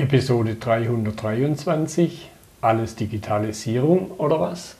Episode 0.00 0.54
323. 0.54 2.30
Alles 2.62 2.96
Digitalisierung 2.96 4.12
oder 4.12 4.40
was? 4.40 4.74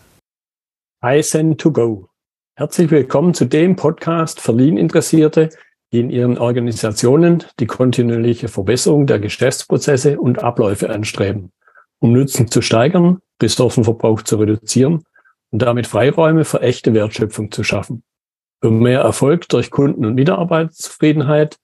Kaizen 1.03 1.59
to 1.59 1.71
go. 1.71 2.09
Herzlich 2.57 2.91
willkommen 2.91 3.35
zu 3.35 3.45
dem 3.45 3.77
Podcast 3.77 4.41
für 4.41 4.53
Lean-Interessierte, 4.53 5.51
die 5.93 6.01
in 6.01 6.09
ihren 6.09 6.39
Organisationen 6.39 7.45
die 7.59 7.67
kontinuierliche 7.67 8.49
Verbesserung 8.49 9.07
der 9.07 9.19
Geschäftsprozesse 9.19 10.19
und 10.19 10.43
Abläufe 10.43 10.89
anstreben, 10.89 11.53
um 11.99 12.15
Nutzen 12.15 12.49
zu 12.49 12.63
steigern, 12.63 13.21
Ressourcenverbrauch 13.43 14.23
zu 14.23 14.39
reduzieren 14.39 15.05
und 15.51 15.61
damit 15.61 15.87
Freiräume 15.87 16.47
für 16.47 16.63
echte 16.63 16.95
Wertschöpfung 16.95 17.53
zu 17.53 17.63
schaffen. 17.63 18.05
Für 18.63 18.71
mehr 18.71 19.01
Erfolg 19.01 19.51
durch 19.51 19.71
Kunden- 19.71 20.07
und 20.07 20.15
Mitarbeiterzufriedenheit 20.15 21.59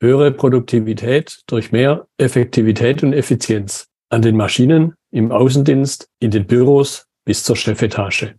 höhere 0.00 0.30
Produktivität 0.30 1.40
durch 1.46 1.72
mehr 1.72 2.06
Effektivität 2.18 3.02
und 3.02 3.12
Effizienz 3.12 3.88
an 4.10 4.22
den 4.22 4.36
Maschinen, 4.36 4.94
im 5.10 5.32
Außendienst, 5.32 6.08
in 6.20 6.30
den 6.30 6.46
Büros 6.46 7.06
bis 7.24 7.42
zur 7.42 7.56
Chefetage. 7.56 8.34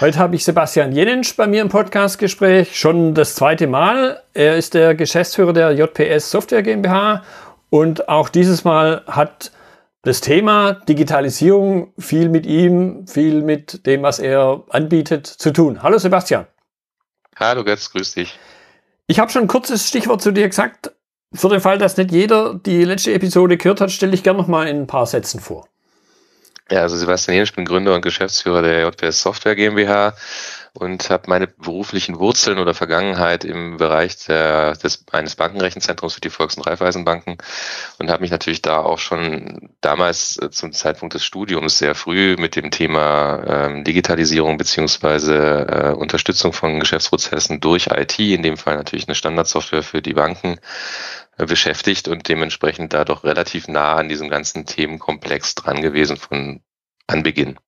Heute 0.00 0.18
habe 0.18 0.34
ich 0.34 0.44
Sebastian 0.44 0.92
Jenensch 0.92 1.36
bei 1.36 1.46
mir 1.46 1.62
im 1.62 1.68
Podcastgespräch, 1.68 2.78
schon 2.78 3.14
das 3.14 3.34
zweite 3.34 3.66
Mal. 3.66 4.22
Er 4.32 4.56
ist 4.56 4.74
der 4.74 4.94
Geschäftsführer 4.94 5.52
der 5.52 5.72
JPS 5.72 6.30
Software 6.30 6.62
GmbH 6.62 7.22
und 7.70 8.08
auch 8.08 8.28
dieses 8.28 8.64
Mal 8.64 9.02
hat 9.06 9.52
das 10.02 10.20
Thema 10.20 10.72
Digitalisierung 10.72 11.92
viel 11.98 12.28
mit 12.28 12.44
ihm, 12.46 13.06
viel 13.06 13.42
mit 13.42 13.86
dem, 13.86 14.02
was 14.02 14.18
er 14.18 14.64
anbietet, 14.68 15.26
zu 15.26 15.52
tun. 15.52 15.82
Hallo 15.82 15.98
Sebastian. 15.98 16.46
Hallo 17.36 17.64
Götz, 17.64 17.90
grüß 17.90 18.14
dich. 18.14 18.38
Ich 19.06 19.18
habe 19.18 19.30
schon 19.30 19.42
ein 19.42 19.48
kurzes 19.48 19.86
Stichwort 19.86 20.22
zu 20.22 20.32
dir 20.32 20.48
gesagt. 20.48 20.92
Für 21.34 21.48
den 21.48 21.60
Fall, 21.60 21.78
dass 21.78 21.96
nicht 21.96 22.12
jeder 22.12 22.54
die 22.54 22.84
letzte 22.84 23.12
Episode 23.12 23.56
gehört 23.56 23.80
hat, 23.80 23.90
stelle 23.90 24.14
ich 24.14 24.22
gerne 24.22 24.38
noch 24.38 24.46
mal 24.46 24.68
in 24.68 24.82
ein 24.82 24.86
paar 24.86 25.06
Sätzen 25.06 25.40
vor. 25.40 25.68
Ja, 26.70 26.80
also 26.80 26.96
Sebastian 26.96 27.34
Jenisch, 27.34 27.50
ich 27.50 27.56
bin 27.56 27.66
Gründer 27.66 27.94
und 27.94 28.02
Geschäftsführer 28.02 28.62
der 28.62 28.82
JPS 28.82 29.20
Software 29.20 29.54
GmbH 29.54 30.14
und 30.76 31.08
habe 31.08 31.24
meine 31.28 31.46
beruflichen 31.46 32.18
Wurzeln 32.18 32.58
oder 32.58 32.74
Vergangenheit 32.74 33.44
im 33.44 33.76
Bereich 33.76 34.16
der, 34.26 34.72
des, 34.74 35.04
eines 35.12 35.36
Bankenrechenzentrums 35.36 36.14
für 36.14 36.20
die 36.20 36.30
Volks- 36.30 36.56
und 36.56 36.66
Raiffeisenbanken 36.66 37.38
und 37.98 38.10
habe 38.10 38.22
mich 38.22 38.32
natürlich 38.32 38.60
da 38.60 38.78
auch 38.80 38.98
schon 38.98 39.70
damals 39.80 40.36
äh, 40.38 40.50
zum 40.50 40.72
Zeitpunkt 40.72 41.14
des 41.14 41.24
Studiums 41.24 41.78
sehr 41.78 41.94
früh 41.94 42.36
mit 42.36 42.56
dem 42.56 42.72
Thema 42.72 43.44
ähm, 43.46 43.84
Digitalisierung 43.84 44.58
beziehungsweise 44.58 45.36
äh, 45.36 45.92
Unterstützung 45.92 46.52
von 46.52 46.80
Geschäftsprozessen 46.80 47.60
durch 47.60 47.86
IT, 47.86 48.18
in 48.18 48.42
dem 48.42 48.56
Fall 48.56 48.76
natürlich 48.76 49.06
eine 49.06 49.14
Standardsoftware 49.14 49.84
für 49.84 50.02
die 50.02 50.14
Banken, 50.14 50.58
äh, 51.38 51.46
beschäftigt 51.46 52.08
und 52.08 52.28
dementsprechend 52.28 52.92
da 52.92 53.04
doch 53.04 53.24
relativ 53.24 53.68
nah 53.68 53.94
an 53.94 54.08
diesem 54.08 54.28
ganzen 54.28 54.66
Themenkomplex 54.66 55.54
dran 55.54 55.82
gewesen 55.82 56.16
von 56.16 56.62
Anbeginn. 57.06 57.58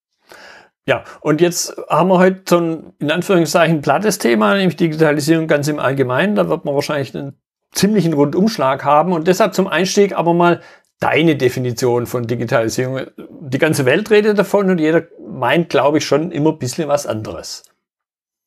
Ja, 0.88 1.02
und 1.20 1.40
jetzt 1.40 1.76
haben 1.88 2.08
wir 2.08 2.18
heute 2.18 2.42
so 2.48 2.58
ein, 2.58 2.92
in 3.00 3.10
Anführungszeichen, 3.10 3.82
plattes 3.82 4.18
Thema, 4.18 4.54
nämlich 4.54 4.76
Digitalisierung 4.76 5.48
ganz 5.48 5.66
im 5.66 5.80
Allgemeinen. 5.80 6.36
Da 6.36 6.48
wird 6.48 6.64
man 6.64 6.74
wahrscheinlich 6.74 7.14
einen 7.14 7.36
ziemlichen 7.72 8.12
Rundumschlag 8.12 8.84
haben. 8.84 9.12
Und 9.12 9.26
deshalb 9.26 9.54
zum 9.54 9.66
Einstieg 9.66 10.16
aber 10.16 10.32
mal 10.32 10.60
deine 11.00 11.36
Definition 11.36 12.06
von 12.06 12.26
Digitalisierung. 12.26 13.02
Die 13.18 13.58
ganze 13.58 13.84
Welt 13.84 14.10
redet 14.10 14.38
davon 14.38 14.70
und 14.70 14.78
jeder 14.78 15.02
meint, 15.28 15.70
glaube 15.70 15.98
ich, 15.98 16.06
schon 16.06 16.30
immer 16.30 16.52
ein 16.52 16.58
bisschen 16.58 16.88
was 16.88 17.06
anderes. 17.06 17.64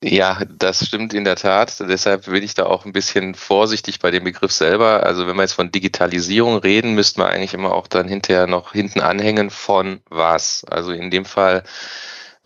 Ja, 0.02 0.42
das 0.58 0.86
stimmt 0.88 1.14
in 1.14 1.26
der 1.26 1.36
Tat. 1.36 1.78
Deshalb 1.82 2.26
bin 2.26 2.42
ich 2.42 2.54
da 2.54 2.66
auch 2.66 2.86
ein 2.86 2.94
bisschen 2.94 3.36
vorsichtig 3.36 4.00
bei 4.00 4.12
dem 4.12 4.24
Begriff 4.24 4.54
selber. 4.54 5.04
Also 5.04 5.28
wenn 5.28 5.36
wir 5.36 5.42
jetzt 5.42 5.54
von 5.54 5.72
Digitalisierung 5.72 6.56
reden, 6.60 6.96
müssten 6.96 7.20
wir 7.20 7.28
eigentlich 7.28 7.54
immer 7.54 7.74
auch 7.74 7.88
dann 7.88 8.08
hinterher 8.08 8.48
noch 8.48 8.72
hinten 8.72 9.02
anhängen 9.02 9.50
von 9.50 10.00
was. 10.10 10.64
Also 10.70 10.94
in 10.94 11.12
dem 11.12 11.26
Fall 11.26 11.64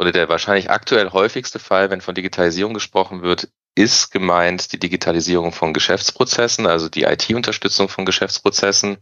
oder 0.03 0.11
der 0.11 0.27
wahrscheinlich 0.27 0.69
aktuell 0.69 1.11
häufigste 1.11 1.59
Fall, 1.59 1.89
wenn 1.89 2.01
von 2.01 2.13
Digitalisierung 2.13 2.73
gesprochen 2.73 3.21
wird, 3.21 3.47
ist 3.73 4.11
gemeint 4.11 4.73
die 4.73 4.77
Digitalisierung 4.77 5.53
von 5.53 5.73
Geschäftsprozessen, 5.73 6.67
also 6.67 6.89
die 6.89 7.03
IT-Unterstützung 7.03 7.87
von 7.87 8.03
Geschäftsprozessen. 8.03 8.97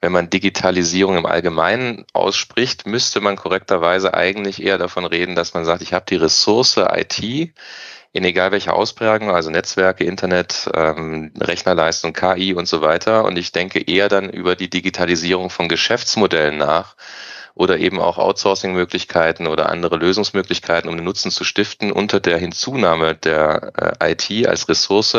Wenn 0.00 0.12
man 0.12 0.30
Digitalisierung 0.30 1.16
im 1.16 1.26
Allgemeinen 1.26 2.06
ausspricht, 2.12 2.86
müsste 2.86 3.20
man 3.20 3.34
korrekterweise 3.34 4.14
eigentlich 4.14 4.62
eher 4.62 4.78
davon 4.78 5.04
reden, 5.04 5.34
dass 5.34 5.52
man 5.52 5.64
sagt, 5.64 5.82
ich 5.82 5.92
habe 5.92 6.06
die 6.08 6.16
Ressource 6.16 6.76
IT 6.76 7.52
in 8.12 8.24
egal 8.24 8.52
welcher 8.52 8.74
Ausprägung, 8.74 9.30
also 9.30 9.50
Netzwerke, 9.50 10.04
Internet, 10.04 10.70
ähm, 10.74 11.32
Rechnerleistung, 11.38 12.12
KI 12.12 12.54
und 12.54 12.66
so 12.66 12.80
weiter. 12.80 13.24
Und 13.24 13.36
ich 13.36 13.50
denke 13.50 13.80
eher 13.80 14.08
dann 14.08 14.30
über 14.30 14.54
die 14.54 14.70
Digitalisierung 14.70 15.50
von 15.50 15.68
Geschäftsmodellen 15.68 16.56
nach 16.56 16.94
oder 17.56 17.78
eben 17.78 17.98
auch 17.98 18.18
Outsourcing-Möglichkeiten 18.18 19.46
oder 19.46 19.70
andere 19.70 19.96
Lösungsmöglichkeiten, 19.96 20.90
um 20.90 20.96
den 20.96 21.04
Nutzen 21.04 21.30
zu 21.30 21.42
stiften 21.42 21.90
unter 21.90 22.20
der 22.20 22.36
Hinzunahme 22.36 23.14
der 23.14 23.96
äh, 24.00 24.12
IT 24.12 24.46
als 24.46 24.68
Ressource. 24.68 25.16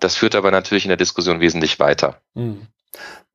Das 0.00 0.16
führt 0.16 0.34
aber 0.34 0.50
natürlich 0.50 0.84
in 0.86 0.88
der 0.88 0.96
Diskussion 0.96 1.40
wesentlich 1.40 1.78
weiter. 1.78 2.16
Hm. 2.34 2.66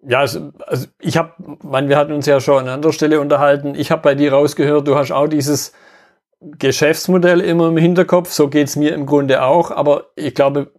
Ja, 0.06 0.20
also, 0.20 0.52
also 0.66 0.88
ich 1.00 1.16
habe, 1.16 1.32
wir 1.38 1.96
hatten 1.96 2.12
uns 2.12 2.26
ja 2.26 2.42
schon 2.42 2.64
an 2.64 2.70
anderer 2.70 2.92
Stelle 2.92 3.22
unterhalten. 3.22 3.76
Ich 3.76 3.92
habe 3.92 4.02
bei 4.02 4.16
dir 4.16 4.34
rausgehört, 4.34 4.88
du 4.88 4.96
hast 4.96 5.12
auch 5.12 5.28
dieses 5.28 5.72
Geschäftsmodell 6.42 7.40
immer 7.40 7.70
im 7.70 7.78
Hinterkopf. 7.78 8.32
So 8.32 8.50
geht's 8.50 8.76
mir 8.76 8.96
im 8.96 9.06
Grunde 9.06 9.44
auch. 9.44 9.70
Aber 9.72 10.08
ich 10.16 10.34
glaube, 10.34 10.72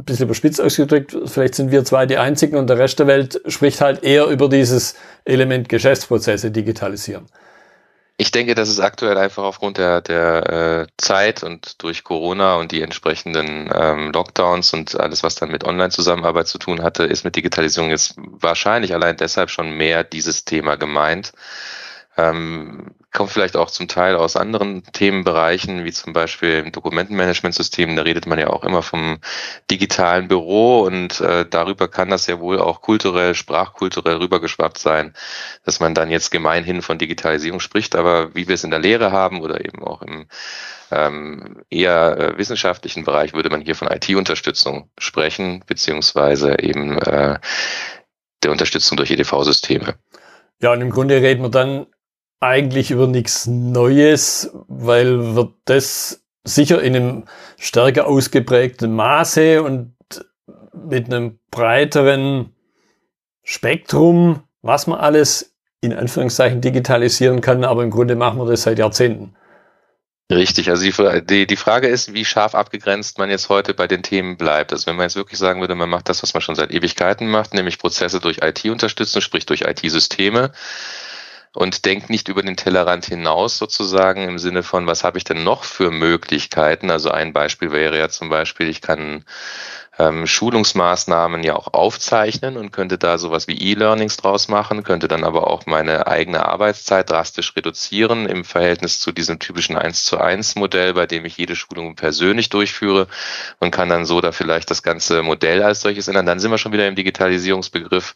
ein 0.00 0.04
bisschen 0.04 0.26
überspitzt 0.26 0.60
ausgedrückt, 0.60 1.16
vielleicht 1.26 1.54
sind 1.54 1.70
wir 1.70 1.84
zwei 1.84 2.06
die 2.06 2.18
einzigen 2.18 2.56
und 2.56 2.68
der 2.68 2.78
Rest 2.78 2.98
der 2.98 3.06
Welt 3.06 3.40
spricht 3.46 3.80
halt 3.80 4.02
eher 4.02 4.26
über 4.26 4.48
dieses 4.48 4.96
Element 5.24 5.68
Geschäftsprozesse 5.68 6.50
digitalisieren. 6.50 7.26
Ich 8.16 8.32
denke, 8.32 8.54
dass 8.54 8.68
es 8.68 8.80
aktuell 8.80 9.16
einfach 9.16 9.44
aufgrund 9.44 9.78
der, 9.78 10.02
der 10.02 10.86
äh, 10.86 10.86
Zeit 10.98 11.42
und 11.42 11.82
durch 11.82 12.04
Corona 12.04 12.56
und 12.56 12.70
die 12.70 12.82
entsprechenden 12.82 13.70
ähm, 13.74 14.12
Lockdowns 14.12 14.74
und 14.74 15.00
alles, 15.00 15.22
was 15.22 15.36
dann 15.36 15.50
mit 15.50 15.64
Online-Zusammenarbeit 15.64 16.46
zu 16.46 16.58
tun 16.58 16.82
hatte, 16.82 17.04
ist 17.04 17.24
mit 17.24 17.36
Digitalisierung 17.36 17.88
jetzt 17.88 18.16
wahrscheinlich 18.18 18.92
allein 18.92 19.16
deshalb 19.16 19.48
schon 19.48 19.70
mehr 19.70 20.04
dieses 20.04 20.44
Thema 20.44 20.76
gemeint. 20.76 21.32
Ähm, 22.16 22.94
kommt 23.12 23.30
vielleicht 23.30 23.56
auch 23.56 23.70
zum 23.70 23.88
Teil 23.88 24.14
aus 24.14 24.36
anderen 24.36 24.84
Themenbereichen, 24.92 25.84
wie 25.84 25.92
zum 25.92 26.12
Beispiel 26.12 26.58
im 26.58 26.72
Dokumentenmanagementsystem. 26.72 27.96
Da 27.96 28.02
redet 28.02 28.26
man 28.26 28.38
ja 28.38 28.48
auch 28.48 28.62
immer 28.62 28.82
vom 28.82 29.18
digitalen 29.70 30.28
Büro 30.28 30.82
und 30.82 31.20
äh, 31.20 31.44
darüber 31.48 31.88
kann 31.88 32.10
das 32.10 32.26
ja 32.26 32.38
wohl 32.38 32.60
auch 32.60 32.82
kulturell, 32.82 33.34
sprachkulturell 33.34 34.16
rübergeschwappt 34.16 34.78
sein, 34.78 35.14
dass 35.64 35.80
man 35.80 35.94
dann 35.94 36.10
jetzt 36.10 36.30
gemeinhin 36.30 36.82
von 36.82 36.98
Digitalisierung 36.98 37.60
spricht. 37.60 37.96
Aber 37.96 38.34
wie 38.34 38.46
wir 38.46 38.54
es 38.54 38.64
in 38.64 38.70
der 38.70 38.80
Lehre 38.80 39.10
haben 39.10 39.40
oder 39.40 39.64
eben 39.64 39.82
auch 39.82 40.02
im 40.02 40.26
ähm, 40.92 41.62
eher 41.70 42.18
äh, 42.18 42.38
wissenschaftlichen 42.38 43.04
Bereich 43.04 43.32
würde 43.32 43.50
man 43.50 43.60
hier 43.60 43.76
von 43.76 43.88
IT-Unterstützung 43.88 44.90
sprechen, 44.98 45.62
beziehungsweise 45.66 46.58
eben 46.58 46.98
äh, 46.98 47.38
der 48.42 48.50
Unterstützung 48.50 48.96
durch 48.96 49.10
EDV-Systeme. 49.10 49.94
Ja, 50.60 50.72
und 50.72 50.80
im 50.80 50.90
Grunde 50.90 51.22
reden 51.22 51.42
wir 51.42 51.48
dann 51.48 51.86
eigentlich 52.40 52.90
über 52.90 53.06
nichts 53.06 53.46
Neues, 53.46 54.50
weil 54.66 55.34
wird 55.34 55.52
das 55.66 56.24
sicher 56.44 56.82
in 56.82 56.96
einem 56.96 57.24
stärker 57.58 58.06
ausgeprägten 58.06 58.94
Maße 58.94 59.62
und 59.62 59.94
mit 60.72 61.06
einem 61.06 61.38
breiteren 61.50 62.54
Spektrum, 63.42 64.42
was 64.62 64.86
man 64.86 64.98
alles 64.98 65.54
in 65.82 65.92
Anführungszeichen 65.92 66.60
digitalisieren 66.60 67.40
kann, 67.40 67.64
aber 67.64 67.82
im 67.82 67.90
Grunde 67.90 68.16
machen 68.16 68.38
wir 68.38 68.46
das 68.46 68.62
seit 68.62 68.78
Jahrzehnten. 68.78 69.34
Richtig, 70.30 70.70
also 70.70 70.84
die, 70.84 71.26
die, 71.26 71.46
die 71.46 71.56
Frage 71.56 71.88
ist, 71.88 72.14
wie 72.14 72.24
scharf 72.24 72.54
abgegrenzt 72.54 73.18
man 73.18 73.30
jetzt 73.30 73.48
heute 73.48 73.74
bei 73.74 73.88
den 73.88 74.04
Themen 74.04 74.36
bleibt. 74.36 74.72
Also 74.72 74.86
wenn 74.86 74.94
man 74.94 75.04
jetzt 75.04 75.16
wirklich 75.16 75.40
sagen 75.40 75.60
würde, 75.60 75.74
man 75.74 75.88
macht 75.88 76.08
das, 76.08 76.22
was 76.22 76.34
man 76.34 76.40
schon 76.40 76.54
seit 76.54 76.70
Ewigkeiten 76.70 77.28
macht, 77.28 77.52
nämlich 77.52 77.78
Prozesse 77.78 78.20
durch 78.20 78.38
IT 78.42 78.64
unterstützen, 78.66 79.22
sprich 79.22 79.44
durch 79.44 79.62
IT-Systeme, 79.62 80.52
und 81.54 81.84
denkt 81.84 82.10
nicht 82.10 82.28
über 82.28 82.42
den 82.42 82.56
Tellerrand 82.56 83.06
hinaus 83.06 83.58
sozusagen 83.58 84.22
im 84.28 84.38
Sinne 84.38 84.62
von, 84.62 84.86
was 84.86 85.04
habe 85.04 85.18
ich 85.18 85.24
denn 85.24 85.42
noch 85.42 85.64
für 85.64 85.90
Möglichkeiten? 85.90 86.90
Also 86.90 87.10
ein 87.10 87.32
Beispiel 87.32 87.72
wäre 87.72 87.98
ja 87.98 88.08
zum 88.08 88.28
Beispiel, 88.28 88.68
ich 88.68 88.80
kann 88.80 89.24
ähm, 89.98 90.26
Schulungsmaßnahmen 90.26 91.42
ja 91.42 91.56
auch 91.56 91.74
aufzeichnen 91.74 92.56
und 92.56 92.70
könnte 92.70 92.96
da 92.96 93.18
sowas 93.18 93.48
wie 93.48 93.58
E-Learnings 93.58 94.16
draus 94.16 94.48
machen, 94.48 94.82
könnte 94.82 95.08
dann 95.08 95.24
aber 95.24 95.48
auch 95.48 95.66
meine 95.66 96.06
eigene 96.06 96.46
Arbeitszeit 96.46 97.10
drastisch 97.10 97.54
reduzieren 97.56 98.26
im 98.26 98.44
Verhältnis 98.44 99.00
zu 99.00 99.12
diesem 99.12 99.38
typischen 99.38 99.76
1 99.76 100.04
zu 100.04 100.18
1 100.18 100.54
Modell, 100.56 100.94
bei 100.94 101.06
dem 101.06 101.24
ich 101.24 101.36
jede 101.36 101.56
Schulung 101.56 101.96
persönlich 101.96 102.48
durchführe 102.48 103.08
und 103.58 103.72
kann 103.72 103.88
dann 103.88 104.06
so 104.06 104.20
da 104.20 104.32
vielleicht 104.32 104.70
das 104.70 104.82
ganze 104.82 105.22
Modell 105.22 105.62
als 105.62 105.82
solches 105.82 106.08
ändern. 106.08 106.26
Dann 106.26 106.40
sind 106.40 106.50
wir 106.50 106.58
schon 106.58 106.72
wieder 106.72 106.88
im 106.88 106.94
Digitalisierungsbegriff, 106.94 108.14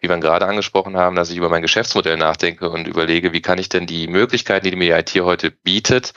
wie 0.00 0.08
wir 0.08 0.16
gerade 0.16 0.46
angesprochen 0.46 0.96
haben, 0.96 1.16
dass 1.16 1.30
ich 1.30 1.36
über 1.36 1.50
mein 1.50 1.62
Geschäftsmodell 1.62 2.16
nachdenke 2.16 2.70
und 2.70 2.88
überlege, 2.88 3.32
wie 3.32 3.42
kann 3.42 3.58
ich 3.58 3.68
denn 3.68 3.86
die 3.86 4.06
Möglichkeiten, 4.06 4.64
die 4.64 4.76
mir 4.76 4.86
die 4.86 5.18
IT 5.18 5.22
heute 5.22 5.50
bietet, 5.50 6.12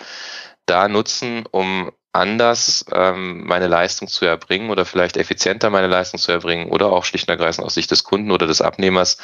da 0.65 0.88
nutzen, 0.88 1.45
um 1.50 1.91
anders 2.11 2.85
ähm, 2.91 3.45
meine 3.45 3.67
Leistung 3.67 4.07
zu 4.07 4.25
erbringen 4.25 4.69
oder 4.69 4.85
vielleicht 4.85 5.17
effizienter 5.17 5.69
meine 5.69 5.88
Leistung 5.88 6.19
zu 6.19 6.31
erbringen 6.31 6.69
oder 6.69 6.88
auch 6.88 7.06
schlicht 7.06 7.27
und 7.27 7.31
ergreifend 7.31 7.65
aus 7.65 7.75
Sicht 7.75 7.91
des 7.91 8.03
Kunden 8.03 8.31
oder 8.31 8.47
des 8.47 8.61
Abnehmers 8.61 9.17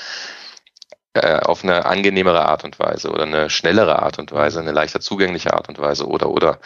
äh, 1.14 1.40
auf 1.40 1.64
eine 1.64 1.86
angenehmere 1.86 2.46
Art 2.46 2.64
und 2.64 2.78
Weise 2.78 3.10
oder 3.10 3.24
eine 3.24 3.50
schnellere 3.50 4.02
Art 4.02 4.20
und 4.20 4.32
Weise, 4.32 4.60
eine 4.60 4.72
leichter 4.72 5.00
zugängliche 5.00 5.54
Art 5.54 5.70
und 5.70 5.80
Weise 5.80 6.08
oder 6.08 6.30
oder. 6.30 6.60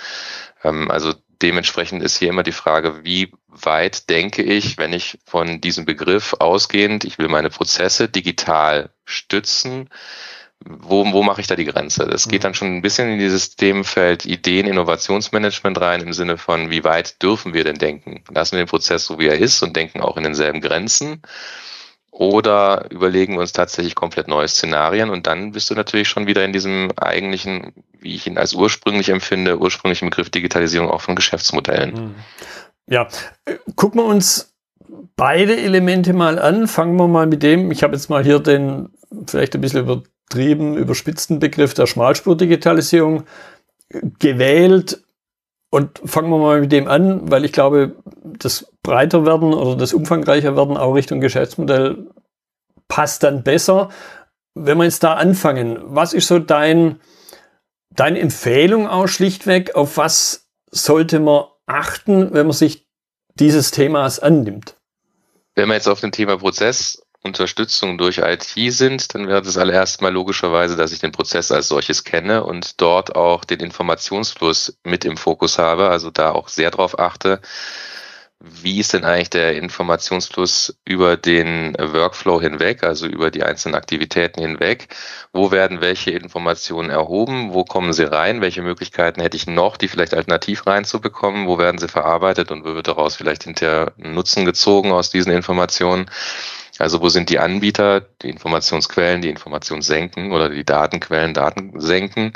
Ähm, 0.63 0.91
also 0.91 1.13
dementsprechend 1.41 2.03
ist 2.03 2.17
hier 2.17 2.29
immer 2.29 2.43
die 2.43 2.51
Frage, 2.51 3.03
wie 3.03 3.31
weit 3.47 4.09
denke 4.09 4.41
ich, 4.41 4.77
wenn 4.77 4.91
ich 4.91 5.19
von 5.25 5.61
diesem 5.61 5.85
Begriff 5.85 6.35
ausgehend, 6.39 7.05
ich 7.05 7.17
will 7.17 7.29
meine 7.29 7.49
Prozesse 7.49 8.09
digital 8.09 8.89
stützen, 9.05 9.89
wo, 10.65 11.05
wo 11.13 11.23
mache 11.23 11.41
ich 11.41 11.47
da 11.47 11.55
die 11.55 11.65
Grenze? 11.65 12.05
Das 12.05 12.27
geht 12.27 12.41
mhm. 12.41 12.43
dann 12.43 12.53
schon 12.53 12.75
ein 12.75 12.81
bisschen 12.81 13.09
in 13.09 13.19
dieses 13.19 13.55
Themenfeld 13.55 14.25
Ideen, 14.25 14.67
Innovationsmanagement 14.67 15.79
rein, 15.79 16.01
im 16.01 16.13
Sinne 16.13 16.37
von, 16.37 16.69
wie 16.69 16.83
weit 16.83 17.21
dürfen 17.23 17.53
wir 17.53 17.63
denn 17.63 17.77
denken? 17.77 18.23
Lassen 18.29 18.57
wir 18.57 18.65
den 18.65 18.69
Prozess 18.69 19.05
so, 19.05 19.19
wie 19.19 19.27
er 19.27 19.37
ist 19.37 19.63
und 19.63 19.75
denken 19.75 20.01
auch 20.01 20.17
in 20.17 20.23
denselben 20.23 20.59
Grenzen? 20.59 21.21
Oder 22.11 22.87
überlegen 22.89 23.35
wir 23.35 23.41
uns 23.41 23.53
tatsächlich 23.53 23.95
komplett 23.95 24.27
neue 24.27 24.47
Szenarien 24.47 25.09
und 25.09 25.27
dann 25.27 25.53
bist 25.53 25.69
du 25.69 25.75
natürlich 25.75 26.09
schon 26.09 26.27
wieder 26.27 26.43
in 26.43 26.51
diesem 26.51 26.91
eigentlichen, 26.97 27.73
wie 27.97 28.15
ich 28.15 28.27
ihn 28.27 28.37
als 28.37 28.53
ursprünglich 28.53 29.09
empfinde, 29.09 29.59
ursprünglichen 29.59 30.09
Begriff 30.09 30.29
Digitalisierung 30.29 30.89
auch 30.89 31.01
von 31.01 31.15
Geschäftsmodellen. 31.15 31.93
Mhm. 31.93 32.15
Ja, 32.87 33.07
gucken 33.75 34.01
wir 34.01 34.05
uns 34.05 34.53
beide 35.15 35.55
Elemente 35.55 36.11
mal 36.13 36.39
an. 36.39 36.67
Fangen 36.67 36.97
wir 36.97 37.07
mal 37.07 37.27
mit 37.27 37.43
dem, 37.43 37.71
ich 37.71 37.83
habe 37.83 37.93
jetzt 37.93 38.09
mal 38.09 38.23
hier 38.23 38.39
den 38.39 38.89
vielleicht 39.27 39.55
ein 39.55 39.61
bisschen 39.61 40.03
übertrieben, 40.29 40.77
überspitzten 40.77 41.39
Begriff 41.39 41.73
der 41.73 41.87
Schmalspurdigitalisierung 41.87 43.23
gewählt. 44.19 45.03
Und 45.71 46.01
fangen 46.03 46.29
wir 46.29 46.37
mal 46.37 46.61
mit 46.61 46.71
dem 46.71 46.87
an, 46.87 47.29
weil 47.31 47.45
ich 47.45 47.51
glaube, 47.51 47.95
das 48.23 48.71
breiter 48.81 49.25
werden 49.25 49.53
oder 49.53 49.75
das 49.75 49.93
umfangreicher 49.93 50.55
werden 50.55 50.77
auch 50.77 50.93
Richtung 50.93 51.19
Geschäftsmodell 51.19 52.07
passt 52.87 53.23
dann 53.23 53.43
besser. 53.43 53.89
Wenn 54.55 54.77
wir 54.77 54.85
jetzt 54.85 55.03
da 55.03 55.13
anfangen, 55.13 55.79
was 55.83 56.13
ist 56.13 56.27
so 56.27 56.39
dein, 56.39 56.99
deine 57.91 58.19
Empfehlung 58.19 58.87
auch 58.87 59.07
schlichtweg, 59.07 59.75
auf 59.75 59.97
was 59.97 60.49
sollte 60.71 61.19
man 61.19 61.45
achten, 61.67 62.33
wenn 62.33 62.47
man 62.47 62.55
sich 62.55 62.87
dieses 63.35 63.69
Themas 63.69 64.19
annimmt? 64.19 64.75
Wenn 65.55 65.67
wir 65.67 65.75
jetzt 65.75 65.87
auf 65.87 65.99
dem 65.99 66.11
Thema 66.11 66.37
Prozess 66.37 67.03
Unterstützung 67.21 67.97
durch 67.97 68.19
IT 68.19 68.53
sind, 68.73 69.13
dann 69.13 69.27
wäre 69.27 69.41
das 69.41 69.57
allererst 69.57 70.01
mal 70.01 70.13
logischerweise, 70.13 70.77
dass 70.77 70.93
ich 70.93 70.99
den 70.99 71.11
Prozess 71.11 71.51
als 71.51 71.67
solches 71.67 72.03
kenne 72.03 72.43
und 72.43 72.79
dort 72.79 73.15
auch 73.15 73.43
den 73.43 73.59
Informationsfluss 73.59 74.77
mit 74.83 75.03
im 75.03 75.17
Fokus 75.17 75.57
habe, 75.57 75.89
also 75.89 76.11
da 76.11 76.31
auch 76.31 76.47
sehr 76.47 76.71
drauf 76.71 76.97
achte, 76.97 77.41
wie 78.41 78.79
ist 78.79 78.93
denn 78.93 79.03
eigentlich 79.03 79.29
der 79.29 79.57
Informationsfluss 79.57 80.79
über 80.85 81.17
den 81.17 81.75
Workflow 81.77 82.39
hinweg, 82.39 82.83
also 82.83 83.05
über 83.05 83.31
die 83.31 83.43
einzelnen 83.43 83.75
Aktivitäten 83.75 84.41
hinweg? 84.41 84.87
Wo 85.33 85.51
werden 85.51 85.81
welche 85.81 86.11
Informationen 86.11 86.89
erhoben? 86.89 87.53
Wo 87.53 87.65
kommen 87.65 87.91
sie 87.91 88.09
rein? 88.09 88.39
Welche 88.39 88.61
Möglichkeiten 88.61 89.21
hätte 89.21 89.35
ich 89.35 89.45
noch, 89.47 89.75
die 89.75 89.89
vielleicht 89.89 90.13
alternativ 90.13 90.65
reinzubekommen? 90.65 91.47
Wo 91.47 91.57
werden 91.57 91.79
sie 91.79 91.89
verarbeitet 91.89 92.49
und 92.51 92.63
wo 92.63 92.75
wird 92.75 92.87
daraus 92.87 93.17
vielleicht 93.17 93.43
hinterher 93.43 93.91
Nutzen 93.97 94.45
gezogen 94.45 94.93
aus 94.93 95.09
diesen 95.09 95.33
Informationen? 95.33 96.09
Also 96.77 97.01
wo 97.01 97.09
sind 97.09 97.29
die 97.29 97.39
Anbieter, 97.39 97.99
die 98.21 98.29
Informationsquellen, 98.29 99.21
die 99.21 99.29
Informationssenken 99.29 100.31
oder 100.31 100.47
die 100.47 100.63
Datenquellen, 100.63 101.33
Datensenken? 101.33 102.31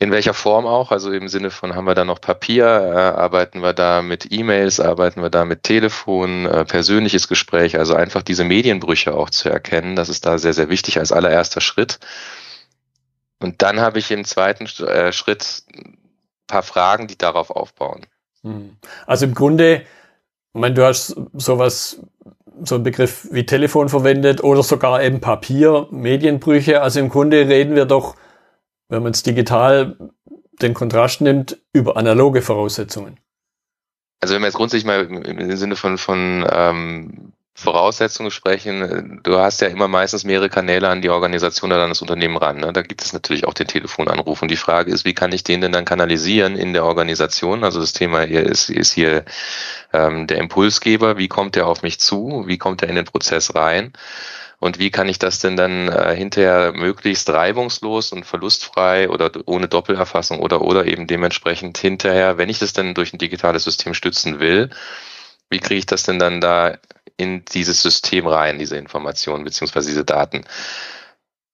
In 0.00 0.12
welcher 0.12 0.34
Form 0.34 0.64
auch? 0.64 0.92
Also 0.92 1.10
im 1.10 1.26
Sinne 1.28 1.50
von, 1.50 1.74
haben 1.74 1.86
wir 1.86 1.96
da 1.96 2.04
noch 2.04 2.20
Papier, 2.20 2.64
äh, 2.64 3.18
arbeiten 3.18 3.62
wir 3.62 3.72
da 3.72 4.00
mit 4.00 4.30
E-Mails, 4.30 4.78
arbeiten 4.78 5.22
wir 5.22 5.30
da 5.30 5.44
mit 5.44 5.64
Telefon, 5.64 6.46
äh, 6.46 6.64
persönliches 6.64 7.26
Gespräch, 7.26 7.76
also 7.78 7.94
einfach 7.94 8.22
diese 8.22 8.44
Medienbrüche 8.44 9.12
auch 9.12 9.28
zu 9.28 9.48
erkennen, 9.48 9.96
das 9.96 10.08
ist 10.08 10.24
da 10.24 10.38
sehr, 10.38 10.54
sehr 10.54 10.68
wichtig 10.68 11.00
als 11.00 11.10
allererster 11.10 11.60
Schritt. 11.60 11.98
Und 13.40 13.62
dann 13.62 13.80
habe 13.80 13.98
ich 13.98 14.10
im 14.12 14.24
zweiten 14.24 14.66
äh, 14.84 15.12
Schritt 15.12 15.64
ein 15.74 15.98
paar 16.46 16.62
Fragen, 16.62 17.08
die 17.08 17.18
darauf 17.18 17.50
aufbauen. 17.50 18.06
Hm. 18.42 18.76
Also 19.06 19.26
im 19.26 19.34
Grunde, 19.34 19.82
ich 20.54 20.60
meine, 20.60 20.74
du 20.74 20.84
hast 20.84 21.16
sowas, 21.34 22.00
so 22.62 22.76
einen 22.76 22.84
Begriff 22.84 23.28
wie 23.30 23.46
Telefon 23.46 23.88
verwendet 23.88 24.42
oder 24.42 24.62
sogar 24.62 25.02
eben 25.02 25.20
Papier, 25.20 25.88
Medienbrüche. 25.90 26.82
Also 26.82 27.00
im 27.00 27.08
Grunde 27.08 27.48
reden 27.48 27.74
wir 27.74 27.84
doch 27.84 28.14
wenn 28.88 29.02
man 29.02 29.12
es 29.12 29.22
digital 29.22 29.96
den 30.60 30.74
Kontrast 30.74 31.20
nimmt, 31.20 31.58
über 31.72 31.96
analoge 31.96 32.42
Voraussetzungen? 32.42 33.18
Also 34.20 34.34
wenn 34.34 34.42
wir 34.42 34.46
jetzt 34.46 34.56
grundsätzlich 34.56 34.86
mal 34.86 35.04
im 35.04 35.56
Sinne 35.56 35.76
von, 35.76 35.98
von 35.98 36.44
ähm, 36.50 37.32
Voraussetzungen 37.54 38.30
sprechen, 38.30 39.20
du 39.22 39.38
hast 39.38 39.60
ja 39.60 39.68
immer 39.68 39.88
meistens 39.88 40.24
mehrere 40.24 40.48
Kanäle 40.48 40.88
an 40.88 41.02
die 41.02 41.10
Organisation 41.10 41.72
oder 41.72 41.82
an 41.82 41.90
das 41.90 42.02
Unternehmen 42.02 42.36
ran. 42.36 42.58
Ne? 42.58 42.72
Da 42.72 42.82
gibt 42.82 43.02
es 43.02 43.12
natürlich 43.12 43.46
auch 43.46 43.54
den 43.54 43.66
Telefonanruf. 43.66 44.42
Und 44.42 44.50
die 44.50 44.56
Frage 44.56 44.92
ist, 44.92 45.04
wie 45.04 45.14
kann 45.14 45.32
ich 45.32 45.44
den 45.44 45.60
denn 45.60 45.72
dann 45.72 45.84
kanalisieren 45.84 46.56
in 46.56 46.72
der 46.72 46.84
Organisation? 46.84 47.64
Also 47.64 47.80
das 47.80 47.92
Thema 47.92 48.22
hier 48.22 48.44
ist, 48.44 48.70
ist 48.70 48.92
hier 48.92 49.24
ähm, 49.92 50.26
der 50.26 50.38
Impulsgeber, 50.38 51.18
wie 51.18 51.28
kommt 51.28 51.56
der 51.56 51.66
auf 51.66 51.82
mich 51.82 52.00
zu, 52.00 52.44
wie 52.46 52.58
kommt 52.58 52.82
er 52.82 52.88
in 52.88 52.96
den 52.96 53.04
Prozess 53.04 53.54
rein? 53.54 53.92
Und 54.60 54.78
wie 54.78 54.90
kann 54.90 55.08
ich 55.08 55.18
das 55.18 55.38
denn 55.38 55.56
dann 55.56 55.88
äh, 55.88 56.16
hinterher 56.16 56.72
möglichst 56.72 57.30
reibungslos 57.30 58.12
und 58.12 58.24
verlustfrei 58.26 59.08
oder 59.08 59.30
ohne 59.46 59.68
Doppelerfassung 59.68 60.40
oder 60.40 60.62
oder 60.62 60.86
eben 60.86 61.06
dementsprechend 61.06 61.78
hinterher, 61.78 62.38
wenn 62.38 62.48
ich 62.48 62.58
das 62.58 62.72
denn 62.72 62.94
durch 62.94 63.12
ein 63.12 63.18
digitales 63.18 63.64
System 63.64 63.94
stützen 63.94 64.40
will, 64.40 64.70
wie 65.50 65.60
kriege 65.60 65.78
ich 65.78 65.86
das 65.86 66.02
denn 66.02 66.18
dann 66.18 66.40
da 66.40 66.76
in 67.16 67.44
dieses 67.44 67.82
System 67.82 68.26
rein, 68.26 68.58
diese 68.58 68.76
Informationen 68.76 69.44
beziehungsweise 69.44 69.88
diese 69.90 70.04
Daten? 70.04 70.44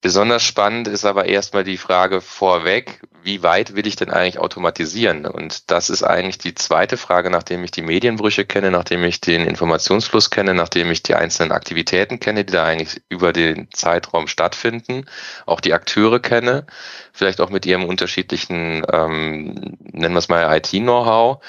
Besonders 0.05 0.43
spannend 0.43 0.87
ist 0.87 1.07
aber 1.07 1.25
erstmal 1.25 1.65
die 1.65 1.79
Frage 1.79 2.21
vorweg, 2.21 3.01
wie 3.23 3.43
weit 3.43 3.75
will 3.75 3.87
ich 3.87 3.97
denn 3.97 4.11
eigentlich 4.11 4.39
automatisieren? 4.39 5.25
Und 5.25 5.71
das 5.71 5.89
ist 5.89 6.03
eigentlich 6.03 6.37
die 6.37 6.55
zweite 6.55 6.99
Frage, 6.99 7.31
nachdem 7.31 7.65
ich 7.65 7.71
die 7.71 7.81
Medienbrüche 7.81 8.45
kenne, 8.45 8.71
nachdem 8.71 9.03
ich 9.05 9.23
den 9.23 9.47
Informationsfluss 9.47 10.29
kenne, 10.29 10.53
nachdem 10.53 10.91
ich 10.91 11.03
die 11.03 11.15
einzelnen 11.15 11.53
Aktivitäten 11.53 12.21
kenne, 12.21 12.45
die 12.45 12.53
da 12.53 12.65
eigentlich 12.65 13.01
über 13.09 13.33
den 13.33 13.69
Zeitraum 13.73 14.27
stattfinden, 14.27 15.07
auch 15.47 15.63
die 15.63 15.73
Akteure 15.73 16.21
kenne, 16.21 16.67
vielleicht 17.15 17.41
auch 17.41 17.49
mit 17.49 17.65
ihrem 17.65 17.87
unterschiedlichen, 17.87 18.85
ähm, 18.93 19.79
nennen 19.81 20.15
wir 20.15 20.19
es 20.19 20.29
mal 20.29 20.55
IT-Know-how, 20.55 21.43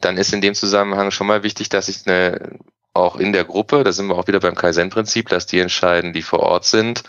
dann 0.00 0.16
ist 0.16 0.32
in 0.32 0.40
dem 0.40 0.54
Zusammenhang 0.54 1.10
schon 1.10 1.26
mal 1.26 1.42
wichtig, 1.42 1.70
dass 1.70 1.88
ich 1.88 2.06
eine 2.06 2.60
auch 2.92 3.16
in 3.16 3.32
der 3.32 3.44
Gruppe, 3.44 3.84
da 3.84 3.92
sind 3.92 4.08
wir 4.08 4.16
auch 4.16 4.26
wieder 4.26 4.40
beim 4.40 4.54
Kaizen-Prinzip, 4.54 5.28
dass 5.28 5.46
die 5.46 5.60
entscheiden, 5.60 6.12
die 6.12 6.22
vor 6.22 6.40
Ort 6.40 6.64
sind, 6.64 7.04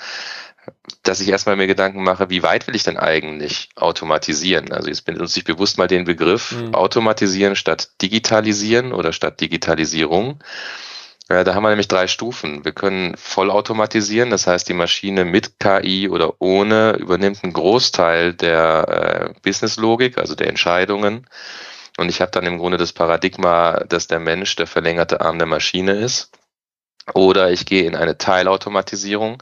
dass 1.04 1.20
ich 1.20 1.30
erstmal 1.30 1.56
mir 1.56 1.68
Gedanken 1.68 2.04
mache, 2.04 2.30
wie 2.30 2.44
weit 2.44 2.68
will 2.68 2.76
ich 2.76 2.84
denn 2.84 2.98
eigentlich 2.98 3.70
automatisieren? 3.76 4.72
Also 4.72 4.90
jetzt 4.90 5.06
benutze 5.06 5.40
ich 5.40 5.46
bewusst 5.46 5.78
mal 5.78 5.88
den 5.88 6.06
Begriff 6.06 6.52
mhm. 6.52 6.76
automatisieren 6.76 7.56
statt 7.56 7.90
digitalisieren 8.02 8.94
oder 8.94 9.12
statt 9.12 9.42
Digitalisierung. 9.42 10.40
Äh, 11.28 11.44
da 11.44 11.56
haben 11.56 11.64
wir 11.64 11.70
nämlich 11.70 11.88
drei 11.88 12.08
Stufen. 12.08 12.66
Wir 12.66 12.74
können 12.74 13.16
vollautomatisieren, 13.18 14.30
das 14.30 14.48
heißt, 14.48 14.68
die 14.68 14.74
Maschine 14.74 15.26
mit 15.26 15.60
KI 15.60 16.10
oder 16.10 16.40
ohne 16.40 16.94
übernimmt 16.98 17.44
einen 17.44 17.54
Großteil 17.54 18.34
der 18.34 19.34
äh, 19.34 19.40
Businesslogik, 19.42 20.18
also 20.18 20.36
der 20.36 20.48
Entscheidungen. 20.48 21.26
Und 21.98 22.10
ich 22.10 22.22
habe 22.22 22.32
dann 22.32 22.46
im 22.46 22.58
Grunde 22.58 22.78
das 22.78 22.94
Paradigma, 22.94 23.84
dass 23.88 24.08
der 24.08 24.20
Mensch 24.20 24.56
der 24.56 24.68
verlängerte 24.68 25.22
Arm 25.22 25.38
der 25.38 25.48
Maschine 25.48 25.94
ist. 25.94 26.32
Oder 27.14 27.52
ich 27.52 27.66
gehe 27.66 27.84
in 27.84 27.96
eine 27.96 28.18
Teilautomatisierung. 28.18 29.42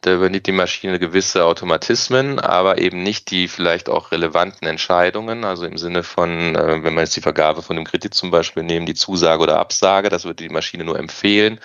Da 0.00 0.14
übernimmt 0.14 0.46
die 0.46 0.52
Maschine 0.52 1.00
gewisse 1.00 1.44
Automatismen, 1.44 2.38
aber 2.38 2.78
eben 2.78 3.02
nicht 3.02 3.32
die 3.32 3.48
vielleicht 3.48 3.88
auch 3.88 4.12
relevanten 4.12 4.68
Entscheidungen. 4.68 5.44
Also 5.44 5.66
im 5.66 5.76
Sinne 5.76 6.04
von, 6.04 6.54
äh, 6.54 6.84
wenn 6.84 6.94
wir 6.94 7.00
jetzt 7.00 7.16
die 7.16 7.20
Vergabe 7.20 7.62
von 7.62 7.76
einem 7.76 7.84
Kredit 7.84 8.14
zum 8.14 8.30
Beispiel 8.30 8.62
nehmen, 8.62 8.86
die 8.86 8.94
Zusage 8.94 9.42
oder 9.42 9.58
Absage, 9.58 10.08
das 10.08 10.24
würde 10.24 10.44
die 10.44 10.50
Maschine 10.50 10.84
nur 10.84 10.96
empfehlen, 11.00 11.58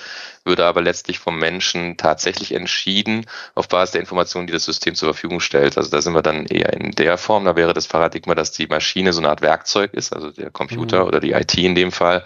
würde 0.45 0.65
aber 0.65 0.81
letztlich 0.81 1.19
vom 1.19 1.37
Menschen 1.37 1.95
tatsächlich 1.95 2.53
entschieden 2.53 3.27
auf 3.53 3.67
Basis 3.67 3.91
der 3.91 4.01
Informationen, 4.01 4.47
die 4.47 4.53
das 4.53 4.65
System 4.65 4.95
zur 4.95 5.13
Verfügung 5.13 5.39
stellt. 5.39 5.77
Also 5.77 5.91
da 5.91 6.01
sind 6.01 6.13
wir 6.13 6.23
dann 6.23 6.47
eher 6.47 6.73
in 6.73 6.89
der 6.91 7.19
Form. 7.19 7.45
Da 7.45 7.55
wäre 7.55 7.73
das 7.73 7.87
Paradigma, 7.87 8.33
dass 8.33 8.51
die 8.51 8.65
Maschine 8.65 9.13
so 9.13 9.19
eine 9.19 9.29
Art 9.29 9.41
Werkzeug 9.41 9.93
ist, 9.93 10.11
also 10.11 10.31
der 10.31 10.49
Computer 10.49 11.01
mhm. 11.01 11.07
oder 11.07 11.19
die 11.19 11.33
IT 11.33 11.55
in 11.55 11.75
dem 11.75 11.91
Fall 11.91 12.23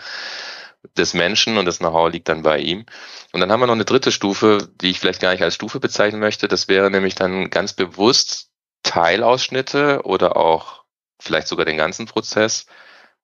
des 0.95 1.13
Menschen 1.13 1.57
und 1.57 1.65
das 1.65 1.79
Know-how 1.79 2.11
liegt 2.11 2.29
dann 2.29 2.43
bei 2.43 2.59
ihm. 2.59 2.85
Und 3.31 3.41
dann 3.41 3.51
haben 3.51 3.59
wir 3.59 3.67
noch 3.67 3.73
eine 3.73 3.85
dritte 3.85 4.11
Stufe, 4.11 4.69
die 4.81 4.89
ich 4.89 4.99
vielleicht 4.99 5.21
gar 5.21 5.31
nicht 5.31 5.43
als 5.43 5.55
Stufe 5.55 5.79
bezeichnen 5.79 6.19
möchte. 6.19 6.47
Das 6.47 6.67
wäre 6.67 6.91
nämlich 6.91 7.15
dann 7.15 7.49
ganz 7.49 7.73
bewusst 7.73 8.49
Teilausschnitte 8.83 10.01
oder 10.03 10.37
auch 10.37 10.83
vielleicht 11.19 11.47
sogar 11.47 11.65
den 11.65 11.77
ganzen 11.77 12.05
Prozess 12.05 12.67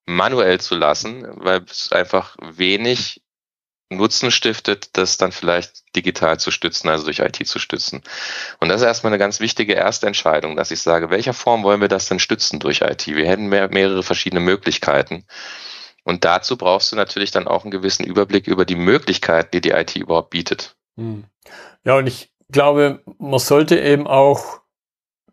manuell 0.06 0.60
zu 0.60 0.76
lassen, 0.76 1.26
weil 1.38 1.64
es 1.64 1.92
einfach 1.92 2.36
wenig 2.42 3.22
Nutzen 3.90 4.32
stiftet, 4.32 4.98
das 4.98 5.18
dann 5.18 5.32
vielleicht 5.32 5.84
digital 5.96 6.40
zu 6.40 6.52
stützen, 6.52 6.90
also 6.90 7.06
durch 7.06 7.20
IT 7.20 7.48
zu 7.48 7.60
stützen. 7.60 8.02
Und 8.60 8.70
das 8.70 8.82
ist 8.82 8.88
erstmal 8.88 9.12
eine 9.12 9.20
ganz 9.20 9.40
wichtige 9.40 9.74
erste 9.74 10.08
Entscheidung, 10.08 10.56
dass 10.56 10.72
ich 10.72 10.82
sage, 10.82 11.10
welcher 11.10 11.34
Form 11.34 11.64
wollen 11.64 11.82
wir 11.82 11.88
das 11.88 12.08
denn 12.08 12.20
stützen 12.20 12.60
durch 12.60 12.82
IT? 12.82 13.08
Wir 13.08 13.28
hätten 13.28 13.48
mehr, 13.48 13.70
mehrere 13.70 14.04
verschiedene 14.04 14.40
Möglichkeiten. 14.42 15.26
Und 16.04 16.26
dazu 16.26 16.58
brauchst 16.58 16.92
du 16.92 16.96
natürlich 16.96 17.32
dann 17.32 17.48
auch 17.48 17.64
einen 17.64 17.72
gewissen 17.72 18.04
Überblick 18.06 18.48
über 18.48 18.66
die 18.66 18.76
Möglichkeiten, 18.76 19.50
die 19.54 19.62
die 19.62 19.72
IT 19.72 19.96
überhaupt 19.96 20.32
bietet. 20.32 20.76
Hm. 20.98 21.24
Ja, 21.86 21.98
und 21.98 22.08
ich 22.08 22.34
glaube, 22.52 23.02
man 23.18 23.40
sollte 23.40 23.80
eben 23.80 24.08
auch, 24.08 24.62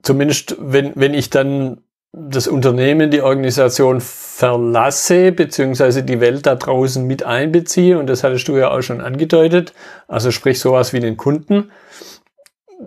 zumindest 0.02 0.56
wenn, 0.58 0.92
wenn 0.94 1.14
ich 1.14 1.30
dann 1.30 1.82
das 2.12 2.48
Unternehmen, 2.48 3.10
die 3.10 3.22
Organisation 3.22 4.00
verlasse, 4.00 5.30
beziehungsweise 5.30 6.02
die 6.02 6.20
Welt 6.20 6.46
da 6.46 6.56
draußen 6.56 7.06
mit 7.06 7.22
einbeziehe, 7.22 7.98
und 7.98 8.08
das 8.08 8.24
hattest 8.24 8.48
du 8.48 8.56
ja 8.56 8.70
auch 8.70 8.82
schon 8.82 9.00
angedeutet, 9.00 9.74
also 10.08 10.32
sprich 10.32 10.58
sowas 10.58 10.92
wie 10.92 11.00
den 11.00 11.16
Kunden, 11.16 11.70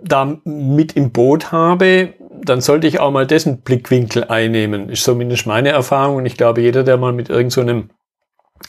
da 0.02 0.38
mit 0.44 0.96
im 0.96 1.12
Boot 1.12 1.52
habe, 1.52 2.14
dann 2.44 2.60
sollte 2.60 2.86
ich 2.86 3.00
auch 3.00 3.10
mal 3.10 3.26
dessen 3.26 3.62
Blickwinkel 3.62 4.24
einnehmen. 4.24 4.88
Ist 4.88 5.04
zumindest 5.04 5.46
meine 5.46 5.70
Erfahrung 5.70 6.16
und 6.16 6.26
ich 6.26 6.36
glaube, 6.36 6.60
jeder, 6.60 6.82
der 6.82 6.96
mal 6.96 7.12
mit 7.12 7.30
irgendeinem 7.30 7.88
so 7.88 7.94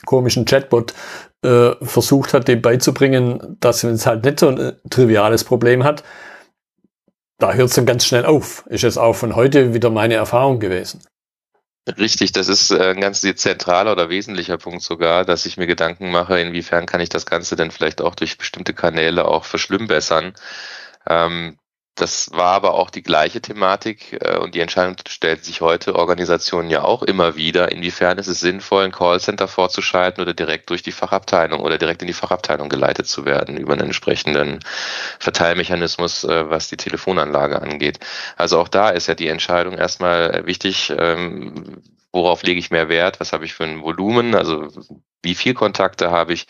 komischen 0.06 0.46
Chatbot 0.46 0.94
äh, 1.44 1.72
versucht 1.82 2.34
hat, 2.34 2.48
dem 2.48 2.62
beizubringen, 2.62 3.58
dass 3.60 3.84
wenn 3.84 3.94
es 3.94 4.06
halt 4.06 4.26
nicht 4.26 4.40
so 4.40 4.50
ein 4.50 4.74
triviales 4.90 5.44
Problem 5.44 5.84
hat, 5.84 6.04
da 7.38 7.54
hört 7.54 7.70
es 7.70 7.76
dann 7.76 7.86
ganz 7.86 8.06
schnell 8.06 8.26
auf. 8.26 8.66
Ist 8.68 8.84
jetzt 8.84 8.98
auch 8.98 9.16
von 9.16 9.36
heute 9.36 9.74
wieder 9.74 9.90
meine 9.90 10.16
Erfahrung 10.16 10.60
gewesen. 10.60 11.02
Richtig, 12.00 12.32
das 12.32 12.48
ist 12.48 12.72
äh, 12.72 12.92
ein 12.92 13.02
ganz 13.02 13.22
zentraler 13.22 13.92
oder 13.92 14.10
wesentlicher 14.10 14.58
Punkt 14.58 14.82
sogar, 14.82 15.24
dass 15.24 15.46
ich 15.46 15.58
mir 15.58 15.68
Gedanken 15.68 16.10
mache, 16.10 16.40
inwiefern 16.40 16.88
kann 16.88 17.00
ich 17.00 17.10
das 17.10 17.28
Ganze 17.28 17.56
denn 17.56 17.70
vielleicht 17.70 18.02
auch 18.02 18.16
durch 18.16 18.40
bestimmte 18.40 18.74
Kanäle 18.74 19.26
auch 19.26 19.46
verschlimmbessern. 19.46 20.34
Ähm, 21.08 21.60
das 21.96 22.30
war 22.34 22.54
aber 22.54 22.74
auch 22.74 22.90
die 22.90 23.04
gleiche 23.04 23.42
Thematik 23.42 24.18
äh, 24.22 24.38
und 24.38 24.54
die 24.54 24.60
Entscheidung 24.60 24.96
stellt 25.08 25.46
sich 25.46 25.62
heute 25.62 25.96
Organisationen 25.96 26.70
ja 26.70 26.84
auch 26.84 27.04
immer 27.04 27.38
wieder, 27.38 27.72
inwiefern 27.72 28.18
ist 28.18 28.28
es 28.28 28.42
sinnvoll, 28.42 28.84
ein 28.84 28.92
Callcenter 28.92 29.48
vorzuschalten 29.48 30.22
oder 30.22 30.34
direkt 30.34 30.70
durch 30.70 30.84
die 30.84 30.92
Fachabteilung 30.92 31.62
oder 31.62 31.78
direkt 31.78 32.02
in 32.02 32.08
die 32.08 32.14
Fachabteilung 32.14 32.68
geleitet 32.68 33.08
zu 33.08 33.26
werden 33.26 33.58
über 33.58 33.74
einen 33.74 33.84
entsprechenden 33.84 34.60
Verteilmechanismus, 35.20 36.26
äh, 36.26 36.50
was 36.50 36.68
die 36.68 36.78
Telefonanlage 36.78 37.62
angeht. 37.62 38.00
Also 38.36 38.60
auch 38.60 38.68
da 38.68 38.90
ist 38.90 39.08
ja 39.08 39.16
die 39.16 39.30
Entscheidung 39.30 39.76
erstmal 39.76 40.46
wichtig, 40.46 40.94
ähm, 40.98 41.82
worauf 42.16 42.42
lege 42.42 42.60
ich 42.60 42.72
mehr 42.72 42.90
Wert, 42.90 43.20
was 43.20 43.34
habe 43.34 43.46
ich 43.46 43.54
für 43.54 43.66
ein 43.66 43.82
Volumen, 43.84 44.34
also 44.34 44.68
wie 45.22 45.36
viel 45.36 45.54
Kontakte 45.54 46.10
habe 46.10 46.34
ich. 46.34 46.48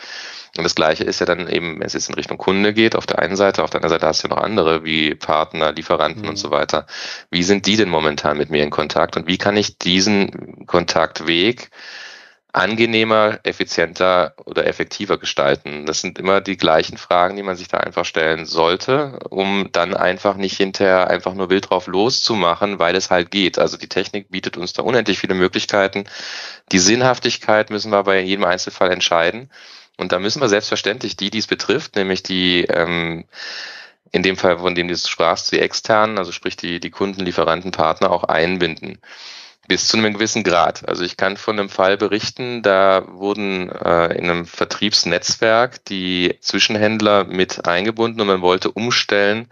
Und 0.58 0.64
das 0.64 0.76
Gleiche 0.76 1.04
ist 1.04 1.20
ja 1.20 1.26
dann 1.26 1.50
eben, 1.50 1.80
wenn 1.80 1.88
es 1.88 1.94
jetzt 1.94 2.08
in 2.08 2.16
Richtung 2.16 2.38
Kunde 2.38 2.74
geht, 2.74 2.96
auf 2.96 3.06
der 3.06 3.20
einen 3.20 3.36
Seite, 3.36 3.64
auf 3.64 3.72
der 3.72 3.80
anderen 3.80 3.96
Seite 3.96 4.08
hast 4.08 4.24
du 4.24 4.30
ja 4.30 4.36
noch 4.36 4.42
andere 4.42 4.86
wie 4.86 5.16
Partner, 5.16 5.74
Lieferanten 5.74 6.24
mhm. 6.24 6.30
und 6.30 6.36
so 6.38 6.52
weiter. 6.52 6.86
Wie 7.30 7.44
sind 7.44 7.66
die 7.66 7.76
denn 7.76 7.90
momentan 7.90 8.38
mit 8.38 8.50
mir 8.50 8.64
in 8.64 8.70
Kontakt 8.70 9.18
und 9.18 9.28
wie 9.28 9.38
kann 9.38 9.58
ich 9.58 9.78
diesen 9.78 10.66
Kontaktweg 10.66 11.72
angenehmer, 12.56 13.40
effizienter 13.44 14.34
oder 14.46 14.66
effektiver 14.66 15.18
gestalten? 15.18 15.86
Das 15.86 16.02
sind 16.02 16.18
immer 16.18 16.40
die 16.40 16.56
gleichen 16.56 16.98
Fragen, 16.98 17.36
die 17.36 17.44
man 17.44 17.58
sich 17.58 17.68
da 17.68 17.78
einfach 17.78 18.06
stellen 18.06 18.46
sollte, 18.46 19.20
um 19.30 19.70
dann 19.74 19.94
einfach 19.94 20.38
nicht 20.38 20.56
hinterher 20.56 21.10
einfach 21.10 21.34
nur 21.34 21.50
wild 21.50 21.70
drauf 21.70 21.88
loszumachen, 21.88 22.80
weil 22.80 22.96
es 22.96 23.12
halt 23.12 23.30
geht. 23.30 23.60
Also 23.60 23.78
die 23.78 23.90
Technik 23.90 24.32
bietet 24.32 24.56
uns 24.58 24.74
da 24.74 24.84
unendlich 24.84 25.20
viele 25.20 25.34
Möglichkeiten. 25.34 26.06
Die 26.72 26.80
Sinnhaftigkeit 26.80 27.70
müssen 27.70 27.92
wir 27.92 28.04
bei 28.04 28.22
jedem 28.22 28.46
Einzelfall 28.46 28.92
entscheiden. 28.92 29.50
Und 29.98 30.12
da 30.12 30.20
müssen 30.20 30.42
wir 30.42 30.50
selbstverständlich 30.50 31.18
die, 31.18 31.30
die 31.30 31.40
es 31.40 31.48
betrifft, 31.48 31.96
nämlich 31.96 32.24
die 32.24 32.64
ähm, 32.66 33.26
in 34.12 34.24
dem 34.24 34.38
Fall, 34.38 34.60
von 34.60 34.76
dem 34.76 34.88
du 34.88 34.96
sprachst, 34.96 35.52
die 35.52 35.60
externen, 35.60 36.18
also 36.18 36.32
sprich 36.32 36.56
die, 36.56 36.80
die 36.80 36.92
Kunden, 36.92 37.26
Lieferanten, 37.26 37.72
Partner 37.72 38.12
auch 38.12 38.24
einbinden 38.24 39.00
bis 39.68 39.88
zu 39.88 39.98
einem 39.98 40.14
gewissen 40.14 40.44
Grad. 40.44 40.88
Also 40.88 41.04
ich 41.04 41.18
kann 41.18 41.38
von 41.38 41.60
einem 41.60 41.70
Fall 41.70 41.98
berichten, 41.98 42.62
da 42.62 43.04
wurden 43.08 43.70
äh, 43.70 44.18
in 44.18 44.30
einem 44.30 44.46
Vertriebsnetzwerk 44.46 45.84
die 45.86 46.36
Zwischenhändler 46.42 47.24
mit 47.24 47.68
eingebunden 47.68 48.22
und 48.22 48.28
man 48.28 48.42
wollte 48.42 48.72
umstellen 48.72 49.48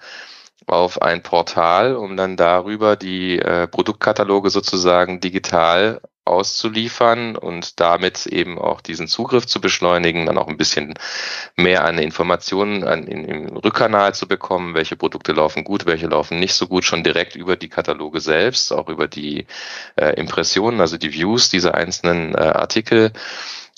auf 0.68 1.02
ein 1.02 1.24
Portal, 1.24 1.96
um 1.96 2.18
dann 2.18 2.38
darüber 2.38 2.96
die 2.96 3.40
äh, 3.40 3.68
Produktkataloge 3.68 4.50
sozusagen 4.50 5.20
digital 5.20 6.02
auszuliefern 6.26 7.36
und 7.36 7.80
damit 7.82 8.26
eben 8.28 8.58
auch 8.58 8.80
diesen 8.80 9.08
Zugriff 9.08 9.46
zu 9.46 9.60
beschleunigen, 9.60 10.26
dann 10.26 10.38
auch 10.38 10.48
ein 10.48 10.58
bisschen 10.58 10.94
mehr 11.58 11.84
an 11.84 11.98
Informationen 11.98 12.84
an, 12.86 13.04
in, 13.08 13.26
im 13.26 13.58
Rückkanal 13.58 14.14
zu 14.14 14.28
bekommen, 14.28 14.74
welche 14.74 14.96
Produkte 14.96 15.34
laufen 15.34 15.66
gut, 15.66 15.86
welche 15.86 16.08
laufen 16.08 16.40
nicht 16.40 16.54
so 16.54 16.68
gut, 16.68 16.86
schon 16.86 17.04
direkt 17.04 17.36
über 17.36 17.58
die 17.58 17.68
Kataloge 17.68 18.22
selbst, 18.22 18.72
auch 18.72 18.88
über 18.88 19.08
die 19.08 19.48
äh, 19.98 20.14
Impressionen, 20.16 20.80
also 20.80 20.98
die 20.98 21.14
Views 21.14 21.50
dieser 21.50 21.76
einzelnen 21.76 22.36
äh, 22.36 22.38
Artikel. 22.38 23.12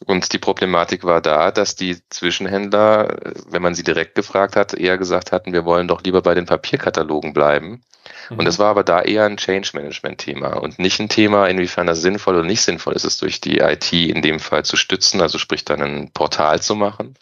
Und 0.04 0.34
die 0.34 0.40
Problematik 0.40 1.06
war 1.06 1.22
da, 1.22 1.52
dass 1.52 1.76
die 1.76 1.98
Zwischenhändler, 2.10 3.16
wenn 3.48 3.62
man 3.62 3.76
sie 3.76 3.84
direkt 3.84 4.16
gefragt 4.16 4.58
hat, 4.58 4.74
eher 4.74 4.98
gesagt 4.98 5.32
hatten, 5.32 5.54
wir 5.54 5.64
wollen 5.64 5.88
doch 5.88 6.04
lieber 6.04 6.22
bei 6.22 6.34
den 6.34 6.46
Papierkatalogen 6.46 7.32
bleiben. 7.32 7.82
Mhm. 8.30 8.40
Und 8.40 8.48
es 8.48 8.60
war 8.60 8.72
aber 8.72 8.84
da 8.84 9.02
eher 9.02 9.24
ein 9.24 9.38
Change-Management-Thema 9.38 10.58
und 10.58 10.80
nicht 10.80 11.00
ein 11.00 11.08
Thema, 11.08 11.48
inwiefern 11.48 11.88
das 11.88 12.02
sinnvoll 12.02 12.36
oder 12.36 12.46
nicht 12.46 12.62
sinnvoll 12.62 12.94
ist, 12.94 13.06
es 13.06 13.18
durch 13.18 13.40
die 13.40 13.60
IT 13.60 13.94
in 13.94 14.22
dem 14.22 14.42
Fall 14.42 14.66
zu 14.66 14.76
stützen, 14.76 15.22
also 15.22 15.38
sprich 15.38 15.64
dann 15.64 15.82
ein 15.82 16.12
Portal 16.12 16.62
zu 16.62 16.76
machen 16.76 17.16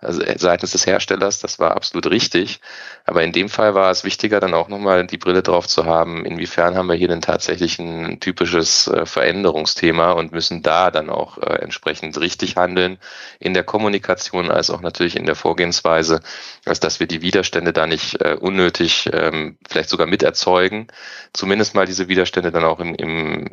also 0.00 0.22
äh, 0.22 0.38
seitens 0.38 0.72
des 0.72 0.86
Herstellers, 0.86 1.40
das 1.40 1.58
war 1.58 1.72
absolut 1.72 2.06
richtig. 2.06 2.60
Aber 3.04 3.24
in 3.24 3.32
dem 3.32 3.48
Fall 3.48 3.74
war 3.74 3.90
es 3.90 4.04
wichtiger, 4.04 4.38
dann 4.38 4.54
auch 4.54 4.68
nochmal 4.68 5.06
die 5.06 5.18
Brille 5.18 5.42
drauf 5.42 5.66
zu 5.66 5.86
haben, 5.86 6.24
inwiefern 6.24 6.76
haben 6.76 6.88
wir 6.88 6.94
hier 6.94 7.08
denn 7.08 7.20
tatsächlich 7.20 7.78
ein 7.78 8.20
typisches 8.20 8.86
äh, 8.86 9.06
Veränderungsthema 9.06 10.12
und 10.12 10.32
müssen 10.32 10.62
da 10.62 10.90
dann 10.90 11.10
auch 11.10 11.38
äh, 11.38 11.56
entsprechend 11.56 12.18
richtig 12.20 12.56
handeln 12.56 12.98
in 13.40 13.54
der 13.54 13.64
Kommunikation 13.64 14.50
als 14.50 14.70
auch 14.70 14.80
natürlich 14.80 15.16
in 15.16 15.26
der 15.26 15.34
Vorgehensweise, 15.34 16.20
als 16.64 16.80
dass 16.80 17.00
wir 17.00 17.08
die 17.08 17.22
Widerstände 17.22 17.72
da 17.72 17.86
nicht 17.86 18.22
unnötig 18.40 19.08
ähm, 19.12 19.58
vielleicht 19.68 19.88
sogar 19.88 20.06
miterzeugen, 20.06 20.88
zumindest 21.32 21.74
mal 21.74 21.86
diese 21.86 22.08
Widerstände 22.08 22.50
dann 22.52 22.64
auch 22.64 22.80
im, 22.80 22.94
im, 22.94 23.46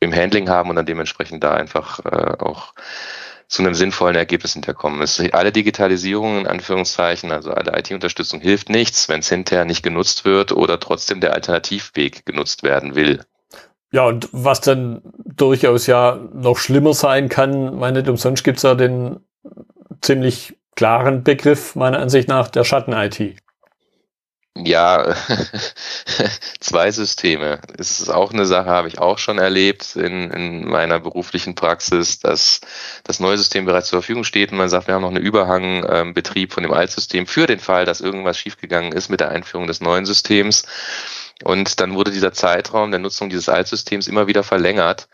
im 0.00 0.14
Handling 0.14 0.48
haben 0.48 0.70
und 0.70 0.76
dann 0.76 0.86
dementsprechend 0.86 1.42
da 1.42 1.54
einfach 1.54 2.00
auch 2.04 2.74
zu 3.48 3.62
einem 3.62 3.74
sinnvollen 3.74 4.14
Ergebnis 4.14 4.52
hinterkommen. 4.52 5.00
Es, 5.00 5.20
alle 5.32 5.52
Digitalisierung 5.52 6.40
in 6.40 6.46
Anführungszeichen, 6.46 7.32
also 7.32 7.50
alle 7.50 7.76
IT-Unterstützung 7.78 8.40
hilft 8.40 8.68
nichts, 8.68 9.08
wenn 9.08 9.20
es 9.20 9.30
hinterher 9.30 9.64
nicht 9.64 9.82
genutzt 9.82 10.24
wird 10.26 10.52
oder 10.52 10.78
trotzdem 10.78 11.20
der 11.20 11.32
Alternativweg 11.32 12.26
genutzt 12.26 12.62
werden 12.62 12.94
will. 12.94 13.24
Ja, 13.90 14.04
und 14.04 14.28
was 14.32 14.60
dann 14.60 15.00
durchaus 15.24 15.86
ja 15.86 16.20
noch 16.34 16.58
schlimmer 16.58 16.92
sein 16.92 17.30
kann, 17.30 17.78
meine 17.78 18.00
nicht 18.00 18.10
umsonst 18.10 18.44
gibt 18.44 18.58
es 18.58 18.64
ja 18.64 18.74
den 18.74 19.20
ziemlich 20.02 20.58
klaren 20.76 21.24
Begriff 21.24 21.74
meiner 21.74 21.98
Ansicht 21.98 22.28
nach 22.28 22.48
der 22.48 22.64
Schatten-IT. 22.64 23.36
Ja, 24.64 25.14
zwei 26.60 26.90
Systeme. 26.90 27.60
Es 27.78 28.00
ist 28.00 28.08
auch 28.10 28.32
eine 28.32 28.44
Sache, 28.44 28.68
habe 28.68 28.88
ich 28.88 28.98
auch 28.98 29.18
schon 29.18 29.38
erlebt 29.38 29.94
in, 29.94 30.30
in 30.32 30.66
meiner 30.68 30.98
beruflichen 30.98 31.54
Praxis, 31.54 32.18
dass 32.18 32.60
das 33.04 33.20
neue 33.20 33.38
System 33.38 33.66
bereits 33.66 33.88
zur 33.88 34.00
Verfügung 34.02 34.24
steht 34.24 34.50
und 34.50 34.58
man 34.58 34.68
sagt, 34.68 34.88
wir 34.88 34.94
haben 34.94 35.02
noch 35.02 35.10
einen 35.10 35.22
Überhangbetrieb 35.22 36.52
von 36.52 36.64
dem 36.64 36.72
Altsystem 36.72 37.28
für 37.28 37.46
den 37.46 37.60
Fall, 37.60 37.84
dass 37.84 38.00
irgendwas 38.00 38.36
schiefgegangen 38.36 38.92
ist 38.92 39.10
mit 39.10 39.20
der 39.20 39.30
Einführung 39.30 39.68
des 39.68 39.80
neuen 39.80 40.06
Systems. 40.06 40.64
Und 41.44 41.78
dann 41.80 41.94
wurde 41.94 42.10
dieser 42.10 42.32
Zeitraum 42.32 42.90
der 42.90 42.98
Nutzung 42.98 43.30
dieses 43.30 43.48
Altsystems 43.48 44.08
immer 44.08 44.26
wieder 44.26 44.42
verlängert. 44.42 45.08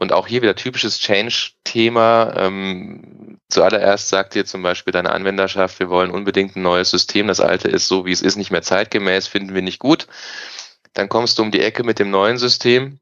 Und 0.00 0.12
auch 0.12 0.26
hier 0.26 0.40
wieder 0.40 0.56
typisches 0.56 0.98
Change-Thema. 0.98 2.32
Ähm, 2.34 3.38
zuallererst 3.50 4.08
sagt 4.08 4.34
dir 4.34 4.46
zum 4.46 4.62
Beispiel 4.62 4.92
deine 4.92 5.12
Anwenderschaft, 5.12 5.78
wir 5.78 5.90
wollen 5.90 6.10
unbedingt 6.10 6.56
ein 6.56 6.62
neues 6.62 6.90
System. 6.90 7.26
Das 7.26 7.38
alte 7.38 7.68
ist 7.68 7.86
so, 7.86 8.06
wie 8.06 8.12
es 8.12 8.22
ist, 8.22 8.36
nicht 8.36 8.50
mehr 8.50 8.62
zeitgemäß, 8.62 9.26
finden 9.26 9.54
wir 9.54 9.60
nicht 9.60 9.78
gut. 9.78 10.06
Dann 10.94 11.10
kommst 11.10 11.38
du 11.38 11.42
um 11.42 11.50
die 11.50 11.60
Ecke 11.60 11.84
mit 11.84 11.98
dem 11.98 12.10
neuen 12.10 12.38
System 12.38 12.98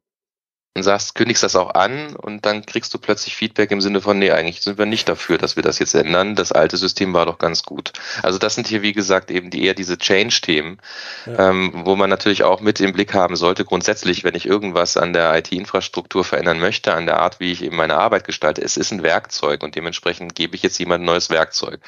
und 0.74 0.84
sagst, 0.84 1.14
kündigst 1.14 1.42
das 1.42 1.56
auch 1.56 1.74
an 1.74 2.14
und 2.14 2.46
dann 2.46 2.64
kriegst 2.64 2.94
du 2.94 2.98
plötzlich 2.98 3.34
Feedback 3.34 3.70
im 3.72 3.80
Sinne 3.80 4.00
von, 4.00 4.18
nee, 4.18 4.30
eigentlich 4.30 4.60
sind 4.60 4.78
wir 4.78 4.86
nicht 4.86 5.08
dafür, 5.08 5.36
dass 5.36 5.56
wir 5.56 5.62
das 5.62 5.78
jetzt 5.80 5.94
ändern. 5.94 6.36
Das 6.36 6.52
alte 6.52 6.76
System 6.76 7.12
war 7.14 7.26
doch 7.26 7.38
ganz 7.38 7.64
gut. 7.64 7.92
Also 8.22 8.38
das 8.38 8.54
sind 8.54 8.68
hier, 8.68 8.82
wie 8.82 8.92
gesagt, 8.92 9.30
eben 9.30 9.50
die 9.50 9.64
eher 9.64 9.74
diese 9.74 9.98
Change-Themen, 9.98 10.78
ja. 11.26 11.50
ähm, 11.50 11.72
wo 11.84 11.96
man 11.96 12.08
natürlich 12.08 12.44
auch 12.44 12.60
mit 12.60 12.80
im 12.80 12.92
Blick 12.92 13.12
haben 13.12 13.34
sollte, 13.34 13.64
grundsätzlich, 13.64 14.22
wenn 14.22 14.36
ich 14.36 14.46
irgendwas 14.46 14.96
an 14.96 15.12
der 15.12 15.36
IT-Infrastruktur 15.36 16.22
verändern 16.22 16.60
möchte, 16.60 16.94
an 16.94 17.06
der 17.06 17.18
Art, 17.18 17.40
wie 17.40 17.50
ich 17.50 17.64
eben 17.64 17.76
meine 17.76 17.96
Arbeit 17.96 18.24
gestalte. 18.24 18.62
Es 18.62 18.76
ist 18.76 18.92
ein 18.92 19.02
Werkzeug 19.02 19.64
und 19.64 19.74
dementsprechend 19.74 20.36
gebe 20.36 20.54
ich 20.54 20.62
jetzt 20.62 20.78
jemandem 20.78 21.08
ein 21.08 21.12
neues 21.12 21.28
Werkzeug. 21.30 21.80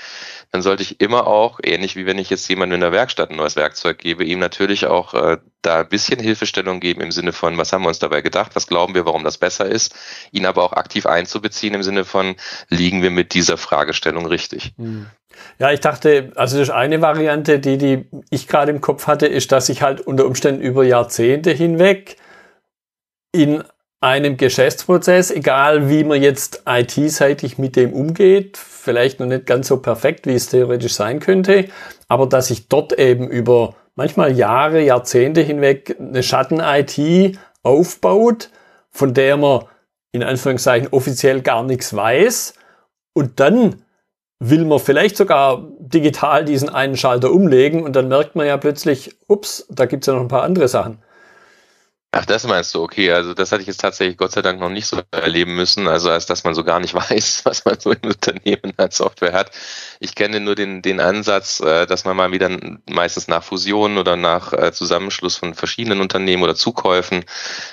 Dann 0.51 0.63
sollte 0.63 0.83
ich 0.83 1.01
immer 1.01 1.29
auch, 1.29 1.61
ähnlich 1.63 1.95
wie 1.95 2.07
wenn 2.07 2.19
ich 2.19 2.31
jetzt 2.31 2.49
jemandem 2.49 2.77
in 2.77 2.81
der 2.81 2.93
Werkstatt 2.93 3.31
ein 3.31 3.37
neues 3.37 3.55
Werkzeug 3.55 3.99
gebe, 3.99 4.25
ihm 4.25 4.41
natürlich 4.41 4.87
auch 4.87 5.15
äh, 5.15 5.39
da 5.63 5.81
ein 5.81 5.89
bisschen 5.89 6.19
Hilfestellung 6.19 6.81
geben 6.81 7.03
im 7.03 7.13
Sinne 7.13 7.33
von, 7.33 7.59
was 7.59 7.73
haben 7.73 7.83
wir 7.83 7.89
uns 7.89 7.99
dabei 7.99 8.23
gedacht, 8.23 8.53
was 8.55 8.67
glauben 8.67 8.80
wir, 8.89 9.07
warum 9.07 9.25
das 9.25 9.39
besser 9.39 9.67
ist, 9.67 9.95
ihn 10.33 10.47
aber 10.47 10.65
auch 10.65 10.73
aktiv 10.73 11.07
einzubeziehen 11.07 11.75
im 11.75 11.83
Sinne 11.83 12.05
von, 12.05 12.37
liegen 12.69 13.03
wir 13.03 13.11
mit 13.11 13.35
dieser 13.35 13.57
Fragestellung 13.57 14.27
richtig? 14.27 14.73
Hm. 14.77 15.07
Ja, 15.59 15.71
ich 15.73 15.81
dachte, 15.81 16.33
also 16.35 16.59
das 16.59 16.69
ist 16.69 16.75
eine 16.75 17.01
Variante, 17.01 17.59
die, 17.59 17.79
die 17.79 18.07
ich 18.31 18.49
gerade 18.49 18.71
im 18.73 18.81
Kopf 18.81 19.07
hatte, 19.07 19.27
ist, 19.27 19.53
dass 19.53 19.69
ich 19.69 19.83
halt 19.83 20.01
unter 20.01 20.27
Umständen 20.27 20.61
über 20.61 20.85
Jahrzehnte 20.85 21.51
hinweg 21.51 22.17
in 23.33 23.63
einem 24.01 24.39
Geschäftsprozess, 24.39 25.31
egal 25.31 25.91
wie 25.91 26.05
man 26.05 26.23
jetzt 26.23 26.63
IT-seitig 26.67 27.59
mit 27.59 27.77
dem 27.77 27.93
umgeht, 27.93 28.57
vielleicht 28.57 29.21
noch 29.21 29.27
nicht 29.27 29.47
ganz 29.47 29.69
so 29.69 29.77
perfekt, 29.77 30.27
wie 30.27 30.35
es 30.35 30.49
theoretisch 30.49 30.95
sein 30.95 31.21
könnte, 31.21 31.67
aber 32.09 32.27
dass 32.27 32.49
sich 32.49 32.69
dort 32.69 32.99
eben 32.99 33.29
über 33.29 33.75
manchmal 33.97 34.37
Jahre, 34.37 34.83
Jahrzehnte 34.83 35.43
hinweg 35.43 35.97
eine 35.99 36.23
Schatten-IT 36.23 37.39
aufbaut, 37.63 38.49
von 38.90 39.14
der 39.14 39.37
man 39.37 39.64
in 40.12 40.23
Anführungszeichen 40.23 40.88
offiziell 40.90 41.40
gar 41.42 41.62
nichts 41.62 41.94
weiß 41.94 42.54
und 43.14 43.40
dann 43.40 43.82
will 44.40 44.64
man 44.64 44.78
vielleicht 44.78 45.16
sogar 45.16 45.68
digital 45.78 46.44
diesen 46.44 46.70
einen 46.70 46.97
Schalter 46.97 47.30
umlegen 47.30 47.85
und 47.85 47.94
dann 47.94 48.09
merkt 48.09 48.35
man 48.37 48.47
ja 48.47 48.56
plötzlich, 48.56 49.16
ups, 49.28 49.66
da 49.68 49.87
gibt's 49.87 50.06
ja 50.06 50.14
noch 50.14 50.23
ein 50.23 50.28
paar 50.28 50.42
andere 50.42 50.66
Sachen. 50.66 51.02
Ach, 52.12 52.26
das 52.26 52.45
meinst 52.45 52.75
du, 52.75 52.83
okay. 52.83 53.12
Also 53.12 53.35
das 53.35 53.52
hatte 53.52 53.61
ich 53.62 53.69
jetzt 53.69 53.81
tatsächlich 53.81 54.17
Gott 54.17 54.33
sei 54.33 54.43
Dank 54.43 54.59
noch 54.59 54.69
nicht 54.69 54.87
so 54.87 55.00
erleben 55.12 55.55
müssen, 55.55 55.87
also 55.87 56.11
als 56.11 56.26
dass 56.26 56.43
man 56.43 56.55
so 56.55 56.64
gar 56.64 56.81
nicht 56.81 56.93
weiß, 57.11 57.43
was 57.45 57.64
man 57.64 57.79
so 57.79 57.93
im 57.93 58.02
Unternehmen 58.02 58.73
an 58.79 58.90
Software 58.90 59.33
hat. 59.33 59.52
Ich 60.00 60.17
kenne 60.17 60.40
nur 60.40 60.57
den, 60.57 60.83
den 60.83 60.99
Ansatz, 60.99 61.61
äh, 61.61 61.87
dass 61.87 62.05
man 62.05 62.17
mal 62.17 62.33
wieder 62.33 62.50
meistens 62.90 63.29
nach 63.29 63.45
Fusionen 63.45 63.97
oder 63.97 64.17
nach 64.17 64.52
äh, 64.52 64.73
Zusammenschluss 64.73 65.37
von 65.37 65.55
verschiedenen 65.55 66.00
Unternehmen 66.00 66.43
oder 66.43 66.57
Zukäufen, 66.57 67.25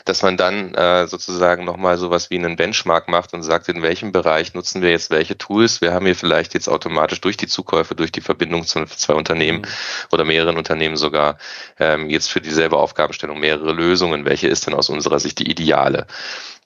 dass 0.05 0.21
man 0.21 0.37
dann 0.37 0.75
äh, 0.75 1.07
sozusagen 1.07 1.65
nochmal 1.65 1.97
sowas 1.97 2.29
wie 2.29 2.37
einen 2.37 2.57
Benchmark 2.57 3.07
macht 3.07 3.33
und 3.33 3.41
sagt, 3.41 3.69
in 3.69 3.81
welchem 3.81 4.11
Bereich 4.11 4.53
nutzen 4.53 4.83
wir 4.83 4.91
jetzt 4.91 5.09
welche 5.09 5.39
Tools. 5.39 5.81
Wir 5.81 5.93
haben 5.93 6.05
hier 6.05 6.15
vielleicht 6.15 6.53
jetzt 6.53 6.69
automatisch 6.69 7.21
durch 7.21 7.37
die 7.37 7.47
Zukäufe, 7.47 7.95
durch 7.95 8.11
die 8.11 8.21
Verbindung 8.21 8.67
zu 8.67 8.85
zwei 8.85 9.15
Unternehmen 9.15 9.61
mhm. 9.61 9.67
oder 10.11 10.25
mehreren 10.25 10.57
Unternehmen 10.57 10.95
sogar 10.95 11.39
ähm, 11.79 12.07
jetzt 12.11 12.29
für 12.29 12.39
dieselbe 12.39 12.77
Aufgabenstellung 12.77 13.39
mehrere 13.39 13.71
Lösungen 13.71 14.26
welche 14.27 14.47
ist 14.47 14.67
denn 14.67 14.75
aus 14.75 14.89
unserer 14.89 15.19
Sicht 15.19 15.39
die 15.39 15.49
ideale? 15.49 16.05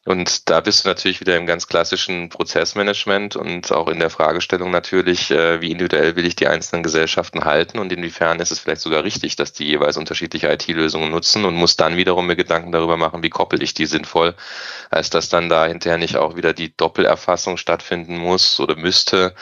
Und 0.04 0.50
da 0.50 0.62
bist 0.62 0.84
du 0.84 0.90
natürlich 0.90 1.22
wieder 1.22 1.38
im 1.38 1.46
ganz 1.46 1.68
klassischen 1.68 2.30
Prozessmanagement 2.30 3.36
und 3.36 3.72
auch 3.72 3.88
in 3.88 4.00
der 4.00 4.10
Fragestellung 4.10 4.72
natürlich, 4.72 5.30
äh, 5.30 5.62
wie 5.62 5.70
individuell 5.70 6.16
will 6.16 6.26
ich 6.26 6.36
die 6.36 6.48
einzelnen 6.48 6.82
Gesellschaften 6.82 7.46
halten 7.46 7.78
und 7.78 7.94
inwiefern 7.94 8.40
ist 8.40 8.52
es 8.52 8.60
vielleicht 8.60 8.82
sogar 8.82 9.04
richtig, 9.04 9.36
dass 9.36 9.54
die 9.54 9.66
jeweils 9.66 9.98
unterschiedliche 9.98 10.52
IT-Lösungen 10.52 11.12
nutzen 11.12 11.46
und 11.46 11.54
muss 11.54 11.78
dann 11.78 11.98
wiederum 11.98 12.26
mir 12.26 12.36
Gedanken 12.36 12.72
darüber 12.72 12.98
machen, 12.98 13.22
wie 13.22 13.30
koppel 13.30 13.62
ich 13.62 13.76
die 13.76 13.86
sinnvoll, 13.86 14.34
als 14.90 15.12
dass 15.12 15.30
dann 15.30 15.50
da 15.50 15.68
hinterher 15.68 16.00
nicht 16.00 16.18
auch 16.18 16.36
wieder 16.36 16.54
die 16.54 16.76
Doppelerfassung 16.76 17.58
stattfinden 17.58 18.18
muss 18.18 18.60
oder 18.60 18.76
müsste 18.76 19.36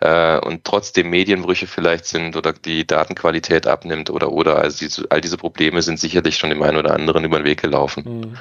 äh, 0.00 0.38
und 0.38 0.64
trotzdem 0.64 1.08
Medienbrüche 1.08 1.66
vielleicht 1.66 2.04
sind 2.04 2.36
oder 2.36 2.52
die 2.52 2.86
Datenqualität 2.86 3.66
abnimmt 3.66 4.10
oder 4.10 4.32
oder 4.32 4.56
also 4.58 5.02
all 5.08 5.22
diese 5.22 5.38
Probleme 5.38 5.80
sind 5.80 5.98
sicherlich 5.98 6.36
schon 6.36 6.50
dem 6.50 6.62
einen 6.62 6.76
oder 6.76 6.92
anderen 6.92 7.24
über 7.24 7.38
den 7.38 7.46
Weg 7.46 7.62
gelaufen. 7.62 8.38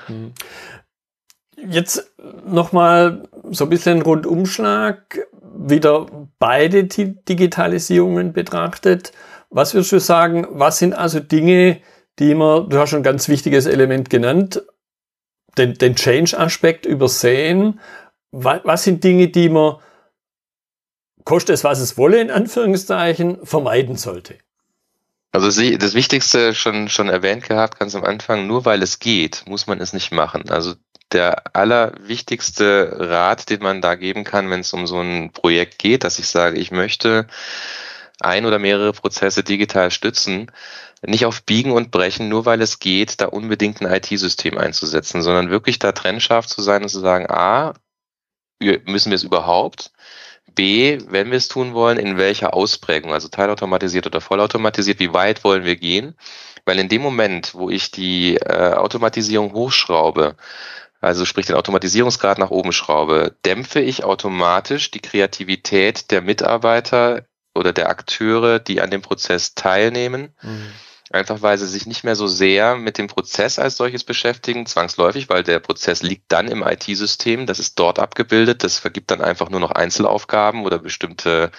Jetzt 1.56 2.12
nochmal 2.46 3.28
so 3.52 3.66
ein 3.66 3.70
bisschen 3.70 4.02
Rundumschlag, 4.02 5.28
wieder 5.56 6.08
beide 6.40 6.86
Digitalisierungen 6.86 8.34
betrachtet. 8.34 9.12
Was 9.50 9.74
würdest 9.74 9.92
du 9.92 10.00
sagen, 10.00 10.48
was 10.50 10.80
sind 10.80 10.94
also 10.94 11.20
Dinge, 11.20 11.82
die 12.20 12.36
man, 12.36 12.70
du 12.70 12.78
hast 12.80 12.90
schon 12.90 13.00
ein 13.00 13.04
ganz 13.04 13.28
wichtiges 13.28 13.66
Element 13.66 14.10
genannt, 14.10 14.64
den, 15.58 15.76
den 15.76 15.96
Change-Aspekt 15.96 16.86
übersehen. 16.86 17.80
Was, 18.32 18.62
was 18.64 18.84
sind 18.84 19.04
Dinge, 19.04 19.28
die 19.28 19.50
man 19.50 19.78
koste 21.24 21.54
es, 21.54 21.64
was 21.64 21.80
es 21.80 21.98
wolle, 21.98 22.22
in 22.22 22.32
Anführungszeichen, 22.32 23.46
vermeiden 23.46 23.96
sollte. 23.96 24.38
Also 25.32 25.48
das 25.48 25.94
Wichtigste 25.96 26.54
schon, 26.54 26.90
schon 26.90 27.10
erwähnt 27.10 27.48
gehabt, 27.48 27.80
ganz 27.80 27.96
am 27.96 28.04
Anfang, 28.04 28.46
nur 28.46 28.66
weil 28.66 28.84
es 28.84 29.00
geht, 29.00 29.44
muss 29.48 29.66
man 29.66 29.82
es 29.82 29.94
nicht 29.94 30.12
machen. 30.12 30.50
Also 30.50 30.76
der 31.12 31.56
allerwichtigste 31.56 32.96
Rat, 33.00 33.50
den 33.50 33.62
man 33.62 33.82
da 33.82 33.96
geben 33.96 34.24
kann, 34.24 34.50
wenn 34.50 34.62
es 34.62 34.74
um 34.74 34.88
so 34.88 35.00
ein 35.00 35.32
Projekt 35.32 35.78
geht, 35.80 36.04
dass 36.04 36.20
ich 36.20 36.28
sage, 36.28 36.58
ich 36.58 36.72
möchte 36.72 37.28
ein 38.20 38.46
oder 38.46 38.60
mehrere 38.60 38.94
Prozesse 38.94 39.44
digital 39.44 39.92
stützen, 39.92 40.52
nicht 41.06 41.26
auf 41.26 41.44
Biegen 41.44 41.72
und 41.72 41.92
Brechen, 41.92 42.30
nur 42.30 42.46
weil 42.46 42.62
es 42.62 42.80
geht, 42.80 43.20
da 43.22 43.26
unbedingt 43.26 43.82
ein 43.82 43.92
IT-System 43.94 44.58
einzusetzen, 44.58 45.22
sondern 45.22 45.50
wirklich 45.50 45.80
da 45.80 45.92
trennscharf 45.92 46.48
zu 46.48 46.62
sein 46.62 46.84
und 46.84 46.90
zu 46.90 47.00
sagen, 47.00 47.30
a, 47.30 47.74
müssen 48.86 49.12
wir 49.12 49.16
es 49.16 49.24
überhaupt? 49.24 49.92
B, 50.56 51.00
wenn 51.08 51.32
wir 51.32 51.38
es 51.38 51.48
tun 51.48 51.74
wollen, 51.74 51.98
in 51.98 52.18
welcher 52.18 52.54
Ausprägung, 52.54 53.12
also 53.12 53.28
teilautomatisiert 53.28 54.06
oder 54.06 54.22
vollautomatisiert, 54.22 55.00
wie 55.00 55.14
weit 55.14 55.44
wollen 55.44 55.64
wir 55.64 55.76
gehen? 55.76 56.16
Weil 56.66 56.80
in 56.80 56.90
dem 56.90 57.02
Moment, 57.02 57.56
wo 57.56 57.70
ich 57.70 57.92
die 57.92 58.36
äh, 58.38 58.74
Automatisierung 58.74 59.54
hochschraube, 59.54 60.36
also 61.04 61.26
sprich 61.26 61.46
den 61.46 61.56
Automatisierungsgrad 61.56 62.38
nach 62.38 62.50
oben 62.50 62.72
schraube, 62.72 63.36
dämpfe 63.46 63.82
ich 63.82 64.04
automatisch 64.04 64.90
die 64.92 65.02
Kreativität 65.02 66.12
der 66.12 66.22
Mitarbeiter 66.22 67.26
oder 67.54 67.74
der 67.74 67.90
Akteure, 67.90 68.60
die 68.60 68.82
an 68.82 68.90
dem 68.90 69.02
Prozess 69.02 69.54
teilnehmen. 69.54 70.34
Mhm 70.42 70.74
einfach 71.14 71.42
weil 71.42 71.58
sie 71.58 71.68
sich 71.68 71.86
nicht 71.86 72.04
mehr 72.04 72.16
so 72.16 72.28
sehr 72.28 72.76
mit 72.76 72.98
dem 72.98 73.08
Prozess 73.08 73.60
als 73.60 73.78
solches 73.78 74.04
beschäftigen, 74.04 74.66
zwangsläufig, 74.66 75.30
weil 75.30 75.44
der 75.44 75.60
Prozess 75.60 76.02
liegt 76.02 76.32
dann 76.32 76.48
im 76.48 76.64
IT-System, 76.64 77.46
das 77.46 77.60
ist 77.60 77.78
dort 77.78 78.00
abgebildet, 78.00 78.64
das 78.64 78.80
vergibt 78.80 79.12
dann 79.12 79.22
einfach 79.22 79.50
nur 79.50 79.60
noch 79.60 79.72
Einzelaufgaben 79.72 80.66
oder 80.66 80.80
bestimmte 80.80 81.52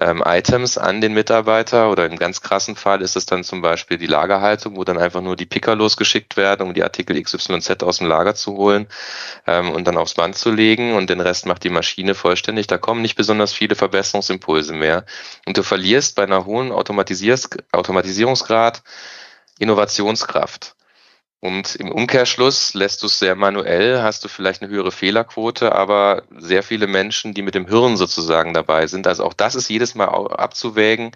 ähm, 0.00 0.22
Items 0.24 0.78
an 0.78 1.00
den 1.00 1.14
Mitarbeiter 1.14 1.90
oder 1.90 2.06
im 2.06 2.16
ganz 2.16 2.40
krassen 2.40 2.76
Fall 2.76 3.02
ist 3.02 3.16
es 3.16 3.26
dann 3.26 3.42
zum 3.44 3.60
Beispiel 3.60 3.98
die 3.98 4.06
Lagerhaltung, 4.06 4.76
wo 4.76 4.84
dann 4.84 4.98
einfach 4.98 5.20
nur 5.20 5.36
die 5.36 5.46
Picker 5.46 5.74
losgeschickt 5.74 6.36
werden, 6.36 6.66
um 6.66 6.74
die 6.74 6.84
Artikel 6.84 7.20
XYZ 7.20 7.82
aus 7.82 7.98
dem 7.98 8.06
Lager 8.06 8.34
zu 8.34 8.52
holen 8.56 8.86
ähm, 9.46 9.72
und 9.72 9.84
dann 9.86 9.96
aufs 9.96 10.14
Band 10.14 10.36
zu 10.36 10.50
legen 10.50 10.94
und 10.94 11.10
den 11.10 11.20
Rest 11.20 11.46
macht 11.46 11.64
die 11.64 11.70
Maschine 11.70 12.14
vollständig. 12.14 12.68
Da 12.68 12.78
kommen 12.78 13.02
nicht 13.02 13.16
besonders 13.16 13.52
viele 13.52 13.74
Verbesserungsimpulse 13.74 14.74
mehr 14.74 15.04
und 15.46 15.56
du 15.56 15.62
verlierst 15.62 16.14
bei 16.14 16.22
einer 16.22 16.44
hohen 16.44 16.70
Automatisierungs 16.70 17.48
Automatisierungsgrad 17.72 18.82
Innovationskraft. 19.58 20.74
Und 21.40 21.74
im 21.74 21.90
Umkehrschluss 21.90 22.72
lässt 22.74 23.02
du 23.02 23.06
es 23.06 23.18
sehr 23.18 23.34
manuell, 23.34 24.00
hast 24.00 24.24
du 24.24 24.28
vielleicht 24.28 24.62
eine 24.62 24.70
höhere 24.70 24.92
Fehlerquote, 24.92 25.72
aber 25.72 26.22
sehr 26.38 26.62
viele 26.62 26.86
Menschen, 26.86 27.34
die 27.34 27.42
mit 27.42 27.56
dem 27.56 27.66
Hirn 27.66 27.96
sozusagen 27.96 28.54
dabei 28.54 28.86
sind. 28.86 29.08
Also 29.08 29.24
auch 29.24 29.34
das 29.34 29.56
ist 29.56 29.68
jedes 29.68 29.96
Mal 29.96 30.06
abzuwägen, 30.06 31.10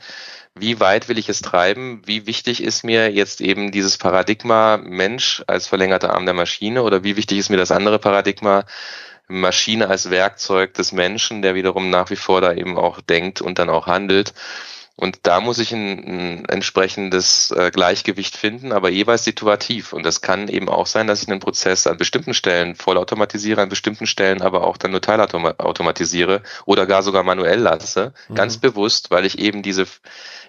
wie 0.59 0.81
weit 0.81 1.09
will 1.09 1.19
ich 1.19 1.29
es 1.29 1.43
treiben? 1.43 2.01
Wie 2.07 2.27
wichtig 2.27 2.63
ist 2.63 2.83
mir 2.83 3.13
jetzt 3.13 3.43
eben 3.43 3.73
dieses 3.73 3.99
Paradigma 3.99 4.79
Mensch 4.79 5.45
als 5.47 5.67
verlängerter 5.67 6.15
Arm 6.15 6.25
der 6.25 6.35
Maschine 6.35 6.83
oder 6.83 7.05
wie 7.05 7.17
wichtig 7.17 7.39
ist 7.39 7.51
mir 7.51 7.59
das 7.59 7.71
andere 7.71 7.99
Paradigma 7.99 8.65
Maschine 9.29 9.89
als 9.89 10.11
Werkzeug 10.11 10.73
des 10.75 10.93
Menschen, 10.93 11.43
der 11.43 11.55
wiederum 11.55 11.91
nach 11.91 12.09
wie 12.11 12.17
vor 12.17 12.41
da 12.41 12.55
eben 12.55 12.79
auch 12.79 13.03
denkt 13.03 13.43
und 13.43 13.59
dann 13.59 13.69
auch 13.69 13.87
handelt? 13.87 14.33
Und 14.99 15.21
da 15.25 15.41
muss 15.41 15.59
ich 15.59 15.73
ein, 15.73 16.39
ein 16.39 16.45
entsprechendes 16.47 17.51
äh, 17.51 17.71
Gleichgewicht 17.71 18.35
finden, 18.35 18.73
aber 18.73 18.89
jeweils 18.89 19.25
situativ. 19.25 19.93
Und 19.93 20.07
das 20.07 20.23
kann 20.23 20.49
eben 20.49 20.71
auch 20.71 20.87
sein, 20.87 21.07
dass 21.07 21.23
ich 21.23 21.29
einen 21.29 21.39
Prozess 21.39 21.87
an 21.87 21.99
bestimmten 21.99 22.33
Stellen 22.33 22.75
vollautomatisiere, 22.75 23.61
an 23.61 23.69
bestimmten 23.69 24.07
Stellen 24.07 24.41
aber 24.41 24.67
auch 24.67 24.79
dann 24.79 24.93
nur 24.93 25.03
teilautomatisiere 25.03 26.43
oder 26.65 26.87
gar 26.87 27.03
sogar 27.03 27.25
manuell 27.25 27.61
lasse. 27.61 28.15
Mhm. 28.29 28.35
Ganz 28.37 28.57
bewusst, 28.57 29.11
weil 29.11 29.27
ich 29.27 29.39
eben 29.39 29.63
diese 29.63 29.87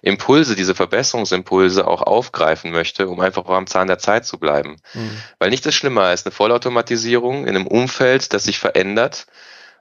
Impulse, 0.01 0.55
diese 0.55 0.75
Verbesserungsimpulse 0.75 1.85
auch 1.85 2.01
aufgreifen 2.01 2.71
möchte, 2.71 3.09
um 3.09 3.19
einfach 3.19 3.45
auch 3.45 3.55
am 3.55 3.67
Zahn 3.67 3.87
der 3.87 3.99
Zeit 3.99 4.25
zu 4.25 4.37
bleiben. 4.37 4.77
Mhm. 4.93 5.17
Weil 5.39 5.49
nichts 5.49 5.65
ist 5.65 5.75
schlimmer 5.75 6.03
als 6.03 6.25
eine 6.25 6.31
Vollautomatisierung 6.31 7.43
in 7.43 7.49
einem 7.49 7.67
Umfeld, 7.67 8.31
das 8.31 8.45
sich 8.45 8.59
verändert 8.59 9.27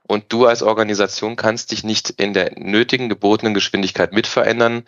und 0.07 0.33
du 0.33 0.47
als 0.47 0.62
Organisation 0.62 1.37
kannst 1.37 1.73
dich 1.73 1.85
nicht 1.85 2.11
in 2.11 2.35
der 2.35 2.53
nötigen 2.59 3.09
gebotenen 3.09 3.55
Geschwindigkeit 3.55 4.12
mitverändern, 4.12 4.85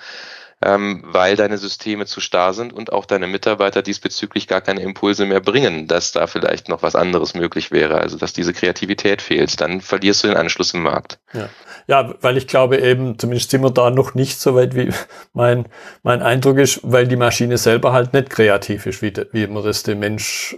ähm, 0.60 1.02
weil 1.06 1.36
deine 1.36 1.56
Systeme 1.56 2.06
zu 2.06 2.20
starr 2.20 2.52
sind 2.52 2.72
und 2.72 2.92
auch 2.92 3.06
deine 3.06 3.26
Mitarbeiter 3.28 3.82
diesbezüglich 3.82 4.48
gar 4.48 4.60
keine 4.60 4.80
Impulse 4.80 5.24
mehr 5.24 5.40
bringen, 5.40 5.86
dass 5.86 6.12
da 6.12 6.26
vielleicht 6.26 6.68
noch 6.68 6.82
was 6.82 6.96
anderes 6.96 7.34
möglich 7.34 7.70
wäre, 7.70 8.00
also 8.00 8.16
dass 8.16 8.32
diese 8.32 8.52
Kreativität 8.52 9.22
fehlt. 9.22 9.60
Dann 9.60 9.80
verlierst 9.80 10.24
du 10.24 10.28
den 10.28 10.36
Anschluss 10.36 10.74
im 10.74 10.82
Markt. 10.82 11.20
Ja, 11.32 11.48
ja 11.86 12.14
weil 12.20 12.36
ich 12.36 12.48
glaube 12.48 12.78
eben, 12.78 13.18
zumindest 13.18 13.50
sind 13.50 13.62
wir 13.62 13.70
da 13.70 13.90
noch 13.90 14.14
nicht 14.14 14.40
so 14.40 14.56
weit, 14.56 14.74
wie 14.74 14.90
mein, 15.32 15.66
mein 16.02 16.22
Eindruck 16.22 16.58
ist, 16.58 16.80
weil 16.82 17.06
die 17.06 17.16
Maschine 17.16 17.56
selber 17.56 17.92
halt 17.92 18.12
nicht 18.12 18.30
kreativ 18.30 18.86
ist, 18.86 19.00
wie, 19.00 19.12
wie 19.32 19.46
man 19.46 19.62
das 19.62 19.84
dem 19.84 20.00
Mensch 20.00 20.56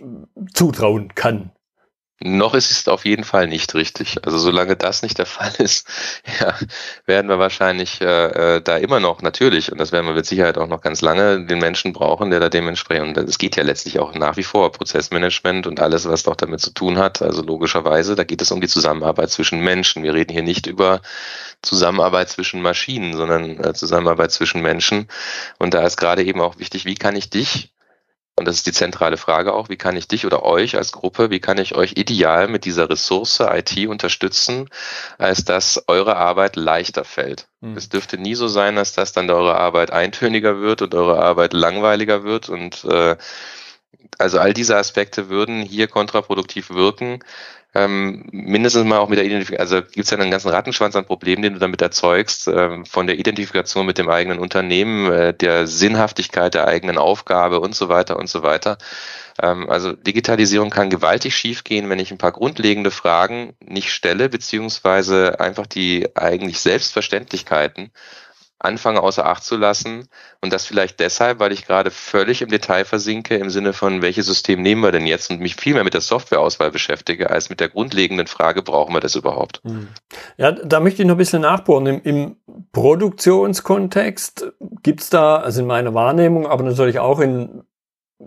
zutrauen 0.55 1.14
kann. 1.14 1.53
Noch 2.23 2.53
ist 2.53 2.71
es 2.71 2.87
auf 2.87 3.07
jeden 3.07 3.25
Fall 3.25 3.47
nicht 3.47 3.75
richtig. 3.75 4.27
Also 4.27 4.37
solange 4.37 4.77
das 4.77 5.03
nicht 5.03 5.17
der 5.17 5.27
Fall 5.27 5.53
ist, 5.59 5.89
ja, 6.39 6.55
werden 7.07 7.31
wir 7.31 7.39
wahrscheinlich 7.39 8.03
äh, 8.03 8.57
äh, 8.57 8.61
da 8.61 8.77
immer 8.77 9.01
noch 9.01 9.23
natürlich, 9.23 9.73
und 9.73 9.79
das 9.79 9.91
werden 9.91 10.05
wir 10.07 10.13
mit 10.13 10.27
Sicherheit 10.27 10.59
auch 10.59 10.67
noch 10.67 10.83
ganz 10.83 11.01
lange, 11.01 11.47
den 11.47 11.59
Menschen 11.59 11.95
brauchen, 11.95 12.31
der 12.31 12.41
da 12.41 12.51
dementsprechend, 12.51 13.17
es 13.17 13.39
geht 13.39 13.57
ja 13.57 13.63
letztlich 13.63 13.99
auch 14.01 14.15
nach 14.15 14.37
wie 14.37 14.43
vor 14.43 14.71
Prozessmanagement 14.71 15.67
und 15.67 15.81
alles, 15.81 16.07
was 16.07 16.25
doch 16.25 16.37
damit 16.37 16.61
zu 16.61 16.75
tun 16.75 16.99
hat. 16.99 17.23
Also 17.23 17.43
logischerweise, 17.43 18.17
da 18.17 18.25
geht 18.25 18.43
es 18.43 18.51
um 18.51 18.61
die 18.61 18.69
Zusammenarbeit 18.69 19.31
zwischen 19.31 19.61
Menschen. 19.61 20.03
Wir 20.03 20.13
reden 20.13 20.33
hier 20.33 20.43
nicht 20.43 20.67
über 20.67 21.01
Zusammenarbeit 21.63 22.29
zwischen 22.29 22.61
Maschinen, 22.61 23.15
sondern 23.15 23.65
äh, 23.65 23.73
Zusammenarbeit 23.73 24.31
zwischen 24.31 24.61
Menschen. 24.61 25.09
Und 25.59 25.73
da 25.73 25.87
ist 25.87 25.97
gerade 25.97 26.23
eben 26.23 26.43
auch 26.43 26.59
wichtig, 26.59 26.85
wie 26.85 26.97
kann 26.97 27.17
ich 27.17 27.31
dich 27.31 27.71
und 28.40 28.48
das 28.48 28.57
ist 28.57 28.66
die 28.66 28.72
zentrale 28.72 29.18
Frage 29.18 29.53
auch, 29.53 29.68
wie 29.68 29.76
kann 29.76 29.98
ich 29.98 30.09
dich 30.09 30.24
oder 30.24 30.42
euch 30.46 30.79
als 30.79 30.92
Gruppe, 30.92 31.29
wie 31.29 31.40
kann 31.40 31.59
ich 31.59 31.74
euch 31.74 31.92
ideal 31.98 32.48
mit 32.48 32.64
dieser 32.64 32.88
Ressource 32.88 33.38
IT 33.40 33.87
unterstützen, 33.87 34.70
als 35.18 35.44
dass 35.44 35.85
eure 35.88 36.16
Arbeit 36.16 36.57
leichter 36.57 37.05
fällt. 37.05 37.48
Mhm. 37.61 37.76
Es 37.76 37.90
dürfte 37.90 38.16
nie 38.16 38.35
so 38.35 38.48
sein, 38.48 38.76
dass 38.76 38.94
das 38.94 39.12
dann 39.12 39.29
eure 39.29 39.57
Arbeit 39.57 39.90
eintöniger 39.90 40.59
wird 40.59 40.81
und 40.81 40.94
eure 40.94 41.22
Arbeit 41.22 41.53
langweiliger 41.53 42.24
wird 42.24 42.48
und 42.48 42.83
äh, 42.87 43.18
also 44.16 44.38
all 44.38 44.55
diese 44.55 44.79
Aspekte 44.79 45.29
würden 45.29 45.61
hier 45.61 45.87
kontraproduktiv 45.87 46.70
wirken, 46.70 47.22
ähm, 47.75 48.29
mindestens 48.33 48.85
mal 48.85 48.99
auch 48.99 49.09
mit 49.09 49.19
der 49.19 49.27
Identifikation, 49.27 49.61
also 49.61 49.83
gibt 49.83 50.05
es 50.05 50.11
ja 50.11 50.19
einen 50.19 50.31
ganzen 50.31 50.51
Rattenschwanz 50.51 50.97
an 50.97 51.05
Problemen, 51.05 51.43
den 51.43 51.55
du 51.55 51.59
damit 51.61 51.81
erzeugst, 51.81 52.49
ähm, 52.49 52.85
von 52.85 53.07
der 53.07 53.19
Identifikation 53.19 53.87
mit 53.87 53.99
dem 53.99 54.09
eigenen 54.09 54.41
Unternehmen, 54.41 55.11
äh, 55.13 55.35
der 55.35 55.67
Sinnhaftigkeit 55.69 56.55
der 56.55 56.67
eigenen 56.67 56.99
Aufgabe 56.99 57.61
und 57.61 57.75
so 57.77 57.89
weiter 57.89 58.17
und 58.17 58.29
so 58.29 58.43
weiter. 58.43 58.77
Ähm, 59.41 59.71
also 59.71 59.93
Digitalisierung 59.93 60.71
kann 60.71 60.91
gewaltig 60.91 61.37
schiefgehen, 61.37 61.89
wenn 61.89 62.01
ich 62.01 62.11
ein 62.11 62.19
paar 62.19 62.33
grundlegende 62.33 62.91
Fragen 62.91 63.55
nicht 63.65 63.93
stelle, 63.93 64.29
beziehungsweise 64.29 65.39
einfach 65.39 65.67
die 65.67 66.09
eigentlich 66.17 66.61
Selbstverständlichkeiten 66.61 67.93
anfange 68.61 69.03
außer 69.03 69.27
Acht 69.27 69.42
zu 69.42 69.57
lassen. 69.57 70.07
Und 70.40 70.53
das 70.53 70.66
vielleicht 70.66 71.01
deshalb, 71.01 71.40
weil 71.40 71.51
ich 71.51 71.66
gerade 71.66 71.90
völlig 71.90 72.42
im 72.42 72.51
Detail 72.51 72.85
versinke 72.85 73.37
im 73.37 73.51
Sinne 73.51 73.73
von, 73.73 74.03
welches 74.03 74.27
System 74.27 74.62
nehmen 74.62 74.83
wir 74.83 74.92
denn 74.92 75.07
jetzt 75.07 75.31
und 75.31 75.40
mich 75.40 75.57
viel 75.57 75.75
mehr 75.75 75.85
mit 75.85 75.94
der 75.94 76.03
Softwareauswahl 76.03 76.70
beschäftige, 76.70 77.31
als 77.31 77.51
mit 77.51 77.61
der 77.61 77.70
grundlegenden 77.70 78.27
Frage, 78.27 78.62
brauchen 78.62 78.94
wir 78.94 79.01
das 79.01 79.16
überhaupt? 79.16 79.62
Hm. 79.64 79.88
Ja, 80.37 80.53
da 80.53 80.81
möchte 80.81 81.03
ich 81.03 81.09
noch 81.09 81.14
ein 81.14 81.18
bisschen 81.18 81.42
nachbohren. 81.42 81.87
Im, 81.87 82.03
im 82.03 82.37
Produktionskontext 82.73 84.53
gibt 84.83 85.01
es 85.01 85.11
da, 85.11 85.37
also 85.37 85.62
in 85.62 85.66
meiner 85.66 85.94
Wahrnehmung, 85.94 86.46
aber 86.46 86.62
natürlich 86.62 86.99
auch 86.99 87.20
in 87.20 87.64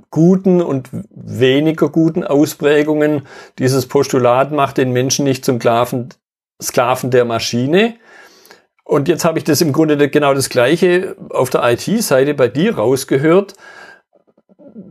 guten 0.09 0.61
und 0.61 0.89
weniger 1.11 1.89
guten 1.89 2.23
Ausprägungen 2.23 3.27
dieses 3.59 3.87
Postulat 3.87 4.51
macht 4.51 4.77
den 4.77 4.91
Menschen 4.91 5.25
nicht 5.25 5.45
zum 5.45 5.59
Sklaven, 5.59 6.09
Sklaven 6.61 7.11
der 7.11 7.25
Maschine. 7.25 7.95
Und 8.83 9.07
jetzt 9.07 9.25
habe 9.25 9.37
ich 9.37 9.43
das 9.43 9.61
im 9.61 9.71
Grunde 9.71 10.09
genau 10.09 10.33
das 10.33 10.49
Gleiche 10.49 11.15
auf 11.29 11.49
der 11.49 11.63
IT-Seite 11.63 12.33
bei 12.33 12.47
dir 12.47 12.75
rausgehört. 12.75 13.55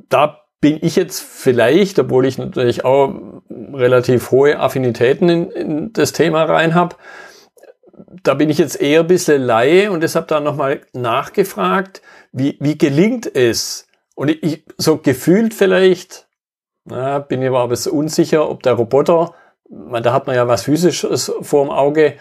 Da 0.09 0.43
bin 0.61 0.79
ich 0.81 0.97
jetzt 0.97 1.21
vielleicht, 1.21 1.99
obwohl 1.99 2.25
ich 2.25 2.39
natürlich 2.39 2.85
auch 2.85 3.15
relativ 3.51 4.31
hohe 4.31 4.59
Affinitäten 4.59 5.29
in, 5.29 5.51
in 5.51 5.93
das 5.93 6.13
Thema 6.13 6.45
rein 6.45 6.75
habe, 6.75 6.97
da 8.23 8.35
bin 8.35 8.49
ich 8.49 8.59
jetzt 8.59 8.81
eher 8.81 9.01
ein 9.01 9.07
bisschen 9.07 9.43
Laie 9.43 9.91
und 9.91 10.03
deshalb 10.03 10.29
da 10.29 10.41
nochmal 10.41 10.83
nachgefragt, 10.93 12.03
wie, 12.33 12.57
wie 12.61 12.79
gelingt 12.79 13.35
es? 13.35 13.87
Und 14.15 14.31
ich, 14.31 14.65
so 14.79 14.99
gefühlt 14.99 15.53
vielleicht, 15.53 16.29
na, 16.85 17.19
bin 17.19 17.43
ich 17.43 17.49
aber 17.49 17.65
ein 17.65 17.69
bisschen 17.69 17.93
unsicher, 17.93 18.49
ob 18.49 18.63
der 18.63 18.75
Roboter, 18.75 19.35
man, 19.69 20.03
da 20.03 20.13
hat 20.13 20.27
man 20.27 20.37
ja 20.37 20.47
was 20.49 20.63
Physisches 20.63 21.33
vor 21.41 21.65
dem 21.65 21.71
Auge, 21.71 22.15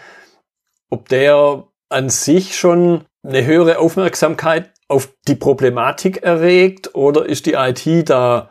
ob 0.92 1.08
der 1.08 1.64
an 1.88 2.10
sich 2.10 2.54
schon 2.54 3.06
eine 3.22 3.46
höhere 3.46 3.78
Aufmerksamkeit 3.78 4.70
auf 4.88 5.08
die 5.26 5.34
Problematik 5.34 6.22
erregt 6.22 6.94
oder 6.94 7.24
ist 7.24 7.46
die 7.46 7.54
IT 7.54 8.10
da 8.10 8.50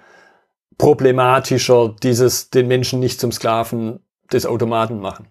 problematischer, 0.79 1.95
dieses 2.01 2.49
den 2.49 2.67
Menschen 2.67 2.99
nicht 2.99 3.19
zum 3.19 3.31
Sklaven 3.31 3.99
des 4.33 4.47
Automaten 4.47 4.99
machen? 4.99 5.27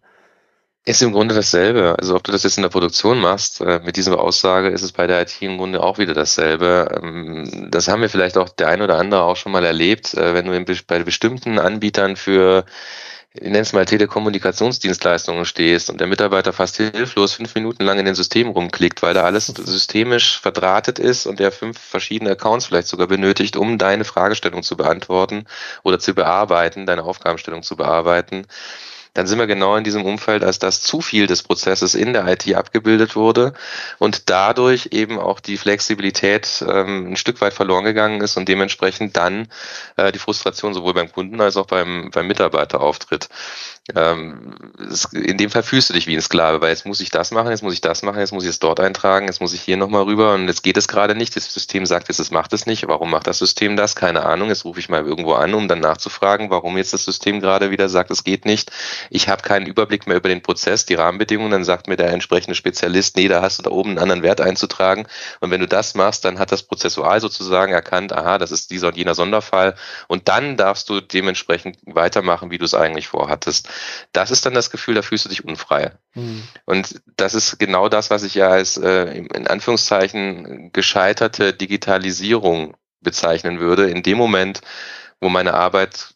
Ist 0.84 1.02
im 1.02 1.10
Grunde 1.10 1.34
dasselbe. 1.34 1.96
Also 1.98 2.14
ob 2.14 2.22
du 2.22 2.30
das 2.30 2.44
jetzt 2.44 2.58
in 2.58 2.62
der 2.62 2.70
Produktion 2.70 3.18
machst, 3.18 3.60
äh, 3.60 3.80
mit 3.84 3.96
dieser 3.96 4.20
Aussage 4.20 4.68
ist 4.68 4.82
es 4.82 4.92
bei 4.92 5.08
der 5.08 5.22
IT 5.22 5.42
im 5.42 5.58
Grunde 5.58 5.82
auch 5.82 5.98
wieder 5.98 6.14
dasselbe. 6.14 7.00
Ähm, 7.02 7.68
das 7.72 7.88
haben 7.88 8.02
wir 8.02 8.08
vielleicht 8.08 8.38
auch 8.38 8.50
der 8.50 8.68
ein 8.68 8.82
oder 8.82 8.98
andere 8.98 9.24
auch 9.24 9.36
schon 9.36 9.50
mal 9.50 9.64
erlebt, 9.64 10.14
äh, 10.14 10.32
wenn 10.32 10.46
du 10.46 10.74
bei 10.86 11.02
bestimmten 11.02 11.58
Anbietern 11.58 12.14
für 12.14 12.64
ich 13.34 13.42
nenne 13.42 13.60
es 13.60 13.72
mal 13.72 13.84
Telekommunikationsdienstleistungen 13.84 15.44
stehst 15.44 15.88
und 15.88 16.00
der 16.00 16.08
Mitarbeiter 16.08 16.52
fast 16.52 16.78
hilflos 16.78 17.34
fünf 17.34 17.54
Minuten 17.54 17.84
lang 17.84 17.98
in 17.98 18.04
den 18.04 18.16
Systemen 18.16 18.52
rumklickt, 18.52 19.02
weil 19.02 19.14
da 19.14 19.22
alles 19.22 19.46
systemisch 19.46 20.40
verdrahtet 20.40 20.98
ist 20.98 21.26
und 21.26 21.38
der 21.38 21.52
fünf 21.52 21.78
verschiedene 21.78 22.32
Accounts 22.32 22.66
vielleicht 22.66 22.88
sogar 22.88 23.06
benötigt, 23.06 23.56
um 23.56 23.78
deine 23.78 24.04
Fragestellung 24.04 24.64
zu 24.64 24.76
beantworten 24.76 25.44
oder 25.84 26.00
zu 26.00 26.14
bearbeiten, 26.14 26.86
deine 26.86 27.04
Aufgabenstellung 27.04 27.62
zu 27.62 27.76
bearbeiten 27.76 28.46
dann 29.14 29.26
sind 29.26 29.38
wir 29.38 29.46
genau 29.46 29.76
in 29.76 29.84
diesem 29.84 30.04
Umfeld, 30.04 30.44
als 30.44 30.58
dass 30.58 30.80
zu 30.80 31.00
viel 31.00 31.26
des 31.26 31.42
Prozesses 31.42 31.94
in 31.94 32.12
der 32.12 32.26
IT 32.26 32.54
abgebildet 32.54 33.16
wurde 33.16 33.54
und 33.98 34.30
dadurch 34.30 34.88
eben 34.92 35.18
auch 35.18 35.40
die 35.40 35.56
Flexibilität 35.56 36.64
ähm, 36.68 37.12
ein 37.12 37.16
Stück 37.16 37.40
weit 37.40 37.54
verloren 37.54 37.84
gegangen 37.84 38.20
ist 38.20 38.36
und 38.36 38.48
dementsprechend 38.48 39.16
dann 39.16 39.48
äh, 39.96 40.12
die 40.12 40.18
Frustration 40.18 40.74
sowohl 40.74 40.94
beim 40.94 41.10
Kunden 41.10 41.40
als 41.40 41.56
auch 41.56 41.66
beim, 41.66 42.10
beim 42.12 42.26
Mitarbeiter 42.26 42.80
auftritt. 42.80 43.28
Ähm, 43.96 44.54
es, 44.78 45.06
in 45.12 45.36
dem 45.36 45.50
Fall 45.50 45.62
fühlst 45.62 45.90
du 45.90 45.94
dich 45.94 46.06
wie 46.06 46.14
ein 46.14 46.20
Sklave, 46.20 46.60
weil 46.60 46.70
jetzt 46.70 46.86
muss 46.86 47.00
ich 47.00 47.10
das 47.10 47.30
machen, 47.30 47.50
jetzt 47.50 47.62
muss 47.62 47.72
ich 47.72 47.80
das 47.80 48.02
machen, 48.02 48.20
jetzt 48.20 48.32
muss 48.32 48.44
ich 48.44 48.50
es 48.50 48.58
dort 48.58 48.78
eintragen, 48.78 49.26
jetzt 49.26 49.40
muss 49.40 49.52
ich 49.52 49.62
hier 49.62 49.76
nochmal 49.76 50.02
rüber 50.02 50.34
und 50.34 50.46
jetzt 50.48 50.62
geht 50.62 50.76
es 50.76 50.86
gerade 50.86 51.14
nicht. 51.14 51.34
Das 51.34 51.52
System 51.52 51.86
sagt 51.86 52.08
jetzt, 52.08 52.20
es 52.20 52.30
macht 52.30 52.52
es 52.52 52.66
nicht. 52.66 52.86
Warum 52.86 53.10
macht 53.10 53.26
das 53.26 53.38
System 53.38 53.76
das? 53.76 53.96
Keine 53.96 54.24
Ahnung. 54.24 54.48
Jetzt 54.48 54.64
rufe 54.64 54.80
ich 54.80 54.88
mal 54.88 55.04
irgendwo 55.04 55.32
an, 55.32 55.54
um 55.54 55.66
dann 55.66 55.80
nachzufragen, 55.80 56.50
warum 56.50 56.76
jetzt 56.76 56.92
das 56.92 57.04
System 57.04 57.40
gerade 57.40 57.70
wieder 57.70 57.88
sagt, 57.88 58.10
es 58.10 58.22
geht 58.22 58.44
nicht. 58.44 58.70
Ich 59.10 59.28
habe 59.28 59.42
keinen 59.42 59.66
Überblick 59.66 60.06
mehr 60.06 60.18
über 60.18 60.28
den 60.28 60.42
Prozess, 60.42 60.84
die 60.86 60.94
Rahmenbedingungen. 60.94 61.50
Dann 61.50 61.64
sagt 61.64 61.88
mir 61.88 61.96
der 61.96 62.12
entsprechende 62.12 62.54
Spezialist, 62.54 63.16
nee, 63.16 63.28
da 63.28 63.42
hast 63.42 63.58
du 63.58 63.62
da 63.62 63.70
oben 63.70 63.90
einen 63.90 63.98
anderen 63.98 64.22
Wert 64.22 64.40
einzutragen. 64.40 65.06
Und 65.40 65.50
wenn 65.50 65.60
du 65.60 65.68
das 65.68 65.94
machst, 65.94 66.24
dann 66.24 66.38
hat 66.38 66.52
das 66.52 66.62
prozessual 66.62 67.20
sozusagen 67.20 67.72
erkannt, 67.72 68.12
aha, 68.12 68.38
das 68.38 68.52
ist 68.52 68.70
dieser 68.70 68.88
und 68.88 68.96
jener 68.96 69.14
Sonderfall. 69.14 69.74
Und 70.06 70.28
dann 70.28 70.56
darfst 70.56 70.88
du 70.88 71.00
dementsprechend 71.00 71.78
weitermachen, 71.86 72.50
wie 72.50 72.58
du 72.58 72.64
es 72.64 72.74
eigentlich 72.74 73.08
vorhattest. 73.08 73.68
Das 74.12 74.30
ist 74.30 74.46
dann 74.46 74.54
das 74.54 74.70
Gefühl, 74.70 74.94
da 74.94 75.02
fühlst 75.02 75.24
du 75.24 75.28
dich 75.28 75.44
unfrei. 75.44 75.92
Mhm. 76.14 76.42
Und 76.64 77.00
das 77.16 77.34
ist 77.34 77.58
genau 77.58 77.88
das, 77.88 78.10
was 78.10 78.22
ich 78.22 78.34
ja 78.34 78.48
als 78.48 78.76
äh, 78.76 79.04
in 79.16 79.46
Anführungszeichen 79.46 80.72
gescheiterte 80.72 81.52
Digitalisierung 81.52 82.76
bezeichnen 83.00 83.60
würde. 83.60 83.90
In 83.90 84.02
dem 84.02 84.18
Moment, 84.18 84.60
wo 85.20 85.28
meine 85.28 85.54
Arbeit 85.54 86.14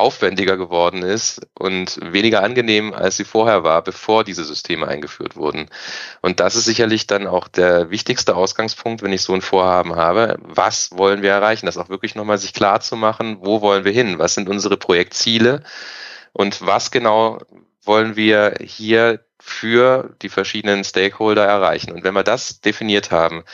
aufwendiger 0.00 0.56
geworden 0.56 1.02
ist 1.02 1.46
und 1.54 1.98
weniger 2.02 2.42
angenehm, 2.42 2.94
als 2.94 3.18
sie 3.18 3.24
vorher 3.24 3.62
war, 3.62 3.82
bevor 3.82 4.24
diese 4.24 4.44
Systeme 4.44 4.88
eingeführt 4.88 5.36
wurden. 5.36 5.68
Und 6.22 6.40
das 6.40 6.56
ist 6.56 6.64
sicherlich 6.64 7.06
dann 7.06 7.26
auch 7.26 7.48
der 7.48 7.90
wichtigste 7.90 8.34
Ausgangspunkt, 8.34 9.02
wenn 9.02 9.12
ich 9.12 9.22
so 9.22 9.34
ein 9.34 9.42
Vorhaben 9.42 9.96
habe. 9.96 10.38
Was 10.42 10.90
wollen 10.92 11.22
wir 11.22 11.30
erreichen? 11.30 11.66
Das 11.66 11.76
auch 11.76 11.90
wirklich 11.90 12.14
nochmal 12.14 12.38
sich 12.38 12.54
klar 12.54 12.80
zu 12.80 12.96
machen, 12.96 13.38
wo 13.40 13.60
wollen 13.60 13.84
wir 13.84 13.92
hin? 13.92 14.18
Was 14.18 14.34
sind 14.34 14.48
unsere 14.48 14.76
Projektziele? 14.76 15.62
Und 16.40 16.64
was 16.64 16.90
genau 16.90 17.36
wollen 17.82 18.16
wir 18.16 18.54
hier 18.62 19.20
für 19.38 20.16
die 20.22 20.30
verschiedenen 20.30 20.84
Stakeholder 20.84 21.44
erreichen? 21.44 21.92
Und 21.92 22.02
wenn 22.02 22.14
wir 22.14 22.22
das 22.22 22.62
definiert 22.62 23.10
haben, 23.10 23.44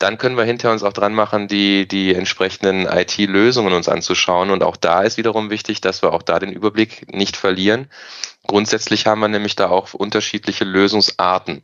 dann 0.00 0.18
können 0.18 0.36
wir 0.36 0.42
hinter 0.42 0.72
uns 0.72 0.82
auch 0.82 0.92
dran 0.92 1.14
machen, 1.14 1.46
die, 1.46 1.86
die 1.86 2.12
entsprechenden 2.12 2.86
IT-Lösungen 2.86 3.72
uns 3.72 3.88
anzuschauen. 3.88 4.50
Und 4.50 4.64
auch 4.64 4.76
da 4.76 5.02
ist 5.02 5.16
wiederum 5.16 5.48
wichtig, 5.48 5.80
dass 5.80 6.02
wir 6.02 6.12
auch 6.12 6.22
da 6.22 6.40
den 6.40 6.50
Überblick 6.50 7.14
nicht 7.14 7.36
verlieren. 7.36 7.88
Grundsätzlich 8.48 9.06
haben 9.06 9.20
wir 9.20 9.28
nämlich 9.28 9.54
da 9.54 9.68
auch 9.68 9.94
unterschiedliche 9.94 10.64
Lösungsarten. 10.64 11.62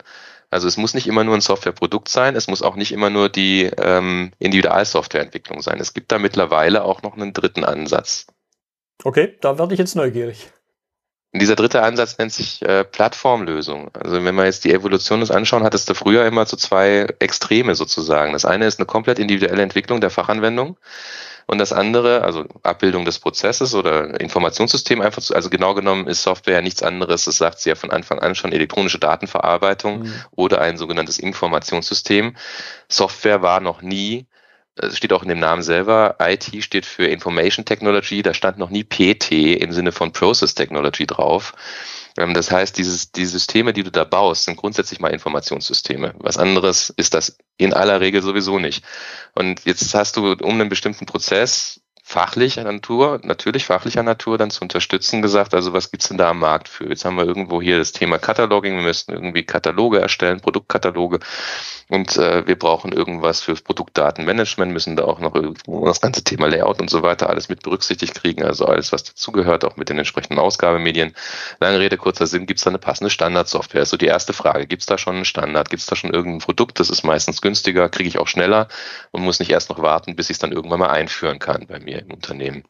Also 0.50 0.68
es 0.68 0.76
muss 0.76 0.94
nicht 0.94 1.08
immer 1.08 1.24
nur 1.24 1.34
ein 1.34 1.40
Softwareprodukt 1.40 2.08
sein, 2.08 2.36
es 2.36 2.46
muss 2.46 2.62
auch 2.62 2.76
nicht 2.76 2.92
immer 2.92 3.10
nur 3.10 3.28
die 3.28 3.64
ähm, 3.76 4.30
Individualsoftwareentwicklung 4.38 5.62
sein. 5.62 5.80
Es 5.80 5.94
gibt 5.94 6.12
da 6.12 6.20
mittlerweile 6.20 6.84
auch 6.84 7.02
noch 7.02 7.16
einen 7.16 7.32
dritten 7.32 7.64
Ansatz. 7.64 8.28
Okay, 9.02 9.36
da 9.40 9.58
werde 9.58 9.74
ich 9.74 9.78
jetzt 9.78 9.96
neugierig. 9.96 10.52
Dieser 11.32 11.54
dritte 11.54 11.82
Ansatz 11.82 12.18
nennt 12.18 12.32
sich 12.32 12.60
äh, 12.62 12.82
Plattformlösung. 12.82 13.90
Also 13.94 14.24
wenn 14.24 14.34
wir 14.34 14.46
jetzt 14.46 14.64
die 14.64 14.72
Evolution 14.72 15.20
uns 15.20 15.30
anschauen, 15.30 15.62
hat 15.62 15.74
es 15.74 15.84
da 15.84 15.94
früher 15.94 16.26
immer 16.26 16.44
so 16.44 16.56
zwei 16.56 17.06
Extreme 17.20 17.76
sozusagen. 17.76 18.32
Das 18.32 18.44
eine 18.44 18.66
ist 18.66 18.80
eine 18.80 18.86
komplett 18.86 19.20
individuelle 19.20 19.62
Entwicklung 19.62 20.00
der 20.00 20.10
Fachanwendung 20.10 20.76
und 21.50 21.58
das 21.58 21.72
andere, 21.72 22.22
also 22.22 22.44
Abbildung 22.62 23.04
des 23.04 23.18
Prozesses 23.18 23.74
oder 23.74 24.20
Informationssystem 24.20 25.00
einfach 25.00 25.20
zu, 25.20 25.34
also 25.34 25.50
genau 25.50 25.74
genommen 25.74 26.06
ist 26.06 26.22
Software 26.22 26.54
ja 26.54 26.62
nichts 26.62 26.80
anderes, 26.80 27.24
das 27.24 27.38
sagt 27.38 27.58
sie 27.58 27.70
ja 27.70 27.74
von 27.74 27.90
Anfang 27.90 28.20
an 28.20 28.36
schon, 28.36 28.52
elektronische 28.52 29.00
Datenverarbeitung 29.00 30.02
mhm. 30.02 30.14
oder 30.30 30.60
ein 30.60 30.76
sogenanntes 30.76 31.18
Informationssystem. 31.18 32.36
Software 32.88 33.42
war 33.42 33.58
noch 33.58 33.82
nie 33.82 34.26
es 34.82 34.96
steht 34.96 35.12
auch 35.12 35.22
in 35.22 35.28
dem 35.28 35.38
Namen 35.38 35.62
selber, 35.62 36.16
IT 36.20 36.50
steht 36.62 36.86
für 36.86 37.06
Information 37.06 37.64
Technology, 37.64 38.22
da 38.22 38.34
stand 38.34 38.58
noch 38.58 38.70
nie 38.70 38.84
PT 38.84 39.32
im 39.32 39.72
Sinne 39.72 39.92
von 39.92 40.12
Process 40.12 40.54
Technology 40.54 41.06
drauf. 41.06 41.54
Ähm, 42.18 42.34
das 42.34 42.50
heißt, 42.50 42.76
dieses, 42.76 43.12
die 43.12 43.26
Systeme, 43.26 43.72
die 43.72 43.82
du 43.82 43.90
da 43.90 44.04
baust, 44.04 44.44
sind 44.44 44.56
grundsätzlich 44.56 45.00
mal 45.00 45.08
Informationssysteme. 45.12 46.14
Was 46.18 46.36
anderes 46.36 46.90
ist 46.90 47.14
das 47.14 47.36
in 47.56 47.72
aller 47.74 48.00
Regel 48.00 48.22
sowieso 48.22 48.58
nicht. 48.58 48.84
Und 49.34 49.64
jetzt 49.64 49.94
hast 49.94 50.16
du 50.16 50.32
um 50.32 50.60
einen 50.60 50.68
bestimmten 50.68 51.06
Prozess 51.06 51.79
fachlicher 52.10 52.64
Natur, 52.64 53.20
natürlich 53.22 53.66
fachlicher 53.66 54.02
Natur 54.02 54.36
dann 54.36 54.50
zu 54.50 54.62
unterstützen, 54.62 55.22
gesagt, 55.22 55.54
also 55.54 55.72
was 55.72 55.92
gibt's 55.92 56.08
denn 56.08 56.18
da 56.18 56.30
am 56.30 56.40
Markt 56.40 56.68
für? 56.68 56.88
Jetzt 56.88 57.04
haben 57.04 57.16
wir 57.16 57.24
irgendwo 57.24 57.62
hier 57.62 57.78
das 57.78 57.92
Thema 57.92 58.18
Cataloging, 58.18 58.74
wir 58.74 58.82
müssen 58.82 59.12
irgendwie 59.12 59.44
Kataloge 59.44 60.00
erstellen, 60.00 60.40
Produktkataloge 60.40 61.20
und 61.88 62.16
äh, 62.16 62.44
wir 62.48 62.58
brauchen 62.58 62.90
irgendwas 62.90 63.42
fürs 63.42 63.62
Produktdatenmanagement, 63.62 64.72
müssen 64.72 64.96
da 64.96 65.04
auch 65.04 65.20
noch 65.20 65.40
das 65.84 66.00
ganze 66.00 66.24
Thema 66.24 66.48
Layout 66.48 66.80
und 66.80 66.90
so 66.90 67.04
weiter 67.04 67.30
alles 67.30 67.48
mit 67.48 67.62
berücksichtigt 67.62 68.16
kriegen, 68.16 68.42
also 68.42 68.66
alles, 68.66 68.92
was 68.92 69.04
dazugehört, 69.04 69.64
auch 69.64 69.76
mit 69.76 69.88
den 69.88 69.98
entsprechenden 69.98 70.40
Ausgabemedien. 70.40 71.14
Lange 71.60 71.78
Rede, 71.78 71.96
kurzer 71.96 72.26
Sinn, 72.26 72.46
gibt's 72.46 72.64
da 72.64 72.70
eine 72.70 72.78
passende 72.78 73.10
Standardsoftware? 73.10 73.82
Ist 73.82 73.90
so 73.90 73.96
die 73.96 74.06
erste 74.06 74.32
Frage. 74.32 74.66
Gibt's 74.66 74.86
da 74.86 74.98
schon 74.98 75.14
einen 75.14 75.24
Standard? 75.24 75.70
Gibt's 75.70 75.86
da 75.86 75.94
schon 75.94 76.12
irgendein 76.12 76.40
Produkt? 76.40 76.80
Das 76.80 76.90
ist 76.90 77.04
meistens 77.04 77.40
günstiger, 77.40 77.88
kriege 77.88 78.08
ich 78.08 78.18
auch 78.18 78.26
schneller 78.26 78.66
und 79.12 79.22
muss 79.22 79.38
nicht 79.38 79.50
erst 79.50 79.70
noch 79.70 79.80
warten, 79.80 80.16
bis 80.16 80.28
ich 80.28 80.34
es 80.34 80.38
dann 80.40 80.50
irgendwann 80.50 80.80
mal 80.80 80.90
einführen 80.90 81.38
kann 81.38 81.66
bei 81.68 81.78
mir 81.78 81.99
im 82.00 82.12
Unternehmen. 82.12 82.64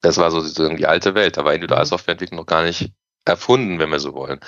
Das 0.00 0.18
war 0.18 0.30
so 0.30 0.68
die 0.68 0.86
alte 0.86 1.14
Welt. 1.14 1.36
Da 1.36 1.44
war 1.44 1.54
Individualsoftwareentwicklung 1.54 2.38
noch 2.38 2.46
gar 2.46 2.62
nicht 2.62 2.92
erfunden, 3.24 3.78
wenn 3.78 3.90
wir 3.90 3.98
so 3.98 4.14
wollen. 4.14 4.40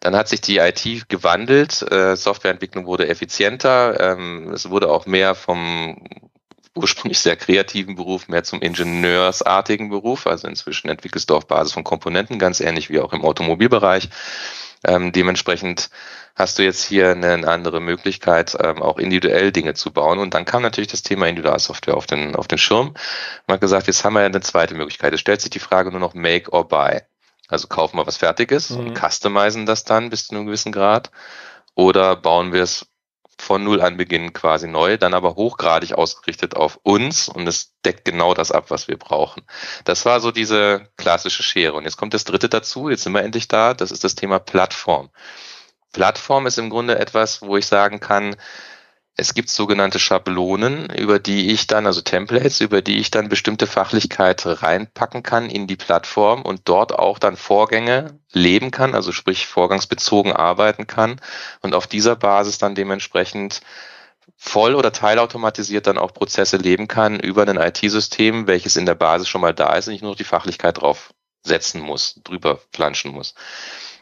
Dann 0.00 0.16
hat 0.16 0.28
sich 0.28 0.40
die 0.40 0.58
IT 0.58 1.08
gewandelt, 1.08 1.82
äh, 1.90 2.16
Softwareentwicklung 2.16 2.86
wurde 2.86 3.08
effizienter, 3.08 3.98
ähm, 4.00 4.52
es 4.52 4.70
wurde 4.70 4.90
auch 4.90 5.06
mehr 5.06 5.34
vom 5.34 6.04
ursprünglich 6.74 7.18
sehr 7.18 7.36
kreativen 7.36 7.96
Beruf 7.96 8.28
mehr 8.28 8.44
zum 8.44 8.60
ingenieursartigen 8.60 9.88
Beruf. 9.88 10.26
Also 10.26 10.46
inzwischen 10.46 10.88
entwickelst 10.88 11.28
du 11.30 11.36
auf 11.36 11.46
Basis 11.46 11.72
von 11.72 11.84
Komponenten, 11.84 12.38
ganz 12.38 12.60
ähnlich 12.60 12.88
wie 12.90 13.00
auch 13.00 13.12
im 13.12 13.24
Automobilbereich. 13.24 14.08
Ähm, 14.84 15.12
dementsprechend 15.12 15.90
hast 16.34 16.58
du 16.58 16.62
jetzt 16.62 16.84
hier 16.84 17.10
eine 17.10 17.48
andere 17.48 17.80
Möglichkeit, 17.80 18.56
ähm, 18.60 18.80
auch 18.80 18.98
individuell 18.98 19.50
Dinge 19.50 19.74
zu 19.74 19.92
bauen. 19.92 20.18
Und 20.18 20.34
dann 20.34 20.44
kam 20.44 20.62
natürlich 20.62 20.90
das 20.90 21.02
Thema 21.02 21.26
Individualsoftware 21.26 21.96
auf 21.96 22.06
den, 22.06 22.36
auf 22.36 22.46
den 22.46 22.58
Schirm. 22.58 22.94
Man 23.46 23.54
hat 23.54 23.60
gesagt, 23.60 23.88
jetzt 23.88 24.04
haben 24.04 24.14
wir 24.14 24.20
ja 24.20 24.26
eine 24.26 24.40
zweite 24.40 24.74
Möglichkeit. 24.74 25.12
Es 25.12 25.20
stellt 25.20 25.40
sich 25.40 25.50
die 25.50 25.58
Frage 25.58 25.90
nur 25.90 26.00
noch 26.00 26.14
Make 26.14 26.52
or 26.52 26.68
Buy. 26.68 27.00
Also 27.48 27.66
kaufen 27.66 27.96
wir 27.96 28.06
was 28.06 28.18
Fertiges 28.18 28.70
mhm. 28.70 28.78
und 28.78 28.98
customizen 28.98 29.66
das 29.66 29.84
dann 29.84 30.10
bis 30.10 30.28
zu 30.28 30.34
einem 30.34 30.46
gewissen 30.46 30.70
Grad. 30.70 31.10
Oder 31.74 32.14
bauen 32.16 32.52
wir 32.52 32.62
es 32.62 32.86
von 33.38 33.64
Null 33.64 33.80
an 33.80 33.96
beginnen 33.96 34.32
quasi 34.32 34.68
neu, 34.68 34.96
dann 34.98 35.14
aber 35.14 35.36
hochgradig 35.36 35.92
ausgerichtet 35.92 36.56
auf 36.56 36.78
uns 36.82 37.28
und 37.28 37.46
es 37.46 37.74
deckt 37.84 38.04
genau 38.04 38.34
das 38.34 38.52
ab, 38.52 38.70
was 38.70 38.88
wir 38.88 38.98
brauchen. 38.98 39.42
Das 39.84 40.04
war 40.04 40.20
so 40.20 40.30
diese 40.30 40.88
klassische 40.96 41.42
Schere. 41.42 41.74
Und 41.74 41.84
jetzt 41.84 41.96
kommt 41.96 42.14
das 42.14 42.24
dritte 42.24 42.48
dazu, 42.48 42.88
jetzt 42.90 43.04
sind 43.04 43.12
wir 43.12 43.22
endlich 43.22 43.48
da, 43.48 43.74
das 43.74 43.90
ist 43.90 44.04
das 44.04 44.14
Thema 44.14 44.38
Plattform. 44.38 45.10
Plattform 45.92 46.46
ist 46.46 46.58
im 46.58 46.70
Grunde 46.70 46.98
etwas, 46.98 47.40
wo 47.42 47.56
ich 47.56 47.66
sagen 47.66 48.00
kann, 48.00 48.36
es 49.20 49.34
gibt 49.34 49.50
sogenannte 49.50 49.98
Schablonen, 49.98 50.88
über 50.90 51.18
die 51.18 51.50
ich 51.50 51.66
dann, 51.66 51.86
also 51.86 52.00
Templates, 52.02 52.60
über 52.60 52.82
die 52.82 52.98
ich 52.98 53.10
dann 53.10 53.28
bestimmte 53.28 53.66
Fachlichkeit 53.66 54.46
reinpacken 54.46 55.24
kann 55.24 55.50
in 55.50 55.66
die 55.66 55.74
Plattform 55.74 56.42
und 56.42 56.68
dort 56.68 56.96
auch 56.96 57.18
dann 57.18 57.36
Vorgänge 57.36 58.20
leben 58.32 58.70
kann, 58.70 58.94
also 58.94 59.10
sprich 59.10 59.48
vorgangsbezogen 59.48 60.32
arbeiten 60.32 60.86
kann 60.86 61.20
und 61.62 61.74
auf 61.74 61.88
dieser 61.88 62.14
Basis 62.14 62.58
dann 62.58 62.76
dementsprechend 62.76 63.60
voll 64.36 64.76
oder 64.76 64.92
teilautomatisiert 64.92 65.88
dann 65.88 65.98
auch 65.98 66.14
Prozesse 66.14 66.56
leben 66.56 66.86
kann 66.86 67.18
über 67.18 67.42
ein 67.42 67.56
IT-System, 67.56 68.46
welches 68.46 68.76
in 68.76 68.86
der 68.86 68.94
Basis 68.94 69.28
schon 69.28 69.40
mal 69.40 69.52
da 69.52 69.74
ist 69.74 69.88
und 69.88 69.94
ich 69.94 70.00
nur 70.00 70.12
noch 70.12 70.18
die 70.18 70.22
Fachlichkeit 70.22 70.80
drauf 70.80 71.12
setzen 71.42 71.80
muss, 71.80 72.20
drüber 72.22 72.60
planschen 72.70 73.10
muss. 73.10 73.34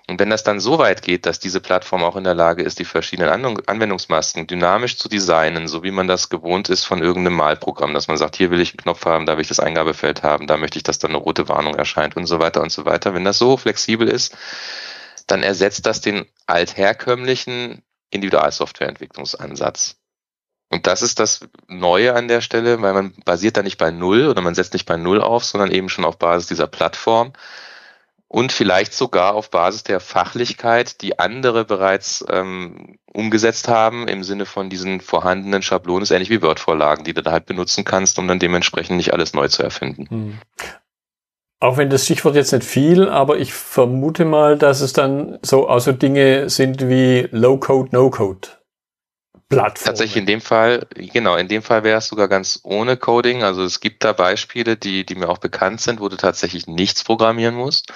Und 0.08 0.20
wenn 0.20 0.30
das 0.30 0.44
dann 0.44 0.60
so 0.60 0.78
weit 0.78 1.02
geht, 1.02 1.26
dass 1.26 1.40
diese 1.40 1.60
Plattform 1.60 2.04
auch 2.04 2.14
in 2.14 2.22
der 2.22 2.34
Lage 2.34 2.62
ist, 2.62 2.78
die 2.78 2.84
verschiedenen 2.84 3.44
Anwendungsmasken 3.66 4.46
dynamisch 4.46 4.98
zu 4.98 5.08
designen, 5.08 5.66
so 5.66 5.82
wie 5.82 5.90
man 5.90 6.06
das 6.06 6.28
gewohnt 6.28 6.68
ist 6.68 6.84
von 6.84 7.02
irgendeinem 7.02 7.36
Malprogramm, 7.36 7.92
dass 7.92 8.06
man 8.06 8.16
sagt, 8.16 8.36
hier 8.36 8.50
will 8.50 8.60
ich 8.60 8.70
einen 8.70 8.78
Knopf 8.78 9.04
haben, 9.04 9.26
da 9.26 9.36
will 9.36 9.42
ich 9.42 9.48
das 9.48 9.58
Eingabefeld 9.58 10.22
haben, 10.22 10.46
da 10.46 10.58
möchte 10.58 10.78
ich, 10.78 10.84
dass 10.84 11.00
dann 11.00 11.10
eine 11.10 11.18
rote 11.18 11.48
Warnung 11.48 11.74
erscheint 11.74 12.16
und 12.16 12.26
so 12.26 12.38
weiter 12.38 12.62
und 12.62 12.70
so 12.70 12.84
weiter. 12.84 13.14
Wenn 13.14 13.24
das 13.24 13.38
so 13.38 13.56
flexibel 13.56 14.08
ist, 14.08 14.36
dann 15.26 15.42
ersetzt 15.42 15.86
das 15.86 16.00
den 16.00 16.26
altherkömmlichen 16.46 17.82
Individualsoftwareentwicklungsansatz. 18.10 19.96
Und 20.68 20.86
das 20.86 21.02
ist 21.02 21.18
das 21.18 21.40
Neue 21.66 22.14
an 22.14 22.28
der 22.28 22.42
Stelle, 22.42 22.80
weil 22.80 22.92
man 22.92 23.12
basiert 23.24 23.56
da 23.56 23.62
nicht 23.64 23.78
bei 23.78 23.90
Null 23.90 24.28
oder 24.28 24.40
man 24.40 24.54
setzt 24.54 24.72
nicht 24.72 24.86
bei 24.86 24.96
Null 24.96 25.20
auf, 25.20 25.44
sondern 25.44 25.72
eben 25.72 25.88
schon 25.88 26.04
auf 26.04 26.18
Basis 26.18 26.46
dieser 26.46 26.68
Plattform 26.68 27.32
und 28.28 28.52
vielleicht 28.52 28.92
sogar 28.92 29.34
auf 29.34 29.50
Basis 29.50 29.84
der 29.84 30.00
Fachlichkeit, 30.00 31.00
die 31.00 31.18
andere 31.18 31.64
bereits 31.64 32.24
ähm, 32.28 32.98
umgesetzt 33.12 33.68
haben, 33.68 34.08
im 34.08 34.24
Sinne 34.24 34.46
von 34.46 34.68
diesen 34.68 35.00
vorhandenen 35.00 35.62
Schablonen, 35.62 36.02
ist 36.02 36.10
ähnlich 36.10 36.30
wie 36.30 36.42
Word-Vorlagen, 36.42 37.04
die 37.04 37.14
du 37.14 37.22
da 37.22 37.32
halt 37.32 37.46
benutzen 37.46 37.84
kannst, 37.84 38.18
um 38.18 38.26
dann 38.26 38.38
dementsprechend 38.38 38.96
nicht 38.96 39.12
alles 39.12 39.32
neu 39.32 39.48
zu 39.48 39.62
erfinden. 39.62 40.06
Hm. 40.08 40.38
Auch 41.60 41.78
wenn 41.78 41.88
das 41.88 42.04
Stichwort 42.04 42.34
jetzt 42.34 42.52
nicht 42.52 42.64
viel, 42.64 43.08
aber 43.08 43.38
ich 43.38 43.54
vermute 43.54 44.26
mal, 44.26 44.58
dass 44.58 44.82
es 44.82 44.92
dann 44.92 45.38
so 45.42 45.68
also 45.68 45.92
Dinge 45.92 46.50
sind 46.50 46.86
wie 46.88 47.28
Low-Code, 47.30 47.88
No-Code. 47.92 48.48
Plattform. 49.48 49.86
Tatsächlich 49.86 50.16
in 50.16 50.26
dem 50.26 50.40
Fall, 50.40 50.86
genau, 50.94 51.36
in 51.36 51.46
dem 51.46 51.62
Fall 51.62 51.84
wäre 51.84 51.98
es 51.98 52.08
sogar 52.08 52.26
ganz 52.28 52.60
ohne 52.64 52.96
Coding. 52.96 53.44
Also 53.44 53.62
es 53.62 53.80
gibt 53.80 54.02
da 54.02 54.12
Beispiele, 54.12 54.76
die, 54.76 55.06
die 55.06 55.14
mir 55.14 55.28
auch 55.28 55.38
bekannt 55.38 55.80
sind, 55.80 56.00
wo 56.00 56.08
du 56.08 56.16
tatsächlich 56.16 56.66
nichts 56.66 57.04
programmieren 57.04 57.54
musst, 57.54 57.92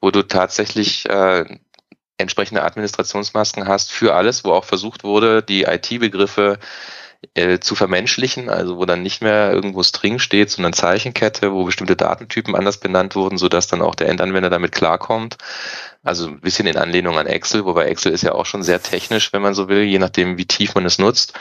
wo 0.00 0.10
du 0.10 0.22
tatsächlich 0.22 1.08
äh, 1.08 1.44
entsprechende 2.16 2.62
Administrationsmasken 2.62 3.68
hast 3.68 3.92
für 3.92 4.14
alles, 4.14 4.44
wo 4.44 4.52
auch 4.52 4.64
versucht 4.64 5.04
wurde, 5.04 5.42
die 5.42 5.64
IT-Begriffe 5.64 6.58
äh, 6.60 6.64
zu 7.60 7.74
vermenschlichen, 7.74 8.48
also 8.48 8.76
wo 8.76 8.84
dann 8.84 9.02
nicht 9.02 9.22
mehr 9.22 9.52
irgendwo 9.52 9.82
String 9.82 10.18
steht, 10.18 10.50
sondern 10.50 10.72
Zeichenkette, 10.72 11.52
wo 11.52 11.64
bestimmte 11.64 11.96
Datentypen 11.96 12.54
anders 12.54 12.78
benannt 12.78 13.16
wurden, 13.16 13.38
sodass 13.38 13.66
dann 13.66 13.82
auch 13.82 13.94
der 13.94 14.08
Endanwender 14.08 14.50
damit 14.50 14.72
klarkommt. 14.72 15.36
Also 16.02 16.28
ein 16.28 16.40
bisschen 16.40 16.66
in 16.66 16.76
Anlehnung 16.76 17.18
an 17.18 17.26
Excel, 17.26 17.64
wobei 17.64 17.86
Excel 17.86 18.12
ist 18.12 18.22
ja 18.22 18.32
auch 18.32 18.46
schon 18.46 18.62
sehr 18.62 18.82
technisch, 18.82 19.32
wenn 19.32 19.42
man 19.42 19.54
so 19.54 19.68
will, 19.68 19.82
je 19.82 19.98
nachdem, 19.98 20.38
wie 20.38 20.46
tief 20.46 20.74
man 20.74 20.84
es 20.84 20.98
nutzt. 20.98 21.32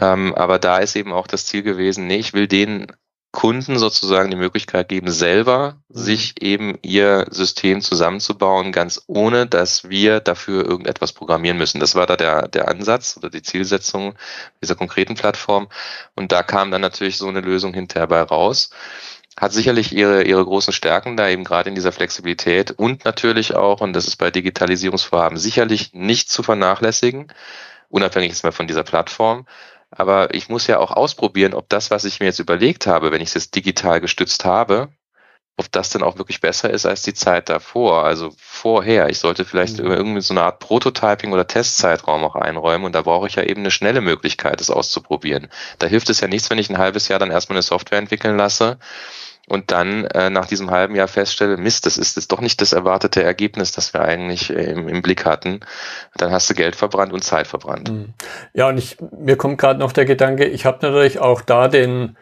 Ähm, 0.00 0.34
aber 0.34 0.58
da 0.58 0.78
ist 0.78 0.96
eben 0.96 1.12
auch 1.12 1.26
das 1.26 1.46
Ziel 1.46 1.62
gewesen, 1.62 2.06
nee, 2.06 2.16
ich 2.16 2.32
will 2.32 2.48
den 2.48 2.86
Kunden 3.32 3.78
sozusagen 3.78 4.30
die 4.30 4.36
Möglichkeit 4.36 4.90
geben, 4.90 5.10
selber 5.10 5.78
mhm. 5.88 5.98
sich 5.98 6.42
eben 6.42 6.78
ihr 6.82 7.26
System 7.30 7.80
zusammenzubauen, 7.80 8.72
ganz 8.72 9.02
ohne, 9.06 9.46
dass 9.46 9.88
wir 9.88 10.20
dafür 10.20 10.66
irgendetwas 10.66 11.12
programmieren 11.12 11.56
müssen. 11.56 11.80
Das 11.80 11.94
war 11.94 12.06
da 12.06 12.16
der, 12.16 12.46
der 12.48 12.68
Ansatz 12.68 13.16
oder 13.16 13.30
die 13.30 13.42
Zielsetzung 13.42 14.14
dieser 14.62 14.74
konkreten 14.74 15.14
Plattform. 15.14 15.68
Und 16.14 16.30
da 16.30 16.42
kam 16.42 16.70
dann 16.70 16.82
natürlich 16.82 17.16
so 17.16 17.26
eine 17.26 17.40
Lösung 17.40 17.72
hinterher 17.72 18.06
bei 18.06 18.20
raus. 18.20 18.70
Hat 19.40 19.54
sicherlich 19.54 19.94
ihre, 19.94 20.24
ihre 20.24 20.44
großen 20.44 20.74
Stärken 20.74 21.16
da 21.16 21.26
eben 21.30 21.44
gerade 21.44 21.70
in 21.70 21.74
dieser 21.74 21.90
Flexibilität 21.90 22.70
und 22.72 23.06
natürlich 23.06 23.54
auch, 23.54 23.80
und 23.80 23.94
das 23.94 24.06
ist 24.06 24.16
bei 24.16 24.30
Digitalisierungsvorhaben 24.30 25.38
sicherlich 25.38 25.94
nicht 25.94 26.30
zu 26.30 26.42
vernachlässigen, 26.42 27.32
unabhängig 27.88 28.28
jetzt 28.28 28.44
mal 28.44 28.52
von 28.52 28.66
dieser 28.66 28.82
Plattform, 28.82 29.46
aber 29.92 30.34
ich 30.34 30.48
muss 30.48 30.66
ja 30.66 30.78
auch 30.78 30.90
ausprobieren, 30.90 31.54
ob 31.54 31.68
das, 31.68 31.90
was 31.90 32.04
ich 32.04 32.18
mir 32.20 32.26
jetzt 32.26 32.38
überlegt 32.38 32.86
habe, 32.86 33.12
wenn 33.12 33.20
ich 33.20 33.28
es 33.28 33.34
jetzt 33.34 33.54
digital 33.54 34.00
gestützt 34.00 34.44
habe, 34.44 34.88
ob 35.58 35.70
das 35.70 35.90
dann 35.90 36.02
auch 36.02 36.16
wirklich 36.16 36.40
besser 36.40 36.70
ist 36.70 36.86
als 36.86 37.02
die 37.02 37.12
Zeit 37.12 37.48
davor, 37.50 38.04
also 38.04 38.32
vorher. 38.38 39.10
Ich 39.10 39.18
sollte 39.18 39.44
vielleicht 39.44 39.78
mhm. 39.78 39.90
irgendwie 39.90 40.20
so 40.22 40.32
eine 40.32 40.42
Art 40.42 40.60
Prototyping 40.60 41.32
oder 41.32 41.46
Testzeitraum 41.46 42.24
auch 42.24 42.36
einräumen 42.36 42.86
und 42.86 42.94
da 42.94 43.02
brauche 43.02 43.26
ich 43.26 43.34
ja 43.34 43.42
eben 43.42 43.60
eine 43.60 43.70
schnelle 43.70 44.00
Möglichkeit, 44.00 44.60
das 44.60 44.70
auszuprobieren. 44.70 45.48
Da 45.78 45.86
hilft 45.86 46.08
es 46.08 46.20
ja 46.20 46.28
nichts, 46.28 46.48
wenn 46.48 46.58
ich 46.58 46.70
ein 46.70 46.78
halbes 46.78 47.08
Jahr 47.08 47.18
dann 47.18 47.30
erstmal 47.30 47.56
eine 47.56 47.62
Software 47.62 47.98
entwickeln 47.98 48.36
lasse 48.36 48.78
und 49.48 49.70
dann 49.70 50.04
äh, 50.06 50.30
nach 50.30 50.46
diesem 50.46 50.70
halben 50.70 50.94
Jahr 50.94 51.08
feststelle, 51.08 51.56
Mist, 51.56 51.86
das 51.86 51.98
ist 51.98 52.16
jetzt 52.16 52.30
doch 52.30 52.40
nicht 52.40 52.60
das 52.60 52.72
erwartete 52.72 53.22
Ergebnis, 53.22 53.72
das 53.72 53.92
wir 53.92 54.02
eigentlich 54.02 54.50
äh, 54.50 54.72
im, 54.72 54.88
im, 54.88 55.02
Blick 55.02 55.24
hatten, 55.24 55.60
dann 56.16 56.30
hast 56.30 56.48
du 56.48 56.54
Geld 56.54 56.76
verbrannt 56.76 57.12
und 57.12 57.24
Zeit 57.24 57.46
verbrannt. 57.46 57.90
Mhm. 57.90 58.14
Ja, 58.54 58.68
und 58.68 58.78
ich, 58.78 58.98
mir 59.18 59.36
kommt 59.36 59.58
gerade 59.58 59.80
noch 59.80 59.92
der 59.92 60.04
Gedanke, 60.04 60.44
ich 60.44 60.64
habe 60.64 60.78
natürlich 60.82 61.18
auch 61.18 61.42
da 61.42 61.68
den 61.68 62.16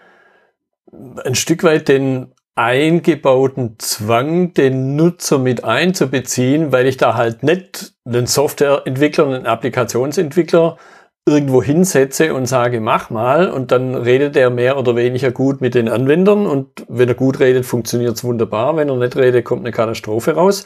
ein 1.24 1.34
Stück 1.34 1.62
weit 1.62 1.88
den 1.88 2.32
eingebauten 2.56 3.76
Zwang, 3.78 4.54
den 4.54 4.96
Nutzer 4.96 5.38
mit 5.38 5.64
einzubeziehen, 5.64 6.72
weil 6.72 6.86
ich 6.86 6.96
da 6.96 7.14
halt 7.14 7.42
nicht 7.42 7.94
einen 8.04 8.26
Softwareentwickler, 8.26 9.26
einen 9.26 9.46
Applikationsentwickler 9.46 10.76
irgendwo 11.26 11.62
hinsetze 11.62 12.34
und 12.34 12.46
sage, 12.46 12.80
mach 12.80 13.10
mal, 13.10 13.50
und 13.50 13.72
dann 13.72 13.94
redet 13.94 14.36
er 14.36 14.50
mehr 14.50 14.78
oder 14.78 14.96
weniger 14.96 15.30
gut 15.30 15.60
mit 15.60 15.74
den 15.74 15.88
Anwendern 15.88 16.46
und 16.46 16.84
wenn 16.88 17.08
er 17.08 17.14
gut 17.14 17.40
redet, 17.40 17.66
funktioniert 17.66 18.16
es 18.16 18.24
wunderbar. 18.24 18.76
Wenn 18.76 18.88
er 18.88 18.96
nicht 18.96 19.16
redet, 19.16 19.44
kommt 19.44 19.60
eine 19.60 19.72
Katastrophe 19.72 20.32
raus. 20.32 20.64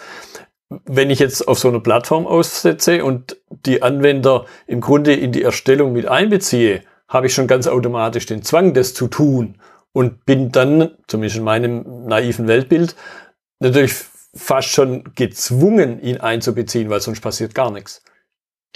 Wenn 0.87 1.11
ich 1.11 1.19
jetzt 1.19 1.47
auf 1.47 1.59
so 1.59 1.69
einer 1.69 1.81
Plattform 1.81 2.27
aussetze 2.27 3.05
und 3.05 3.37
die 3.51 3.83
Anwender 3.83 4.47
im 4.67 4.81
Grunde 4.81 5.15
in 5.15 5.33
die 5.33 5.43
Erstellung 5.43 5.93
mit 5.93 6.07
einbeziehe, 6.07 6.83
habe 7.09 7.27
ich 7.27 7.35
schon 7.35 7.47
ganz 7.47 7.67
automatisch 7.67 8.27
den 8.27 8.43
Zwang, 8.43 8.75
das 8.75 8.95
zu 8.95 9.09
tun 9.09 9.57
und 9.93 10.25
bin 10.25 10.51
dann, 10.51 10.93
zumindest 11.07 11.37
in 11.37 11.45
meinem 11.45 12.07
naiven 12.07 12.49
Weltbild, 12.49 12.97
natürlich 13.61 13.95
fast 14.35 14.69
schon 14.69 15.05
gezwungen, 15.15 16.01
ihn 16.01 16.19
einzubeziehen, 16.19 16.91
weil 16.91 17.01
sonst 17.01 17.21
passiert 17.21 17.55
gar 17.55 17.71
nichts. 17.71 18.03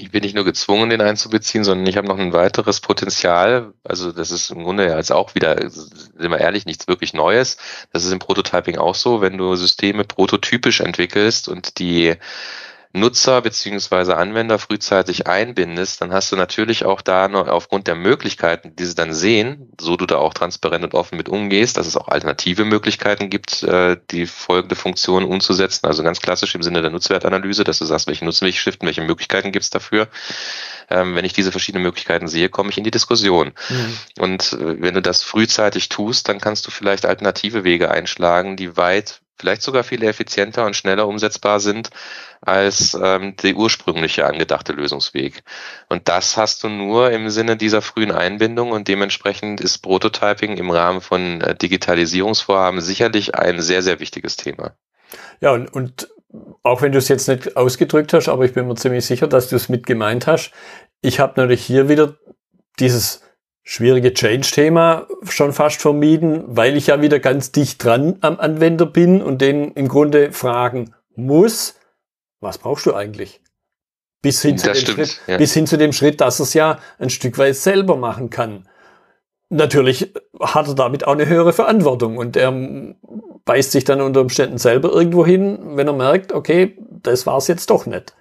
Ich 0.01 0.13
bin 0.13 0.23
nicht 0.23 0.37
nur 0.37 0.45
gezwungen, 0.45 0.91
den 0.91 1.01
einzubeziehen, 1.01 1.65
sondern 1.65 1.87
ich 1.89 1.97
habe 1.97 2.07
noch 2.07 2.19
ein 2.19 2.33
weiteres 2.33 2.81
Potenzial. 2.81 3.75
Also 3.83 4.13
das 4.13 4.31
ist 4.31 4.51
im 4.51 4.63
Grunde 4.63 4.87
jetzt 4.87 5.11
auch 5.11 5.35
wieder, 5.35 5.69
sind 5.69 6.31
wir 6.31 6.39
ehrlich, 6.39 6.67
nichts 6.67 6.87
wirklich 6.87 7.15
Neues. 7.15 7.57
Das 7.93 8.05
ist 8.05 8.13
im 8.13 8.21
Prototyping 8.21 8.79
auch 8.79 8.95
so, 8.95 9.21
wenn 9.21 9.37
du 9.37 9.57
Systeme 9.57 10.05
prototypisch 10.05 10.81
entwickelst 10.81 11.49
und 11.49 11.81
die 11.81 12.15
Nutzer 12.99 13.41
beziehungsweise 13.43 14.17
Anwender 14.17 14.59
frühzeitig 14.59 15.27
einbindest, 15.27 16.01
dann 16.01 16.13
hast 16.13 16.33
du 16.33 16.37
natürlich 16.37 16.85
auch 16.85 17.01
da 17.01 17.29
noch 17.29 17.49
aufgrund 17.49 17.87
der 17.87 17.95
Möglichkeiten, 17.95 18.75
die 18.77 18.85
sie 18.85 18.95
dann 18.95 19.13
sehen, 19.13 19.73
so 19.81 19.97
du 19.97 20.07
da 20.07 20.17
auch 20.17 20.35
transparent 20.35 20.85
und 20.85 20.95
offen 20.95 21.17
mit 21.17 21.29
umgehst, 21.29 21.77
dass 21.77 21.87
es 21.87 21.97
auch 21.97 22.09
alternative 22.09 22.65
Möglichkeiten 22.65 23.31
gibt, 23.31 23.63
äh, 23.63 23.97
die 24.11 24.27
folgende 24.27 24.77
Funktion 24.77 25.25
umzusetzen. 25.25 25.87
Also 25.87 26.03
ganz 26.03 26.21
klassisch 26.21 26.55
im 26.55 26.63
Sinne 26.63 26.83
der 26.83 26.91
Nutzwertanalyse, 26.91 27.65
dass 27.65 27.79
du 27.79 27.85
sagst, 27.85 28.07
welche 28.07 28.25
Nutzen 28.25 28.43
will 28.43 28.51
ich 28.51 28.61
stiften, 28.61 28.87
welche 28.87 29.03
Möglichkeiten 29.03 29.53
gibt 29.53 29.65
es 29.65 29.71
dafür. 29.71 30.09
Ähm, 30.91 31.15
wenn 31.15 31.25
ich 31.25 31.33
diese 31.33 31.51
verschiedenen 31.51 31.83
Möglichkeiten 31.83 32.29
sehe, 32.29 32.49
komme 32.49 32.71
ich 32.71 32.79
in 32.79 32.85
die 32.85 32.91
Diskussion. 32.91 33.53
Mhm. 33.69 33.99
Und 34.19 34.53
äh, 34.55 34.81
wenn 34.81 34.95
du 34.95 35.03
das 35.03 35.23
frühzeitig 35.23 35.89
tust, 35.89 36.29
dann 36.29 36.41
kannst 36.41 36.67
du 36.67 36.71
vielleicht 36.71 37.07
alternative 37.07 37.65
Wege 37.65 37.91
einschlagen, 37.91 38.57
die 38.57 38.77
weit 38.77 39.21
vielleicht 39.39 39.63
sogar 39.63 39.85
viel 39.85 40.03
effizienter 40.03 40.67
und 40.67 40.77
schneller 40.77 41.07
umsetzbar 41.07 41.61
sind 41.61 41.91
als 42.41 42.97
ähm, 43.01 43.35
der 43.37 43.55
ursprüngliche 43.55 44.27
angedachte 44.27 44.73
Lösungsweg. 44.73 45.43
Und 45.89 46.09
das 46.09 46.37
hast 46.37 46.63
du 46.65 46.69
nur 46.69 47.11
im 47.11 47.31
Sinne 47.31 47.57
dieser 47.57 47.83
frühen 47.83 48.13
Einbindung 48.13 48.71
und 48.71 48.89
dementsprechend 48.89 49.61
ist 49.61 49.79
Prototyping 49.79 50.57
im 50.57 50.71
Rahmen 50.71 51.01
von 51.01 51.41
äh, 51.41 51.55
Digitalisierungsvorhaben 51.55 52.81
sicherlich 52.81 53.35
ein 53.35 53.61
sehr, 53.61 53.83
sehr 53.83 54.01
wichtiges 54.01 54.37
Thema. 54.37 54.75
Ja, 55.41 55.53
und, 55.53 55.73
und 55.73 56.09
auch 56.63 56.83
wenn 56.83 56.93
du 56.93 56.99
es 56.99 57.09
jetzt 57.09 57.29
nicht 57.29 57.57
ausgedrückt 57.57 58.13
hast, 58.13 58.29
aber 58.29 58.45
ich 58.45 58.53
bin 58.53 58.67
mir 58.67 58.75
ziemlich 58.75 59.07
sicher, 59.07 59.27
dass 59.27 59.49
du 59.49 59.57
es 59.57 59.69
mit 59.69 59.87
gemeint 59.87 60.27
hast. 60.27 60.53
Ich 61.01 61.21
habe 61.21 61.41
natürlich 61.41 61.65
hier 61.65 61.89
wieder 61.89 62.17
dieses 62.79 63.23
schwierige 63.69 64.15
Change-Thema 64.15 65.07
schon 65.29 65.53
fast 65.53 65.83
vermieden, 65.83 66.43
weil 66.47 66.75
ich 66.75 66.87
ja 66.87 67.03
wieder 67.03 67.19
ganz 67.19 67.53
dicht 67.53 67.85
dran 67.85 68.17
am 68.23 68.41
Anwender 68.41 68.87
bin 68.87 69.21
und 69.21 69.43
den 69.43 69.73
im 69.73 69.89
Grunde 69.89 70.33
fragen 70.33 70.95
muss, 71.17 71.75
was 72.41 72.57
brauchst 72.57 72.87
du 72.87 72.95
eigentlich? 72.95 73.43
Bis 74.23 74.41
hin, 74.41 74.57
zu 74.57 74.69
dem, 74.69 74.75
stimmt, 74.75 74.97
Schritt, 74.97 75.21
ja. 75.27 75.37
bis 75.37 75.53
hin 75.53 75.67
zu 75.67 75.77
dem 75.77 75.93
Schritt, 75.93 76.23
dass 76.23 76.41
er 76.41 76.45
es 76.45 76.55
ja 76.55 76.79
ein 76.99 77.11
Stück 77.11 77.37
weit 77.37 77.57
selber 77.57 77.97
machen 77.97 78.31
kann. 78.31 78.67
Natürlich 79.51 80.15
hat 80.41 80.67
er 80.67 80.75
damit 80.75 81.07
auch 81.07 81.13
eine 81.13 81.27
höhere 81.27 81.53
Verantwortung 81.53 82.17
und 82.17 82.39
er 82.39 82.51
beißt 83.45 83.73
sich 83.73 83.85
dann 83.85 84.01
unter 84.01 84.23
Umständen 84.23 84.57
selber 84.57 84.91
irgendwo 84.93 85.27
hin, 85.27 85.77
wenn 85.77 85.87
er 85.87 85.93
merkt, 85.93 86.33
okay, 86.33 86.79
das 87.03 87.27
war 87.27 87.37
es 87.37 87.49
jetzt 87.49 87.69
doch 87.69 87.85
nicht. 87.85 88.15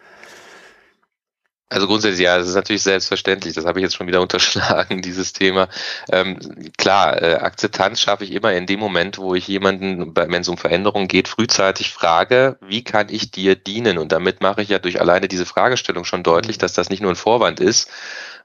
Also 1.69 1.85
grundsätzlich, 1.85 2.23
ja, 2.23 2.37
das 2.37 2.47
ist 2.47 2.55
natürlich 2.55 2.83
selbstverständlich. 2.83 3.53
Das 3.53 3.65
habe 3.65 3.79
ich 3.79 3.83
jetzt 3.83 3.95
schon 3.95 4.07
wieder 4.07 4.21
unterschlagen, 4.27 5.01
dieses 5.01 5.33
Thema. 5.33 5.67
Ähm, 6.09 6.39
klar, 6.77 7.21
äh, 7.21 7.35
Akzeptanz 7.35 7.99
schaffe 7.99 8.23
ich 8.23 8.31
immer 8.31 8.53
in 8.53 8.65
dem 8.65 8.79
Moment, 8.79 9.17
wo 9.17 9.35
ich 9.35 9.47
jemanden, 9.47 10.15
wenn 10.15 10.33
es 10.33 10.47
um 10.47 10.57
Veränderungen 10.57 11.09
geht, 11.09 11.27
frühzeitig 11.27 11.91
frage, 11.91 12.57
wie 12.61 12.83
kann 12.83 13.07
ich 13.09 13.31
dir 13.31 13.55
dienen? 13.55 13.97
Und 13.97 14.13
damit 14.13 14.41
mache 14.41 14.61
ich 14.61 14.69
ja 14.69 14.79
durch 14.79 15.01
alleine 15.01 15.27
diese 15.27 15.45
Fragestellung 15.45 16.05
schon 16.05 16.23
deutlich, 16.23 16.57
mhm. 16.57 16.61
dass 16.61 16.73
das 16.73 16.89
nicht 16.89 17.01
nur 17.01 17.11
ein 17.11 17.17
Vorwand 17.17 17.59
ist, 17.59 17.89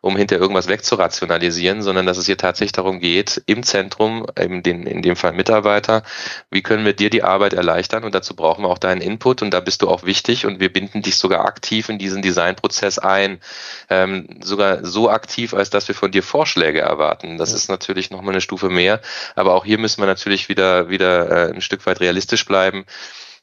um 0.02 0.16
hinter 0.16 0.36
irgendwas 0.36 0.66
wegzurationalisieren, 0.66 1.80
sondern 1.80 2.06
dass 2.06 2.18
es 2.18 2.26
hier 2.26 2.36
tatsächlich 2.36 2.72
darum 2.72 2.98
geht, 2.98 3.40
im 3.46 3.62
Zentrum, 3.62 4.26
in, 4.38 4.62
den, 4.64 4.82
in 4.82 5.00
dem 5.00 5.14
Fall 5.14 5.32
Mitarbeiter, 5.32 6.02
wie 6.50 6.60
können 6.60 6.84
wir 6.84 6.92
dir 6.92 7.08
die 7.08 7.22
Arbeit 7.22 7.52
erleichtern 7.52 8.02
und 8.02 8.12
dazu 8.12 8.34
brauchen 8.34 8.64
wir 8.64 8.68
auch 8.68 8.78
deinen 8.78 9.00
Input 9.00 9.42
und 9.42 9.54
da 9.54 9.60
bist 9.60 9.80
du 9.80 9.88
auch 9.88 10.02
wichtig 10.02 10.44
und 10.44 10.58
wir 10.58 10.72
binden 10.72 11.02
dich 11.02 11.16
sogar 11.16 11.44
aktiv 11.44 11.88
in 11.88 11.98
diesen 11.98 12.20
Designprozess 12.20 12.98
ein, 12.98 13.38
ähm, 13.90 14.40
sogar 14.42 14.84
so 14.84 15.08
aktiv, 15.08 15.54
als 15.54 15.70
dass 15.70 15.86
wir 15.86 15.94
von 15.94 16.10
dir 16.10 16.24
Vorschläge 16.24 16.80
erwarten. 16.80 17.38
Das 17.38 17.50
ja. 17.50 17.56
ist 17.56 17.68
natürlich 17.68 18.10
nochmal 18.10 18.34
eine 18.34 18.40
Stufe 18.40 18.70
mehr, 18.70 19.00
aber 19.36 19.54
auch 19.54 19.64
hier 19.64 19.78
müssen 19.78 20.02
wir 20.02 20.06
natürlich 20.06 20.48
wieder, 20.48 20.88
wieder 20.88 21.30
äh, 21.30 21.54
ein 21.54 21.60
Stück 21.60 21.86
weit 21.86 22.00
realistisch 22.00 22.44
bleiben 22.44 22.86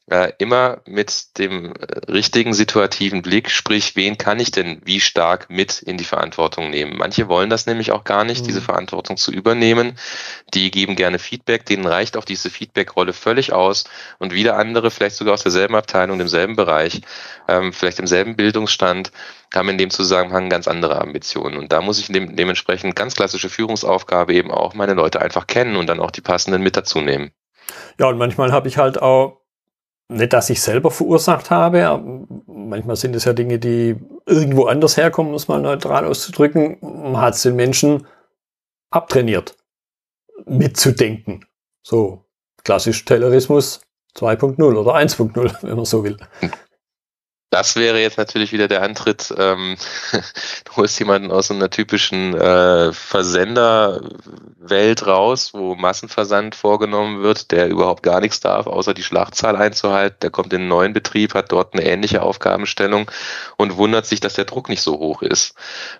äh, 0.10 0.34
immer 0.40 0.82
mit 0.86 1.38
dem 1.38 1.74
äh, 1.74 2.12
richtigen 2.12 2.54
situativen 2.54 3.22
Blick, 3.22 3.50
sprich, 3.50 3.96
wen 3.96 4.18
kann 4.18 4.40
ich 4.40 4.52
denn 4.52 4.82
wie 4.84 5.00
stark 5.00 5.50
mit 5.50 5.82
in 5.82 5.98
die 5.98 6.04
Verantwortung 6.04 6.70
nehmen? 6.70 6.98
Manche 6.98 7.28
wollen 7.28 7.50
das 7.50 7.66
nämlich 7.66 7.92
auch 7.92 8.04
gar 8.04 8.24
nicht, 8.24 8.42
mhm. 8.42 8.48
diese 8.48 8.62
Verantwortung 8.62 9.18
zu 9.18 9.32
übernehmen. 9.32 9.98
Die 10.54 10.72
geben 10.72 10.96
gerne 10.96 11.20
Feedback, 11.20 11.66
denen 11.66 11.86
reicht 11.86 12.18
auch 12.18 12.26
diese 12.26 12.50
Feedback-Rolle 12.50 13.14
völlig 13.14 13.54
aus. 13.54 13.86
Und 14.18 14.34
wieder 14.34 14.58
andere, 14.58 14.92
vielleicht 14.92 15.16
sogar 15.16 15.36
aus 15.36 15.44
derselben 15.44 15.76
Abteilung, 15.76 16.18
demselben 16.18 16.56
Bereich, 16.56 17.02
ähm, 17.48 17.72
vielleicht 17.72 18.00
im 18.00 18.08
selben 18.08 18.36
Bildungsstand, 18.36 19.12
haben 19.54 19.70
in 19.70 19.78
dem 19.78 19.90
Zusammenhang 19.90 20.50
ganz 20.50 20.68
andere 20.68 21.00
Ambitionen. 21.00 21.58
Und 21.58 21.72
da 21.72 21.82
muss 21.82 22.00
ich 22.00 22.08
dem, 22.08 22.36
dementsprechend 22.36 22.96
ganz 22.96 23.16
klassische 23.16 23.50
Führungsaufgabe 23.50 24.34
eben 24.34 24.52
auch 24.52 24.74
meine 24.74 24.94
Leute 24.94 25.22
einfach 25.22 25.48
kennen 25.48 25.76
und 25.76 25.88
dann 25.88 26.00
auch 26.00 26.12
die 26.12 26.22
passenden 26.22 26.62
mit 26.62 26.76
dazu 26.78 27.02
nehmen. 27.02 27.32
Ja, 28.00 28.08
und 28.08 28.18
manchmal 28.18 28.52
habe 28.52 28.68
ich 28.68 28.78
halt 28.78 29.02
auch 29.02 29.39
nicht, 30.10 30.34
dass 30.34 30.50
ich 30.50 30.62
selber 30.62 30.92
verursacht 30.92 31.52
habe. 31.52 32.26
Manchmal 32.48 32.96
sind 32.96 33.16
es 33.16 33.26
ja 33.26 33.34
Dinge, 33.34 33.60
die 33.60 33.96
irgendwo 34.26 34.66
anders 34.66 34.98
herkommen, 34.98 35.32
um 35.32 35.36
es 35.36 35.48
mal 35.48 35.62
neutral 35.62 36.06
auszudrücken. 36.06 36.78
Man 36.82 37.22
hat 37.22 37.36
es 37.36 37.44
den 37.44 37.56
Menschen 37.56 38.08
abtrainiert, 38.90 39.56
mitzudenken. 40.46 41.46
So 41.84 42.26
klassisch 42.64 43.06
Taylorismus 43.06 43.82
2.0 44.16 44.62
oder 44.62 44.96
1.0, 44.96 45.56
wenn 45.62 45.76
man 45.76 45.86
so 45.86 46.04
will. 46.04 46.18
Das 47.52 47.76
wäre 47.76 48.00
jetzt 48.00 48.20
natürlich 48.20 48.52
wieder 48.52 48.68
der 48.68 48.84
Antritt, 48.84 49.34
ähm, 49.36 49.76
du 50.66 50.76
holst 50.76 51.00
jemanden 51.00 51.32
aus 51.32 51.50
einer 51.50 51.72
typischen 51.72 52.36
äh, 52.36 52.94
Versenderwelt 52.94 55.08
raus, 55.08 55.56
wo 55.56 55.74
Massenversand 55.74 56.54
vorgenommen 56.54 57.24
wird, 57.24 57.50
der 57.50 57.68
überhaupt 57.68 58.04
gar 58.04 58.22
nichts 58.22 58.40
darf, 58.40 58.68
außer 58.68 58.94
die 58.94 59.02
Schlachtzahl 59.02 59.56
einzuhalten. 59.56 60.18
Der 60.22 60.30
kommt 60.30 60.54
in 60.54 60.62
einen 60.62 60.70
neuen 60.70 60.94
Betrieb, 60.94 61.34
hat 61.34 61.52
dort 61.52 61.74
eine 61.74 61.86
ähnliche 61.86 62.22
Aufgabenstellung 62.22 63.10
und 63.58 63.78
wundert 63.78 64.06
sich, 64.06 64.20
dass 64.20 64.36
der 64.36 64.46
Druck 64.46 64.70
nicht 64.70 64.84
so 64.84 65.00
hoch 65.00 65.24
ist. 65.24 65.56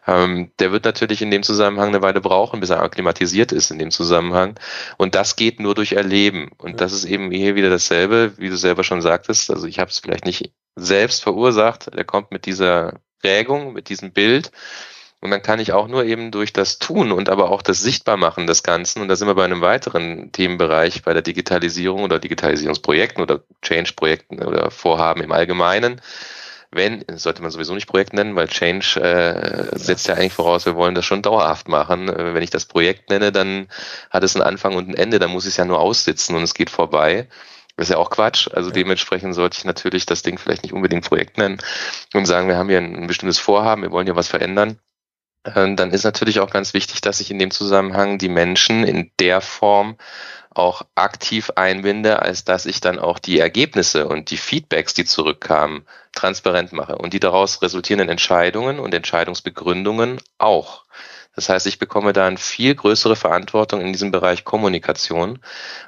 Ähm, 0.06 0.52
der 0.60 0.72
wird 0.72 0.86
natürlich 0.86 1.24
in 1.24 1.32
dem 1.32 1.42
Zusammenhang 1.42 1.90
eine 1.90 2.04
Weile 2.04 2.22
brauchen, 2.22 2.60
bis 2.60 2.70
er 2.70 2.84
akklimatisiert 2.84 3.54
ist 3.54 3.72
in 3.72 3.80
dem 3.80 3.90
Zusammenhang. 3.90 4.54
Und 4.98 5.16
das 5.16 5.36
geht 5.36 5.60
nur 5.60 5.74
durch 5.74 5.94
Erleben. 5.94 6.52
Und 6.60 6.80
das 6.80 6.94
ist 6.94 7.06
eben 7.06 7.32
hier 7.32 7.56
wieder 7.56 7.72
dasselbe, 7.72 8.34
wie 8.38 8.50
du 8.50 8.56
selber 8.56 8.84
schon 8.84 9.02
sagtest. 9.02 9.50
Also 9.50 9.66
ich 9.66 9.80
habe 9.80 9.90
es 9.90 9.98
vielleicht 9.98 10.26
nicht 10.26 10.54
selbst 10.76 11.24
verursacht. 11.24 11.94
Der 11.96 12.06
kommt 12.06 12.32
mit 12.32 12.46
dieser 12.46 13.00
Prägung, 13.22 13.74
mit 13.74 13.90
diesem 13.90 14.12
Bild. 14.12 14.52
Und 15.22 15.32
dann 15.32 15.42
kann 15.42 15.60
ich 15.60 15.74
auch 15.74 15.90
nur 15.90 16.06
eben 16.06 16.32
durch 16.32 16.54
das 16.54 16.80
Tun 16.80 17.12
und 17.12 17.28
aber 17.28 17.52
auch 17.52 17.62
das 17.62 17.82
Sichtbarmachen 17.82 18.48
des 18.48 18.64
Ganzen, 18.64 19.02
und 19.02 19.10
da 19.10 19.18
sind 19.18 19.28
wir 19.28 19.36
bei 19.36 19.44
einem 19.44 19.60
weiteren 19.60 20.32
Themenbereich, 20.32 21.04
bei 21.04 21.12
der 21.12 21.22
Digitalisierung 21.22 22.04
oder 22.04 22.20
Digitalisierungsprojekten 22.20 23.22
oder 23.22 23.42
Change-Projekten 23.62 24.42
oder 24.42 24.72
Vorhaben 24.72 25.22
im 25.22 25.34
Allgemeinen. 25.34 26.02
Wenn, 26.72 27.04
sollte 27.16 27.42
man 27.42 27.52
sowieso 27.52 27.74
nicht 27.74 27.88
Projekt 27.88 28.14
nennen, 28.14 28.36
weil 28.36 28.48
Change 28.48 29.02
äh, 29.02 29.78
setzt 29.78 30.08
ja 30.08 30.14
eigentlich 30.14 30.34
voraus, 30.34 30.68
wir 30.68 30.76
wollen 30.76 30.94
das 30.94 31.04
schon 31.04 31.24
dauerhaft 31.24 31.68
machen. 31.68 32.08
Äh, 32.08 32.36
wenn 32.36 32.44
ich 32.44 32.52
das 32.52 32.66
Projekt 32.66 33.10
nenne, 33.10 33.32
dann 33.32 33.68
hat 34.12 34.24
es 34.24 34.36
einen 34.36 34.46
Anfang 34.46 34.76
und 34.76 34.88
ein 34.88 34.94
Ende, 34.94 35.20
dann 35.20 35.32
muss 35.32 35.46
ich 35.46 35.52
es 35.52 35.58
ja 35.58 35.66
nur 35.66 35.80
aussitzen 35.80 36.36
und 36.36 36.44
es 36.44 36.54
geht 36.54 36.70
vorbei. 36.70 37.28
Das 37.80 37.88
ist 37.88 37.94
ja 37.94 37.98
auch 37.98 38.10
Quatsch. 38.10 38.50
Also 38.52 38.72
ja. 38.72 38.74
dementsprechend 38.74 39.34
sollte 39.34 39.58
ich 39.58 39.64
natürlich 39.64 40.06
das 40.06 40.22
Ding 40.22 40.38
vielleicht 40.38 40.64
nicht 40.64 40.74
unbedingt 40.74 41.06
Projekt 41.06 41.38
nennen 41.38 41.60
und 42.14 42.26
sagen, 42.26 42.50
wir 42.50 42.58
haben 42.58 42.68
hier 42.68 42.80
ein, 42.80 42.94
ein 42.94 43.08
bestimmtes 43.08 43.40
Vorhaben, 43.40 43.84
wir 43.84 43.92
wollen 43.92 44.06
hier 44.06 44.18
was 44.18 44.28
verändern. 44.28 44.80
Ähm, 45.46 45.78
dann 45.78 45.92
ist 45.92 46.04
natürlich 46.04 46.42
auch 46.42 46.52
ganz 46.52 46.74
wichtig, 46.74 47.00
dass 47.00 47.22
ich 47.22 47.32
in 47.32 47.40
dem 47.40 47.52
Zusammenhang 47.52 48.18
die 48.18 48.28
Menschen 48.28 48.84
in 48.84 49.12
der 49.22 49.40
Form 49.40 49.96
auch 50.50 50.82
aktiv 50.96 51.52
einbinde, 51.56 52.22
als 52.22 52.44
dass 52.44 52.66
ich 52.66 52.82
dann 52.82 53.00
auch 53.00 53.18
die 53.18 53.40
Ergebnisse 53.40 54.10
und 54.10 54.30
die 54.30 54.38
Feedbacks, 54.38 54.94
die 54.94 55.06
zurückkamen, 55.06 55.86
transparent 56.14 56.74
mache 56.74 56.98
und 56.98 57.14
die 57.14 57.22
daraus 57.22 57.62
resultierenden 57.62 58.10
Entscheidungen 58.10 58.80
und 58.80 58.94
Entscheidungsbegründungen 58.94 60.20
auch. 60.38 60.84
Das 61.34 61.48
heißt, 61.48 61.68
ich 61.68 61.80
bekomme 61.80 62.12
da 62.12 62.28
eine 62.28 62.36
viel 62.36 62.76
größere 62.76 63.16
Verantwortung 63.16 63.80
in 63.80 63.94
diesem 63.94 64.12
Bereich 64.12 64.44
Kommunikation. 64.44 65.40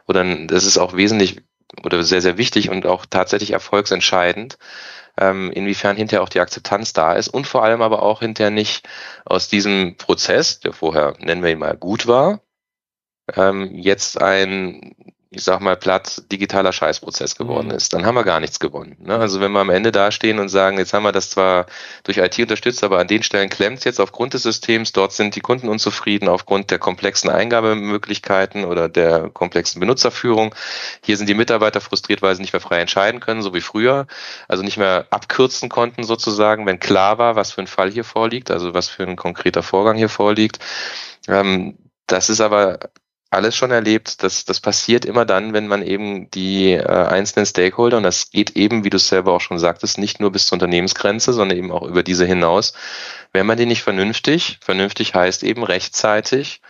Oder 0.08 0.24
das 0.46 0.64
ist 0.64 0.78
auch 0.78 0.96
wesentlich 0.96 1.42
oder 1.84 2.04
sehr, 2.04 2.22
sehr 2.22 2.38
wichtig 2.38 2.70
und 2.70 2.86
auch 2.86 3.06
tatsächlich 3.06 3.52
erfolgsentscheidend, 3.52 4.58
ähm, 5.18 5.52
inwiefern 5.52 5.98
hinterher 5.98 6.24
auch 6.24 6.30
die 6.30 6.40
Akzeptanz 6.40 6.94
da 6.94 7.14
ist 7.14 7.28
und 7.28 7.48
vor 7.48 7.64
allem 7.64 7.82
aber 7.82 8.02
auch 8.02 8.22
hinterher 8.22 8.52
nicht 8.52 8.88
aus 9.26 9.50
diesem 9.50 9.98
Prozess, 9.98 10.60
der 10.60 10.74
vorher, 10.74 11.16
nennen 11.20 11.44
wir 11.44 11.52
ihn 11.52 11.60
mal, 11.60 11.78
gut 11.78 12.08
war, 12.08 12.42
ähm, 13.36 13.70
jetzt 13.76 14.22
ein 14.22 14.96
ich 15.34 15.46
sag 15.46 15.62
mal 15.62 15.78
platt, 15.78 16.24
digitaler 16.30 16.74
Scheißprozess 16.74 17.38
geworden 17.38 17.70
mhm. 17.70 17.76
ist, 17.76 17.94
dann 17.94 18.06
haben 18.06 18.16
wir 18.16 18.26
gar 18.26 18.42
nichts 18.42 18.60
gewonnen. 18.60 18.98
Ne? 19.00 19.16
Also 19.16 19.40
wenn 19.40 19.54
wir 19.54 19.62
am 19.62 19.70
Ende 19.70 19.94
dastehen 19.94 20.40
und 20.40 20.50
sagen, 20.50 20.78
jetzt 20.78 20.94
haben 20.94 21.04
wir 21.04 21.14
das 21.14 21.30
zwar 21.30 21.68
durch 22.04 22.18
IT 22.18 22.38
unterstützt, 22.38 22.84
aber 22.84 23.00
an 23.00 23.08
den 23.08 23.24
Stellen 23.24 23.50
klemmt 23.50 23.78
es 23.78 23.86
jetzt 23.86 24.02
aufgrund 24.02 24.34
des 24.34 24.44
Systems, 24.44 24.92
dort 24.92 25.14
sind 25.14 25.38
die 25.38 25.40
Kunden 25.40 25.70
unzufrieden 25.70 26.28
aufgrund 26.28 26.70
der 26.70 26.80
komplexen 26.80 27.30
Eingabemöglichkeiten 27.30 28.66
oder 28.66 28.90
der 28.90 29.30
komplexen 29.30 29.80
Benutzerführung. 29.80 30.54
Hier 31.02 31.16
sind 31.16 31.30
die 31.30 31.34
Mitarbeiter 31.34 31.80
frustriert, 31.80 32.22
weil 32.22 32.36
sie 32.36 32.42
nicht 32.42 32.52
mehr 32.52 32.60
frei 32.60 32.82
entscheiden 32.82 33.22
können, 33.22 33.42
so 33.42 33.54
wie 33.54 33.62
früher, 33.62 34.08
also 34.50 34.64
nicht 34.64 34.78
mehr 34.78 35.08
abkürzen 35.12 35.70
konnten 35.70 36.04
sozusagen, 36.04 36.66
wenn 36.66 36.80
klar 36.80 37.20
war, 37.20 37.38
was 37.38 37.54
für 37.54 37.62
ein 37.62 37.68
Fall 37.68 37.90
hier 37.90 38.04
vorliegt, 38.04 38.52
also 38.52 38.74
was 38.74 38.90
für 38.90 39.04
ein 39.04 39.16
konkreter 39.16 39.64
Vorgang 39.64 39.96
hier 39.96 40.10
vorliegt. 40.10 40.60
Ähm, 41.30 41.78
das 42.06 42.30
ist 42.30 42.42
aber 42.42 42.80
alles 43.32 43.56
schon 43.56 43.72
erlebt. 43.72 44.22
Das, 44.24 44.46
das 44.46 44.60
passiert 44.60 45.06
immer 45.06 45.26
dann, 45.26 45.54
wenn 45.54 45.68
man 45.68 45.82
eben 45.82 46.30
die 46.32 46.74
äh, 46.74 46.86
einzelnen 46.86 47.46
Stakeholder, 47.46 47.98
und 47.98 48.04
das 48.04 48.30
geht 48.30 48.52
eben, 48.52 48.84
wie 48.84 48.90
du 48.90 48.98
es 48.98 49.08
selber 49.08 49.34
auch 49.34 49.42
schon 49.42 49.58
sagtest, 49.58 49.98
nicht 49.98 50.20
nur 50.20 50.32
bis 50.32 50.48
zur 50.48 50.58
Unternehmensgrenze, 50.58 51.34
sondern 51.34 51.58
eben 51.58 51.72
auch 51.72 51.84
über 51.84 52.04
diese 52.04 52.26
hinaus. 52.26 52.74
Wenn 53.32 53.46
man 53.46 53.58
die 53.58 53.66
nicht 53.66 53.84
vernünftig, 53.84 54.60
vernünftig 54.62 55.16
heißt 55.16 55.44
eben 55.44 55.64
rechtzeitig 55.64 56.62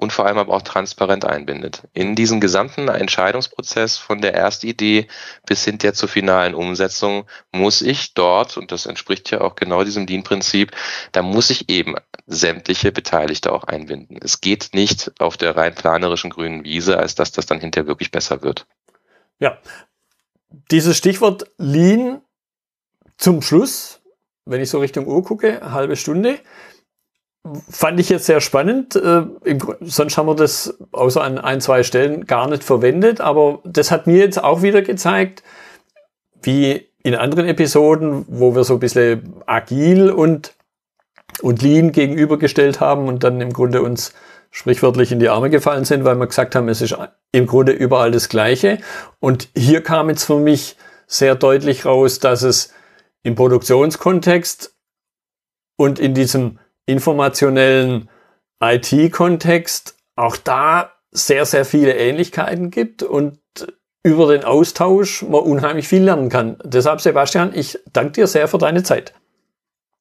und 0.00 0.14
vor 0.14 0.24
allem 0.24 0.38
aber 0.38 0.54
auch 0.54 0.62
transparent 0.62 1.26
einbindet. 1.26 1.82
In 1.92 2.14
diesen 2.16 2.40
gesamten 2.40 2.88
Entscheidungsprozess 2.88 3.98
von 3.98 4.22
der 4.22 4.32
Erstidee 4.32 5.08
bis 5.44 5.62
hin 5.62 5.76
der 5.76 5.92
zur 5.92 6.08
finalen 6.08 6.54
Umsetzung 6.54 7.26
muss 7.52 7.82
ich 7.82 8.14
dort, 8.14 8.56
und 8.56 8.72
das 8.72 8.86
entspricht 8.86 9.30
ja 9.30 9.42
auch 9.42 9.56
genau 9.56 9.84
diesem 9.84 10.06
DIN-Prinzip, 10.06 10.72
da 11.12 11.20
muss 11.20 11.50
ich 11.50 11.68
eben 11.68 11.96
sämtliche 12.26 12.92
Beteiligte 12.92 13.52
auch 13.52 13.64
einbinden. 13.64 14.18
Es 14.22 14.40
geht 14.40 14.70
nicht 14.72 15.12
auf 15.20 15.36
der 15.36 15.54
rein 15.54 15.74
planerischen 15.74 16.30
grünen 16.30 16.64
Wiese, 16.64 16.98
als 16.98 17.14
dass 17.14 17.30
das 17.32 17.44
dann 17.44 17.60
hinterher 17.60 17.86
wirklich 17.86 18.10
besser 18.10 18.40
wird. 18.40 18.66
Ja, 19.38 19.58
dieses 20.70 20.96
Stichwort 20.96 21.44
Lean 21.58 22.22
zum 23.18 23.42
Schluss, 23.42 24.00
wenn 24.46 24.62
ich 24.62 24.70
so 24.70 24.78
Richtung 24.78 25.06
Uhr 25.06 25.22
gucke, 25.22 25.60
halbe 25.72 25.96
Stunde. 25.96 26.40
Fand 27.70 28.00
ich 28.00 28.08
jetzt 28.08 28.26
sehr 28.26 28.40
spannend. 28.40 28.96
Äh, 28.96 29.22
sonst 29.80 30.16
haben 30.16 30.26
wir 30.26 30.34
das 30.34 30.78
außer 30.92 31.22
an 31.22 31.38
ein, 31.38 31.60
zwei 31.60 31.82
Stellen 31.82 32.26
gar 32.26 32.48
nicht 32.48 32.64
verwendet. 32.64 33.20
Aber 33.20 33.60
das 33.64 33.90
hat 33.90 34.06
mir 34.06 34.18
jetzt 34.18 34.42
auch 34.42 34.62
wieder 34.62 34.82
gezeigt, 34.82 35.42
wie 36.42 36.88
in 37.02 37.14
anderen 37.14 37.46
Episoden, 37.46 38.24
wo 38.28 38.54
wir 38.54 38.64
so 38.64 38.74
ein 38.74 38.80
bisschen 38.80 39.34
agil 39.46 40.10
und, 40.10 40.54
und 41.40 41.62
lean 41.62 41.92
gegenübergestellt 41.92 42.80
haben 42.80 43.08
und 43.08 43.24
dann 43.24 43.40
im 43.40 43.52
Grunde 43.52 43.82
uns 43.82 44.12
sprichwörtlich 44.50 45.12
in 45.12 45.20
die 45.20 45.28
Arme 45.28 45.48
gefallen 45.48 45.84
sind, 45.84 46.04
weil 46.04 46.16
wir 46.16 46.26
gesagt 46.26 46.54
haben, 46.54 46.68
es 46.68 46.82
ist 46.82 46.96
im 47.32 47.46
Grunde 47.46 47.72
überall 47.72 48.10
das 48.10 48.28
Gleiche. 48.28 48.78
Und 49.20 49.48
hier 49.56 49.82
kam 49.82 50.08
jetzt 50.08 50.24
für 50.24 50.38
mich 50.38 50.76
sehr 51.06 51.34
deutlich 51.34 51.86
raus, 51.86 52.18
dass 52.18 52.42
es 52.42 52.72
im 53.22 53.34
Produktionskontext 53.34 54.74
und 55.76 55.98
in 55.98 56.14
diesem 56.14 56.58
informationellen 56.90 58.08
IT-Kontext 58.62 59.96
auch 60.16 60.36
da 60.36 60.92
sehr, 61.10 61.46
sehr 61.46 61.64
viele 61.64 61.96
Ähnlichkeiten 61.96 62.70
gibt 62.70 63.02
und 63.02 63.38
über 64.02 64.32
den 64.32 64.44
Austausch 64.44 65.22
man 65.22 65.40
unheimlich 65.40 65.88
viel 65.88 66.02
lernen 66.02 66.28
kann. 66.28 66.56
Deshalb, 66.64 67.00
Sebastian, 67.00 67.52
ich 67.54 67.78
danke 67.92 68.12
dir 68.12 68.26
sehr 68.26 68.48
für 68.48 68.58
deine 68.58 68.82
Zeit. 68.82 69.12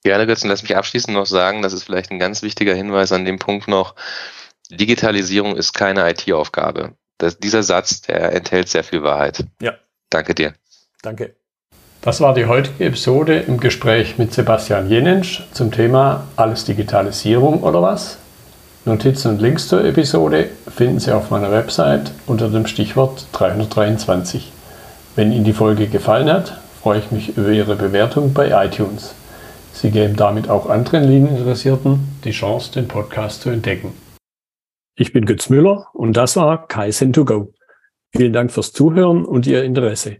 Gerne, 0.03 0.27
Götzen, 0.27 0.49
lass 0.49 0.61
mich 0.61 0.77
abschließend 0.77 1.13
noch 1.13 1.25
sagen, 1.25 1.61
das 1.61 1.73
ist 1.73 1.83
vielleicht 1.83 2.11
ein 2.11 2.19
ganz 2.19 2.41
wichtiger 2.41 2.73
Hinweis 2.73 3.11
an 3.11 3.25
dem 3.25 3.39
Punkt 3.39 3.67
noch. 3.67 3.95
Digitalisierung 4.69 5.57
ist 5.57 5.73
keine 5.73 6.09
IT-Aufgabe. 6.09 6.93
Dieser 7.43 7.63
Satz, 7.63 8.01
der 8.01 8.31
enthält 8.33 8.69
sehr 8.69 8.83
viel 8.83 9.03
Wahrheit. 9.03 9.43
Ja. 9.61 9.73
Danke 10.09 10.33
dir. 10.33 10.53
Danke. 11.01 11.35
Das 12.01 12.21
war 12.21 12.33
die 12.33 12.45
heutige 12.45 12.85
Episode 12.85 13.39
im 13.39 13.59
Gespräch 13.59 14.17
mit 14.17 14.33
Sebastian 14.33 14.89
Jenensch 14.89 15.43
zum 15.51 15.69
Thema 15.69 16.27
Alles 16.37 16.63
Digitalisierung 16.63 17.61
oder 17.61 17.81
was? 17.81 18.17
Notizen 18.85 19.31
und 19.31 19.41
Links 19.41 19.67
zur 19.67 19.83
Episode 19.83 20.47
finden 20.69 20.99
Sie 20.99 21.11
auf 21.11 21.29
meiner 21.29 21.51
Website 21.51 22.13
unter 22.25 22.47
dem 22.47 22.67
Stichwort 22.67 23.27
323. 23.33 24.49
Wenn 25.17 25.33
Ihnen 25.33 25.43
die 25.43 25.51
Folge 25.51 25.87
gefallen 25.87 26.31
hat, 26.31 26.61
freue 26.81 26.99
ich 26.99 27.11
mich 27.11 27.37
über 27.37 27.49
Ihre 27.49 27.75
Bewertung 27.75 28.33
bei 28.33 28.65
iTunes. 28.65 29.13
Sie 29.73 29.91
geben 29.91 30.15
damit 30.15 30.49
auch 30.49 30.69
anderen 30.69 31.03
Linieninteressierten 31.03 31.99
die 32.23 32.31
Chance, 32.31 32.71
den 32.71 32.87
Podcast 32.87 33.41
zu 33.41 33.49
entdecken. 33.49 33.91
Ich 34.95 35.11
bin 35.11 35.25
Götz 35.25 35.49
Müller 35.49 35.87
und 35.91 36.13
das 36.15 36.37
war 36.37 36.65
Kaizen2Go. 36.65 37.49
Vielen 38.15 38.31
Dank 38.31 38.53
fürs 38.53 38.71
Zuhören 38.71 39.25
und 39.25 39.45
Ihr 39.47 39.65
Interesse. 39.65 40.19